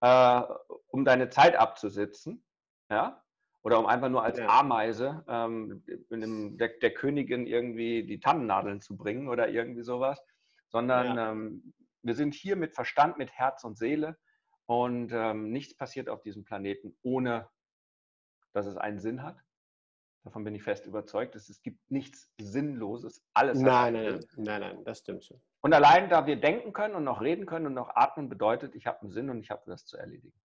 äh, 0.00 0.42
um 0.88 1.04
deine 1.04 1.30
Zeit 1.30 1.56
abzusitzen, 1.56 2.44
ja, 2.90 3.22
oder 3.62 3.78
um 3.78 3.86
einfach 3.86 4.08
nur 4.08 4.22
als 4.22 4.38
ja. 4.38 4.48
Ameise 4.48 5.24
ähm, 5.28 5.82
der, 5.86 6.68
der, 6.68 6.94
Königin 6.94 7.46
irgendwie 7.46 8.04
die 8.04 8.20
Tannennadeln 8.20 8.80
zu 8.80 8.96
bringen 8.96 9.28
oder 9.28 9.48
irgendwie 9.48 9.82
sowas, 9.82 10.22
sondern 10.70 11.16
ja. 11.16 11.32
ähm, 11.32 11.74
wir 12.02 12.14
sind 12.14 12.34
hier 12.34 12.56
mit 12.56 12.74
Verstand, 12.74 13.18
mit 13.18 13.32
Herz 13.32 13.64
und 13.64 13.76
Seele 13.76 14.16
und 14.66 15.12
ähm, 15.12 15.50
nichts 15.50 15.76
passiert 15.76 16.08
auf 16.08 16.22
diesem 16.22 16.44
Planeten, 16.44 16.96
ohne 17.02 17.48
dass 18.52 18.66
es 18.66 18.76
einen 18.76 19.00
Sinn 19.00 19.22
hat. 19.22 19.36
Davon 20.24 20.44
bin 20.44 20.54
ich 20.54 20.62
fest 20.62 20.86
überzeugt. 20.86 21.34
Es 21.34 21.62
gibt 21.62 21.90
nichts 21.90 22.30
Sinnloses. 22.38 23.24
Alles. 23.32 23.58
Nein, 23.58 23.94
nein, 23.94 24.04
nein, 24.04 24.24
nein, 24.36 24.60
nein, 24.60 24.84
das 24.84 24.98
stimmt 24.98 25.24
schon. 25.24 25.40
Und 25.62 25.72
allein, 25.72 26.10
da 26.10 26.26
wir 26.26 26.36
denken 26.36 26.72
können 26.72 26.94
und 26.94 27.04
noch 27.04 27.20
reden 27.20 27.46
können 27.46 27.66
und 27.66 27.74
noch 27.74 27.90
atmen, 27.94 28.28
bedeutet, 28.28 28.74
ich 28.74 28.86
habe 28.86 29.00
einen 29.02 29.10
Sinn 29.10 29.30
und 29.30 29.40
ich 29.40 29.50
habe 29.50 29.62
das 29.66 29.86
zu 29.86 29.96
erledigen. 29.96 30.38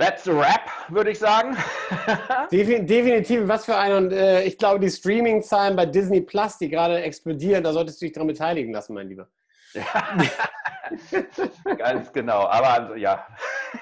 That's 0.00 0.26
a 0.26 0.32
rap, 0.32 0.62
würde 0.88 1.10
ich 1.10 1.18
sagen. 1.18 1.54
Definitiv, 2.50 3.46
was 3.46 3.66
für 3.66 3.76
ein. 3.76 3.92
Und 3.92 4.12
äh, 4.12 4.44
ich 4.44 4.56
glaube, 4.56 4.80
die 4.80 4.88
Streaming-Zahlen 4.88 5.76
bei 5.76 5.84
Disney 5.84 6.22
Plus, 6.22 6.56
die 6.56 6.70
gerade 6.70 7.02
explodieren, 7.02 7.62
da 7.62 7.74
solltest 7.74 8.00
du 8.00 8.06
dich 8.06 8.14
daran 8.14 8.28
beteiligen 8.28 8.72
lassen, 8.72 8.94
mein 8.94 9.08
Lieber. 9.08 9.28
Ja. 9.74 9.84
Ganz 11.76 12.10
genau. 12.14 12.46
Aber 12.46 12.68
also, 12.68 12.94
ja, 12.94 13.26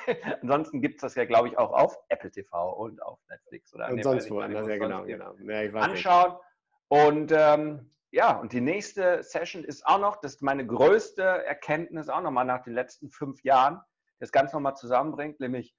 ansonsten 0.42 0.82
gibt 0.82 0.96
es 0.96 1.02
das 1.02 1.14
ja, 1.14 1.24
glaube 1.24 1.48
ich, 1.48 1.56
auch 1.56 1.70
auf 1.70 1.96
Apple 2.08 2.32
TV 2.32 2.72
und 2.72 3.00
auf 3.00 3.20
Netflix. 3.30 3.72
Oder 3.72 3.88
und 3.88 4.02
sonst 4.02 4.28
wo 4.28 4.40
ja, 4.40 4.48
genau. 4.48 5.04
genau. 5.04 5.34
Ja, 5.38 5.80
anschauen. 5.80 6.32
Nicht. 6.32 6.40
Und 6.88 7.32
ähm, 7.32 7.90
ja, 8.10 8.32
und 8.40 8.52
die 8.52 8.60
nächste 8.60 9.22
Session 9.22 9.62
ist 9.62 9.86
auch 9.86 10.00
noch, 10.00 10.16
das 10.16 10.34
ist 10.34 10.42
meine 10.42 10.66
größte 10.66 11.22
Erkenntnis 11.22 12.08
auch 12.08 12.22
nochmal 12.22 12.44
nach 12.44 12.64
den 12.64 12.74
letzten 12.74 13.08
fünf 13.08 13.44
Jahren, 13.44 13.80
das 14.18 14.32
ganz 14.32 14.52
nochmal 14.52 14.74
zusammenbringt, 14.74 15.38
nämlich 15.38 15.76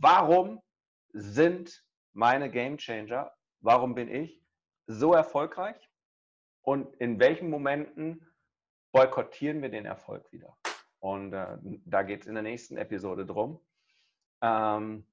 warum 0.00 0.60
sind 1.12 1.84
meine 2.12 2.50
Game 2.50 2.76
Changer, 2.76 3.32
warum 3.60 3.94
bin 3.94 4.08
ich 4.08 4.42
so 4.86 5.14
erfolgreich 5.14 5.76
und 6.62 6.94
in 6.96 7.18
welchen 7.18 7.50
Momenten 7.50 8.26
boykottieren 8.92 9.62
wir 9.62 9.68
den 9.68 9.86
Erfolg 9.86 10.30
wieder. 10.32 10.56
Und 10.98 11.32
äh, 11.32 11.56
da 11.86 12.02
geht 12.02 12.22
es 12.22 12.26
in 12.26 12.34
der 12.34 12.42
nächsten 12.42 12.76
Episode 12.76 13.24
drum. 13.24 13.60
Ähm, 14.42 15.06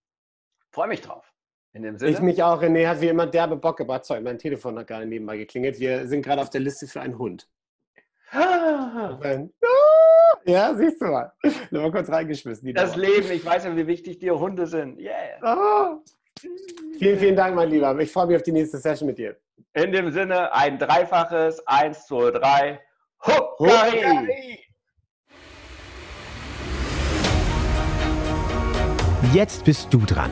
Freue 0.71 0.87
mich 0.87 1.01
drauf. 1.01 1.33
In 1.73 1.83
dem 1.83 1.97
Sinne. 1.97 2.11
Ich 2.11 2.19
mich 2.19 2.41
auch. 2.43 2.61
René 2.61 2.87
hat 2.87 3.01
wie 3.01 3.07
immer 3.07 3.27
derbe 3.27 3.55
Bock 3.55 3.77
gebracht. 3.77 4.05
Sorry, 4.05 4.21
mein 4.21 4.39
Telefon 4.39 4.77
hat 4.79 4.87
gerade 4.87 5.05
nebenbei 5.05 5.37
geklingelt. 5.37 5.79
Wir 5.79 6.07
sind 6.07 6.23
gerade 6.23 6.41
auf 6.41 6.49
der 6.49 6.61
Liste 6.61 6.87
für 6.87 7.01
einen 7.01 7.17
Hund. 7.17 7.49
Ah. 8.31 9.17
Ja, 10.47 10.73
siehst 10.73 11.01
du 11.01 11.05
mal. 11.05 11.31
Nur 11.71 11.81
mal 11.81 11.91
kurz 11.91 12.09
reingeschmissen. 12.09 12.73
das 12.73 12.93
Dauer. 12.93 13.01
Leben, 13.01 13.31
ich 13.31 13.45
weiß 13.45 13.65
ja, 13.65 13.75
wie 13.75 13.85
wichtig 13.85 14.19
dir 14.19 14.39
Hunde 14.39 14.65
sind. 14.65 14.97
Yeah. 14.97 15.11
Oh. 15.43 15.97
Vielen, 16.97 17.19
vielen 17.19 17.35
Dank, 17.35 17.53
mein 17.55 17.69
Lieber. 17.69 17.97
Ich 17.99 18.11
freue 18.11 18.27
mich 18.27 18.37
auf 18.37 18.43
die 18.43 18.53
nächste 18.53 18.77
Session 18.77 19.07
mit 19.07 19.17
dir. 19.17 19.35
In 19.73 19.91
dem 19.91 20.09
Sinne, 20.11 20.53
ein 20.53 20.79
dreifaches 20.79 21.61
1, 21.67 22.07
2, 22.07 22.31
3. 22.31 22.79
Huckari! 23.25 24.59
Jetzt 29.33 29.65
bist 29.65 29.93
du 29.93 29.99
dran. 29.99 30.31